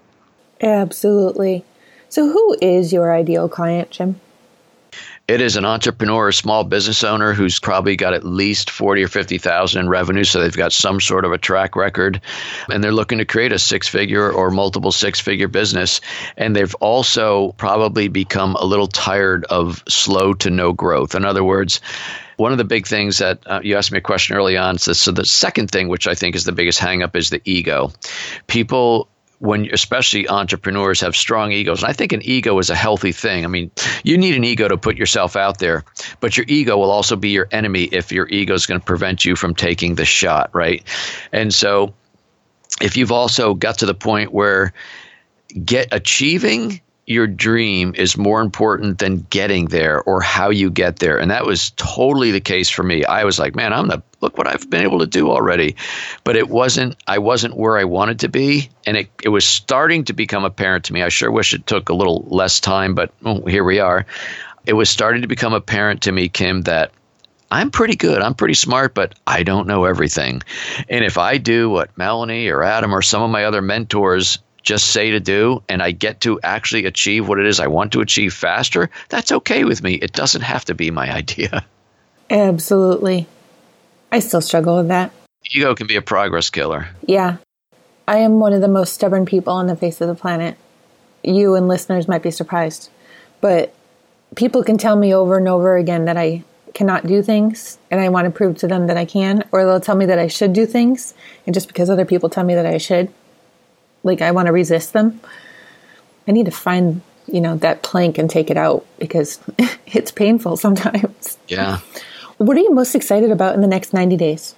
Absolutely. 0.61 1.65
So, 2.09 2.33
who 2.33 2.57
is 2.63 2.93
your 2.93 3.15
ideal 3.15 3.49
client, 3.49 3.91
Jim? 3.91 4.21
It 5.29 5.43
is 5.43 5.57
an 5.57 5.67
entrepreneur, 5.67 6.29
a 6.29 6.33
small 6.33 6.65
business 6.65 7.05
owner 7.05 7.35
who's 7.35 7.59
probably 7.59 7.97
got 7.97 8.15
at 8.15 8.25
least 8.25 8.71
40 8.71 9.05
or 9.05 9.09
50,000 9.09 9.79
in 9.79 9.87
revenue. 9.87 10.25
So 10.25 10.41
they've 10.41 10.57
got 10.57 10.73
some 10.73 11.03
sort 11.03 11.27
of 11.27 11.33
a 11.33 11.39
track 11.39 11.77
record 11.77 12.23
and 12.73 12.83
they're 12.83 12.93
looking 12.93 13.19
to 13.19 13.27
create 13.27 13.53
a 13.53 13.59
six 13.59 13.87
figure 13.87 14.33
or 14.33 14.51
multiple 14.51 14.91
six 14.91 15.21
figure 15.21 15.47
business. 15.47 16.01
And 16.39 16.57
they've 16.57 16.75
also 16.77 17.53
probably 17.59 18.09
become 18.09 18.55
a 18.55 18.65
little 18.65 18.87
tired 18.87 19.45
of 19.45 19.85
slow 19.87 20.33
to 20.33 20.49
no 20.49 20.73
growth. 20.73 21.15
In 21.15 21.27
other 21.27 21.45
words, 21.45 21.83
one 22.39 22.53
of 22.53 22.59
the 22.59 22.65
big 22.65 22.87
things 22.87 23.19
that 23.19 23.41
uh, 23.45 23.61
you 23.63 23.77
asked 23.77 23.93
me 23.93 23.99
a 23.99 24.01
question 24.01 24.35
early 24.35 24.57
on. 24.57 24.79
So, 24.79 24.95
so 24.95 25.13
the 25.13 25.27
second 25.27 25.71
thing, 25.71 25.89
which 25.89 26.07
I 26.07 26.15
think 26.15 26.37
is 26.37 26.45
the 26.45 26.53
biggest 26.53 26.81
hangup, 26.81 27.15
is 27.17 27.29
the 27.29 27.43
ego. 27.45 27.93
People 28.47 29.11
when 29.41 29.73
especially 29.73 30.29
entrepreneurs 30.29 31.01
have 31.01 31.15
strong 31.17 31.53
egos 31.53 31.83
and 31.83 31.91
i 31.91 31.93
think 31.93 32.13
an 32.13 32.23
ego 32.23 32.59
is 32.59 32.71
a 32.71 32.75
healthy 32.75 33.13
thing 33.13 33.45
i 33.45 33.49
mean 33.49 33.71
you 34.03 34.19
need 34.19 34.35
an 34.35 34.45
ego 34.45 34.67
to 34.69 34.77
put 34.77 34.97
yourself 34.97 35.37
out 35.37 35.59
there 35.59 35.85
but 36.21 36.37
your 36.37 36.47
ego 36.49 36.77
will 36.77 36.91
also 36.91 37.17
be 37.17 37.31
your 37.31 37.47
enemy 37.51 37.85
if 37.85 38.11
your 38.13 38.29
ego 38.29 38.55
is 38.55 38.67
going 38.67 38.81
to 38.81 38.85
prevent 38.85 39.25
you 39.25 39.37
from 39.37 39.55
taking 39.55 39.95
the 39.95 40.05
shot 40.05 40.51
right 40.53 40.83
and 41.33 41.55
so 41.55 41.95
if 42.81 42.97
you've 42.97 43.13
also 43.13 43.55
got 43.55 43.79
to 43.79 43.87
the 43.87 43.95
point 43.95 44.33
where 44.33 44.73
get 45.65 45.89
achieving 45.93 46.81
your 47.09 47.27
dream 47.27 47.95
is 47.97 48.19
more 48.19 48.43
important 48.43 48.99
than 48.99 49.27
getting 49.31 49.65
there 49.67 50.03
or 50.03 50.21
how 50.21 50.51
you 50.51 50.71
get 50.71 50.99
there. 50.99 51.19
And 51.19 51.31
that 51.31 51.47
was 51.47 51.71
totally 51.71 52.33
the 52.33 52.41
case 52.41 52.69
for 52.69 52.83
me. 52.83 53.03
I 53.03 53.25
was 53.25 53.39
like, 53.39 53.57
man, 53.57 53.73
I'm 53.73 53.89
the 53.89 54.03
look 54.21 54.37
what 54.37 54.47
I've 54.47 54.69
been 54.69 54.83
able 54.83 55.01
to 55.01 55.07
do 55.07 55.31
already. 55.31 55.77
But 56.25 56.37
it 56.37 56.49
wasn't 56.49 56.97
I 57.07 57.19
wasn't 57.19 57.57
where 57.57 57.79
I 57.79 57.85
wanted 57.85 58.21
to 58.21 58.29
be. 58.29 58.71
And 58.87 58.97
it, 58.97 59.11
it 59.23 59.29
was 59.29 59.45
starting 59.45 60.05
to 60.05 60.13
become 60.13 60.45
apparent 60.45 60.87
to 60.87 60.93
me. 60.93 61.03
I 61.03 61.09
sure 61.09 61.31
wish 61.31 61.55
it 61.55 61.67
took 61.67 61.89
a 61.89 61.95
little 61.95 62.25
less 62.29 62.61
time, 62.61 62.95
but 62.95 63.13
oh, 63.25 63.45
here 63.45 63.65
we 63.65 63.81
are. 63.81 64.07
It 64.67 64.73
was 64.73 64.91
starting 64.91 65.23
to 65.23 65.29
become 65.29 65.55
apparent 65.55 66.03
to 66.03 66.13
me, 66.13 66.29
Kim, 66.29 66.63
that 66.63 66.93
I'm 67.51 67.71
pretty 67.71 67.97
good. 67.97 68.21
I'm 68.21 68.35
pretty 68.35 68.55
smart, 68.55 68.95
but 68.95 69.15
I 69.27 69.43
don't 69.43 69.67
know 69.67 69.85
everything. 69.85 70.43
And 70.89 71.05
if 71.05 71.17
I 71.17 71.39
do 71.39 71.71
what 71.71 71.97
Melanie 71.97 72.49
or 72.49 72.63
Adam 72.63 72.95
or 72.95 73.01
some 73.01 73.23
of 73.23 73.31
my 73.31 73.45
other 73.45 73.63
mentors 73.63 74.39
just 74.63 74.87
say 74.87 75.13
to 75.13 75.21
do 75.21 75.63
and 75.69 75.83
I 75.83 75.93
get 75.93 76.21
to 76.23 76.41
actually 76.43 76.85
achieve 76.85 77.27
what 77.27 77.39
it 77.39 77.47
is 77.47 77.59
I 77.59 77.69
want 77.69 77.93
to 77.93 78.03
achieve 78.03 78.35
faster, 78.35 78.91
that's 79.09 79.33
okay 79.33 79.65
with 79.65 79.83
me. 79.83 79.95
It 79.95 80.13
doesn't 80.13 80.43
have 80.43 80.67
to 80.67 80.75
be 80.75 80.91
my 80.91 81.11
idea. 81.15 81.65
Absolutely. 82.29 83.27
I 84.11 84.21
still 84.21 84.41
struggle 84.41 84.77
with 84.77 84.89
that. 84.89 85.13
Ego 85.55 85.75
can 85.75 85.87
be 85.87 85.97
a 85.97 86.03
progress 86.03 86.51
killer. 86.51 86.89
Yeah. 87.07 87.37
I 88.07 88.19
am 88.19 88.41
one 88.41 88.53
of 88.53 88.61
the 88.61 88.69
most 88.69 88.95
stubborn 88.95 89.27
people 89.27 89.53
on 89.53 89.67
the 89.67 89.77
face 89.77 90.01
of 90.01 90.09
the 90.09 90.15
planet. 90.15 90.57
You 91.23 91.55
and 91.55 91.69
listeners 91.69 92.09
might 92.09 92.23
be 92.23 92.31
surprised. 92.31 92.91
But 93.41 93.75
people 94.35 94.63
can 94.65 94.79
tell 94.79 94.97
me 94.97 95.15
over 95.15 95.37
and 95.37 95.49
over 95.49 95.77
again 95.77 96.07
that 96.07 96.17
I 96.17 96.43
cannot 96.75 97.07
do 97.07 97.23
things 97.23 97.79
and 97.91 98.01
I 98.01 98.09
want 98.09 98.27
to 98.27 98.31
prove 98.31 98.59
to 98.59 98.69
them 98.69 98.87
that 98.87 98.97
I 98.97 99.05
can, 99.05 99.45
or 99.53 99.65
they'll 99.65 99.81
tell 99.81 99.97
me 99.97 100.07
that 100.07 100.19
I 100.19 100.29
should 100.29 100.53
do 100.53 100.67
things. 100.67 101.15
And 101.47 101.55
just 101.55 101.69
because 101.69 101.91
other 101.91 102.05
people 102.05 102.31
tell 102.31 102.45
me 102.45 102.55
that 102.55 102.67
I 102.67 102.79
should, 102.79 103.13
like 104.03 104.23
I 104.23 104.31
want 104.31 104.47
to 104.47 104.53
resist 104.53 104.93
them. 104.93 105.21
I 106.27 106.33
need 106.33 106.47
to 106.47 106.53
find, 106.53 107.01
you 107.27 107.41
know, 107.41 107.57
that 107.57 107.83
plank 107.83 108.19
and 108.19 108.29
take 108.29 108.51
it 108.51 108.57
out 108.57 108.87
because 108.99 109.41
it's 109.87 110.11
painful 110.11 110.57
sometimes. 110.57 111.39
Yeah. 111.49 111.81
What 112.39 112.57
are 112.57 112.61
you 112.61 112.73
most 112.73 112.95
excited 112.95 113.31
about 113.31 113.55
in 113.55 113.61
the 113.61 113.67
next 113.67 113.93
90 113.93 114.17
days? 114.17 114.55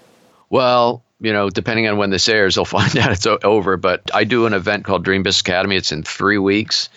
Well, 0.51 1.03
you 1.21 1.33
know, 1.33 1.51
depending 1.51 1.87
on 1.87 1.99
when 1.99 2.11
this 2.11 2.29
airs, 2.29 2.55
they'll 2.55 2.65
find 2.67 2.97
out 2.97 3.13
it's 3.13 3.27
over. 3.27 3.77
But 3.77 4.11
I 4.13 4.25
do 4.25 4.47
an 4.47 4.55
event 4.55 4.85
called 4.85 5.05
Dream 5.05 5.23
Biz 5.23 5.41
Academy. 5.41 5.77
It's 5.77 5.93
in 5.93 6.03
three 6.03 6.39
weeks. 6.39 6.89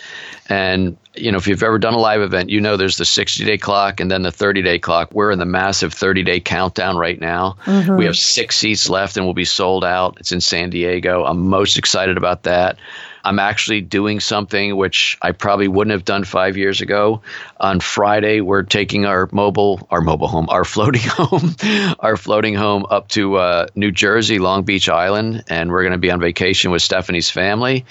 And, 0.50 0.98
you 1.16 1.32
know, 1.32 1.38
if 1.38 1.48
you've 1.48 1.64
ever 1.64 1.80
done 1.80 1.94
a 1.94 2.00
live 2.00 2.22
event, 2.22 2.50
you 2.50 2.60
know 2.60 2.78
there's 2.78 2.98
the 2.98 3.06
60 3.06 3.46
day 3.46 3.58
clock 3.58 4.00
and 4.00 4.10
then 4.10 4.24
the 4.24 4.32
30 4.32 4.62
day 4.62 4.80
clock. 4.80 5.14
We're 5.14 5.32
in 5.32 5.40
the 5.40 5.46
massive 5.46 5.94
30 5.94 6.24
day 6.24 6.40
countdown 6.40 6.98
right 6.98 7.20
now. 7.20 7.58
Mm-hmm. 7.66 7.98
We 7.98 8.06
have 8.06 8.18
six 8.18 8.58
seats 8.58 8.90
left 8.90 9.18
and 9.18 9.26
we'll 9.26 9.34
be 9.34 9.46
sold 9.46 9.86
out. 9.86 10.18
It's 10.20 10.32
in 10.32 10.42
San 10.42 10.70
Diego. 10.70 11.24
I'm 11.24 11.48
most 11.48 11.78
excited 11.78 12.18
about 12.18 12.44
that. 12.44 12.78
I'm 13.24 13.40
actually 13.40 13.82
doing 13.82 14.20
something 14.20 14.76
which 14.76 15.18
I 15.22 15.32
probably 15.32 15.68
wouldn't 15.68 15.94
have 15.94 16.06
done 16.06 16.24
five 16.24 16.58
years 16.58 16.82
ago. 16.82 17.22
On 17.58 17.80
Friday, 17.80 18.42
we're 18.42 18.64
taking 18.64 19.06
our 19.06 19.30
mobile, 19.32 19.88
our 19.90 20.02
mobile 20.02 20.28
home, 20.28 20.48
our 20.50 20.66
floating 20.66 21.02
home, 21.06 21.56
our 22.00 22.18
floating 22.18 22.54
home 22.54 22.86
up 22.90 23.08
to 23.10 23.36
uh, 23.36 23.68
New 23.76 23.92
Jersey, 23.92 24.40
Long 24.40 24.64
Beach 24.64 24.90
Island, 24.90 25.44
and 25.48 25.72
we're 25.72 25.84
going 25.84 25.94
to 25.94 25.98
be 25.98 26.12
on 26.12 26.20
vacation 26.20 26.72
with 26.72 26.82
Stephanie's 26.82 27.30
family. 27.30 27.86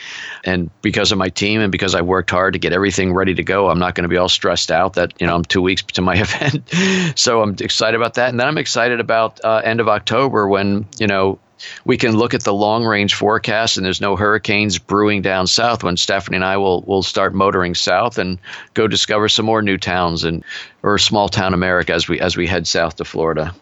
And 0.44 0.70
because 0.82 1.12
of 1.12 1.18
my 1.18 1.30
team 1.30 1.60
and 1.60 1.72
because 1.72 1.94
I 1.94 2.02
worked 2.02 2.30
hard 2.30 2.52
to 2.52 2.58
get 2.58 2.72
everything 2.72 3.14
ready 3.14 3.34
to 3.34 3.42
go, 3.42 3.70
I'm 3.70 3.78
not 3.78 3.94
going 3.94 4.04
to 4.04 4.08
be 4.08 4.18
all 4.18 4.28
stressed 4.28 4.70
out 4.70 4.94
that 4.94 5.14
you 5.18 5.26
know 5.26 5.34
I'm 5.34 5.44
two 5.44 5.62
weeks 5.62 5.82
to 5.82 6.02
my 6.02 6.14
event. 6.16 7.18
so 7.18 7.42
I'm 7.42 7.56
excited 7.60 7.96
about 7.96 8.14
that, 8.14 8.28
and 8.28 8.38
then 8.38 8.48
I'm 8.48 8.58
excited 8.58 9.00
about 9.00 9.42
uh, 9.42 9.62
end 9.64 9.80
of 9.80 9.88
October 9.88 10.46
when 10.46 10.86
you 10.98 11.06
know 11.06 11.38
we 11.84 11.96
can 11.96 12.16
look 12.16 12.34
at 12.34 12.42
the 12.42 12.52
long 12.52 12.84
range 12.84 13.14
forecast 13.14 13.76
and 13.76 13.86
there's 13.86 14.00
no 14.00 14.16
hurricanes 14.16 14.78
brewing 14.78 15.22
down 15.22 15.46
south 15.46 15.82
when 15.82 15.96
Stephanie 15.96 16.36
and 16.36 16.44
I 16.44 16.56
will 16.56 16.82
will 16.82 17.02
start 17.02 17.34
motoring 17.34 17.74
south 17.74 18.18
and 18.18 18.38
go 18.74 18.88
discover 18.88 19.28
some 19.28 19.46
more 19.46 19.62
new 19.62 19.78
towns 19.78 20.24
and 20.24 20.44
or 20.82 20.98
small 20.98 21.28
town 21.28 21.54
America 21.54 21.92
as 21.92 22.08
we 22.08 22.20
as 22.20 22.36
we 22.36 22.46
head 22.46 22.66
south 22.66 22.96
to 22.96 23.04
Florida. 23.04 23.54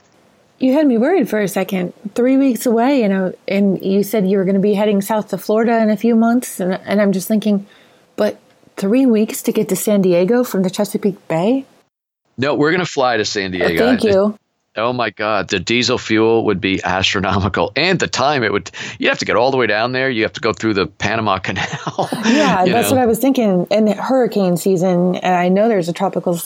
You 0.59 0.74
had 0.74 0.86
me 0.86 0.98
worried 0.98 1.28
for 1.28 1.40
a 1.40 1.48
second. 1.48 1.94
Three 2.14 2.36
weeks 2.36 2.66
away, 2.66 3.01
you 3.01 3.09
know, 3.09 3.32
and 3.48 3.82
you 3.82 4.03
said 4.03 4.28
you 4.28 4.36
were 4.36 4.44
going 4.44 4.57
to 4.57 4.61
be 4.61 4.74
heading 4.74 5.01
south 5.01 5.28
to 5.28 5.38
Florida 5.38 5.80
in 5.80 5.88
a 5.88 5.96
few 5.96 6.14
months, 6.14 6.61
and, 6.61 6.74
and 6.74 7.01
I'm 7.01 7.12
just 7.12 7.26
thinking, 7.26 7.66
but 8.16 8.38
three 8.76 9.07
weeks 9.07 9.42
to 9.42 9.53
get 9.53 9.70
to 9.70 9.76
San 9.76 10.03
Diego 10.03 10.44
from 10.44 10.62
the 10.62 10.70
Chesapeake 10.70 11.28
Bay? 11.28 11.64
No, 12.36 12.55
we're 12.55 12.70
going 12.70 12.84
to 12.84 12.90
fly 12.90 13.16
to 13.16 13.24
San 13.24 13.51
Diego. 13.51 13.74
Oh, 13.74 13.86
thank 13.86 14.05
you. 14.05 14.36
Oh 14.77 14.93
my 14.93 15.11
God, 15.11 15.49
the 15.49 15.59
diesel 15.59 15.99
fuel 15.99 16.45
would 16.47 16.61
be 16.61 16.83
astronomical, 16.83 17.73
and 17.77 17.99
the 17.99 18.07
time 18.07 18.45
it 18.45 18.53
would. 18.53 18.71
You 18.99 19.09
have 19.09 19.18
to 19.18 19.25
get 19.25 19.37
all 19.37 19.51
the 19.51 19.57
way 19.57 19.66
down 19.66 19.93
there. 19.93 20.09
You 20.09 20.23
have 20.23 20.33
to 20.35 20.41
go 20.41 20.53
through 20.53 20.75
the 20.75 20.87
Panama 20.87 21.39
Canal. 21.43 22.09
Yeah, 22.12 22.64
that's 22.64 22.91
know? 22.91 22.97
what 22.97 23.03
I 23.03 23.07
was 23.07 23.18
thinking. 23.18 23.66
In 23.71 23.89
hurricane 23.89 24.57
season, 24.57 25.16
and 25.16 25.35
I 25.35 25.49
know 25.49 25.68
there's 25.68 25.89
a 25.89 25.93
tropical 25.93 26.39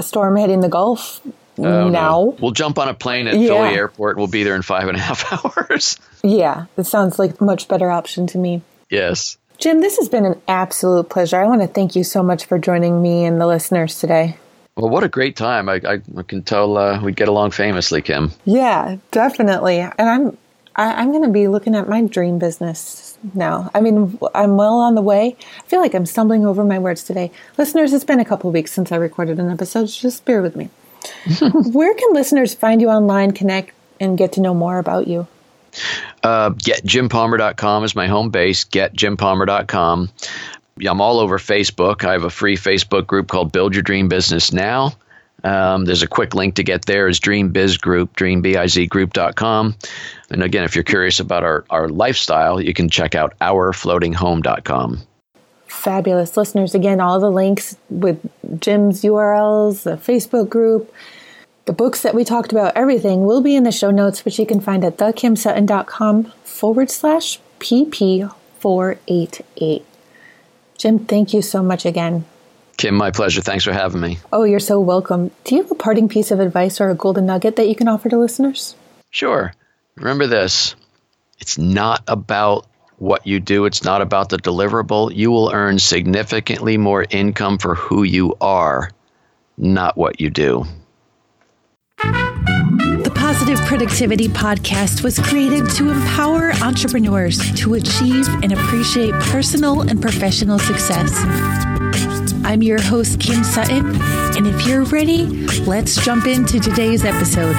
storm 0.00 0.36
hitting 0.36 0.60
the 0.60 0.68
Gulf 0.68 1.20
oh, 1.58 1.62
now. 1.62 1.88
No. 1.88 2.36
We'll 2.40 2.52
jump 2.52 2.78
on 2.78 2.88
a 2.88 2.94
plane 2.94 3.26
at 3.26 3.38
yeah. 3.38 3.48
Philly 3.48 3.74
Airport. 3.74 4.16
and 4.16 4.18
We'll 4.18 4.30
be 4.30 4.44
there 4.44 4.54
in 4.54 4.62
five 4.62 4.86
and 4.88 4.96
a 4.96 5.00
half 5.00 5.32
hours. 5.58 5.98
yeah, 6.22 6.66
that 6.76 6.84
sounds 6.84 7.18
like 7.18 7.40
a 7.40 7.44
much 7.44 7.66
better 7.66 7.90
option 7.90 8.26
to 8.28 8.38
me. 8.38 8.62
Yes. 8.90 9.38
Jim, 9.58 9.80
this 9.80 9.96
has 9.98 10.08
been 10.08 10.24
an 10.24 10.40
absolute 10.48 11.08
pleasure. 11.08 11.40
I 11.40 11.46
want 11.46 11.60
to 11.62 11.68
thank 11.68 11.94
you 11.94 12.04
so 12.04 12.22
much 12.22 12.46
for 12.46 12.58
joining 12.58 13.00
me 13.00 13.24
and 13.24 13.40
the 13.40 13.46
listeners 13.46 13.98
today. 13.98 14.36
Well, 14.76 14.88
what 14.88 15.04
a 15.04 15.08
great 15.08 15.36
time! 15.36 15.68
I, 15.68 15.80
I, 15.86 16.00
I 16.16 16.22
can 16.22 16.42
tell 16.42 16.78
uh, 16.78 17.00
we'd 17.02 17.16
get 17.16 17.28
along 17.28 17.50
famously, 17.50 18.00
Kim. 18.00 18.32
Yeah, 18.44 18.96
definitely. 19.10 19.80
And 19.80 19.92
I'm 19.98 20.38
I, 20.76 20.94
I'm 20.94 21.10
going 21.10 21.22
to 21.22 21.30
be 21.30 21.48
looking 21.48 21.74
at 21.74 21.88
my 21.88 22.02
dream 22.02 22.38
business 22.38 23.18
now. 23.34 23.70
I 23.74 23.80
mean, 23.80 24.18
I'm 24.34 24.56
well 24.56 24.78
on 24.78 24.94
the 24.94 25.02
way. 25.02 25.36
I 25.58 25.62
feel 25.66 25.80
like 25.80 25.94
I'm 25.94 26.06
stumbling 26.06 26.46
over 26.46 26.64
my 26.64 26.78
words 26.78 27.04
today. 27.04 27.30
Listeners, 27.58 27.92
it's 27.92 28.04
been 28.04 28.20
a 28.20 28.24
couple 28.24 28.50
weeks 28.50 28.72
since 28.72 28.92
I 28.92 28.96
recorded 28.96 29.38
an 29.38 29.50
episode. 29.50 29.90
So 29.90 30.02
just 30.02 30.24
bear 30.24 30.42
with 30.42 30.56
me. 30.56 30.70
Where 31.52 31.94
can 31.94 32.12
listeners 32.12 32.54
find 32.54 32.80
you 32.80 32.88
online, 32.88 33.32
connect, 33.32 33.72
and 34.00 34.16
get 34.16 34.32
to 34.32 34.40
know 34.40 34.54
more 34.54 34.78
about 34.78 35.08
you? 35.08 35.26
Uh, 36.22 36.50
getjimpalmer.com 36.50 37.84
is 37.84 37.94
my 37.94 38.06
home 38.06 38.30
base. 38.30 38.64
Getjimpalmer.com. 38.64 40.10
I'm 40.80 41.00
all 41.00 41.20
over 41.20 41.38
Facebook. 41.38 42.04
I 42.04 42.12
have 42.12 42.24
a 42.24 42.30
free 42.30 42.56
Facebook 42.56 43.06
group 43.06 43.28
called 43.28 43.52
Build 43.52 43.74
Your 43.74 43.82
Dream 43.82 44.08
Business 44.08 44.52
Now. 44.52 44.94
Um, 45.44 45.84
there's 45.84 46.02
a 46.02 46.06
quick 46.06 46.34
link 46.34 46.56
to 46.56 46.62
get 46.62 46.86
there 46.86 47.08
is 47.08 47.18
Dream 47.18 47.50
Biz 47.50 47.78
Group, 47.78 48.16
dreambizgroup.com. 48.16 49.76
And 50.30 50.42
again, 50.42 50.64
if 50.64 50.74
you're 50.74 50.84
curious 50.84 51.20
about 51.20 51.42
our, 51.42 51.64
our 51.68 51.88
lifestyle, 51.88 52.60
you 52.60 52.74
can 52.74 52.88
check 52.88 53.14
out 53.14 53.38
ourfloatinghome.com. 53.40 55.00
Fabulous. 55.66 56.36
Listeners, 56.36 56.74
again, 56.74 57.00
all 57.00 57.18
the 57.18 57.30
links 57.30 57.76
with 57.88 58.20
Jim's 58.60 59.02
URLs, 59.02 59.82
the 59.82 59.96
Facebook 59.96 60.48
group, 60.48 60.92
the 61.64 61.72
books 61.72 62.02
that 62.02 62.14
we 62.14 62.24
talked 62.24 62.52
about, 62.52 62.76
everything 62.76 63.24
will 63.24 63.40
be 63.40 63.56
in 63.56 63.64
the 63.64 63.72
show 63.72 63.90
notes, 63.90 64.24
which 64.24 64.38
you 64.38 64.46
can 64.46 64.60
find 64.60 64.84
at 64.84 64.98
thekimsutton.com 64.98 66.24
forward 66.44 66.90
slash 66.90 67.40
PP488. 67.58 69.82
Jim, 70.78 70.98
thank 71.00 71.32
you 71.32 71.42
so 71.42 71.62
much 71.62 71.86
again. 71.86 72.24
Kim, 72.76 72.94
my 72.94 73.10
pleasure. 73.10 73.40
Thanks 73.40 73.64
for 73.64 73.72
having 73.72 74.00
me. 74.00 74.18
Oh, 74.32 74.44
you're 74.44 74.58
so 74.58 74.80
welcome. 74.80 75.30
Do 75.44 75.54
you 75.54 75.62
have 75.62 75.70
a 75.70 75.76
parting 75.76 76.08
piece 76.08 76.30
of 76.30 76.40
advice 76.40 76.80
or 76.80 76.90
a 76.90 76.94
golden 76.94 77.26
nugget 77.26 77.56
that 77.56 77.68
you 77.68 77.74
can 77.74 77.88
offer 77.88 78.08
to 78.08 78.18
listeners? 78.18 78.74
Sure. 79.10 79.52
Remember 79.96 80.26
this 80.26 80.74
it's 81.38 81.58
not 81.58 82.02
about 82.08 82.66
what 82.98 83.26
you 83.26 83.40
do, 83.40 83.66
it's 83.66 83.84
not 83.84 84.00
about 84.00 84.30
the 84.30 84.38
deliverable. 84.38 85.14
You 85.14 85.30
will 85.30 85.50
earn 85.52 85.78
significantly 85.78 86.78
more 86.78 87.04
income 87.08 87.58
for 87.58 87.74
who 87.74 88.04
you 88.04 88.36
are 88.40 88.90
not 89.56 89.96
what 89.96 90.20
you 90.20 90.30
do. 90.30 90.64
Positive 93.32 93.60
Productivity 93.60 94.28
Podcast 94.28 95.02
was 95.02 95.18
created 95.18 95.70
to 95.70 95.88
empower 95.88 96.52
entrepreneurs 96.62 97.38
to 97.54 97.72
achieve 97.72 98.28
and 98.42 98.52
appreciate 98.52 99.14
personal 99.32 99.80
and 99.80 100.02
professional 100.02 100.58
success. 100.58 101.10
I'm 102.44 102.62
your 102.62 102.78
host, 102.78 103.20
Kim 103.20 103.42
Sutton, 103.42 103.96
and 104.36 104.46
if 104.46 104.66
you're 104.66 104.84
ready, 104.84 105.24
let's 105.60 105.96
jump 106.04 106.26
into 106.26 106.60
today's 106.60 107.06
episode. 107.06 107.56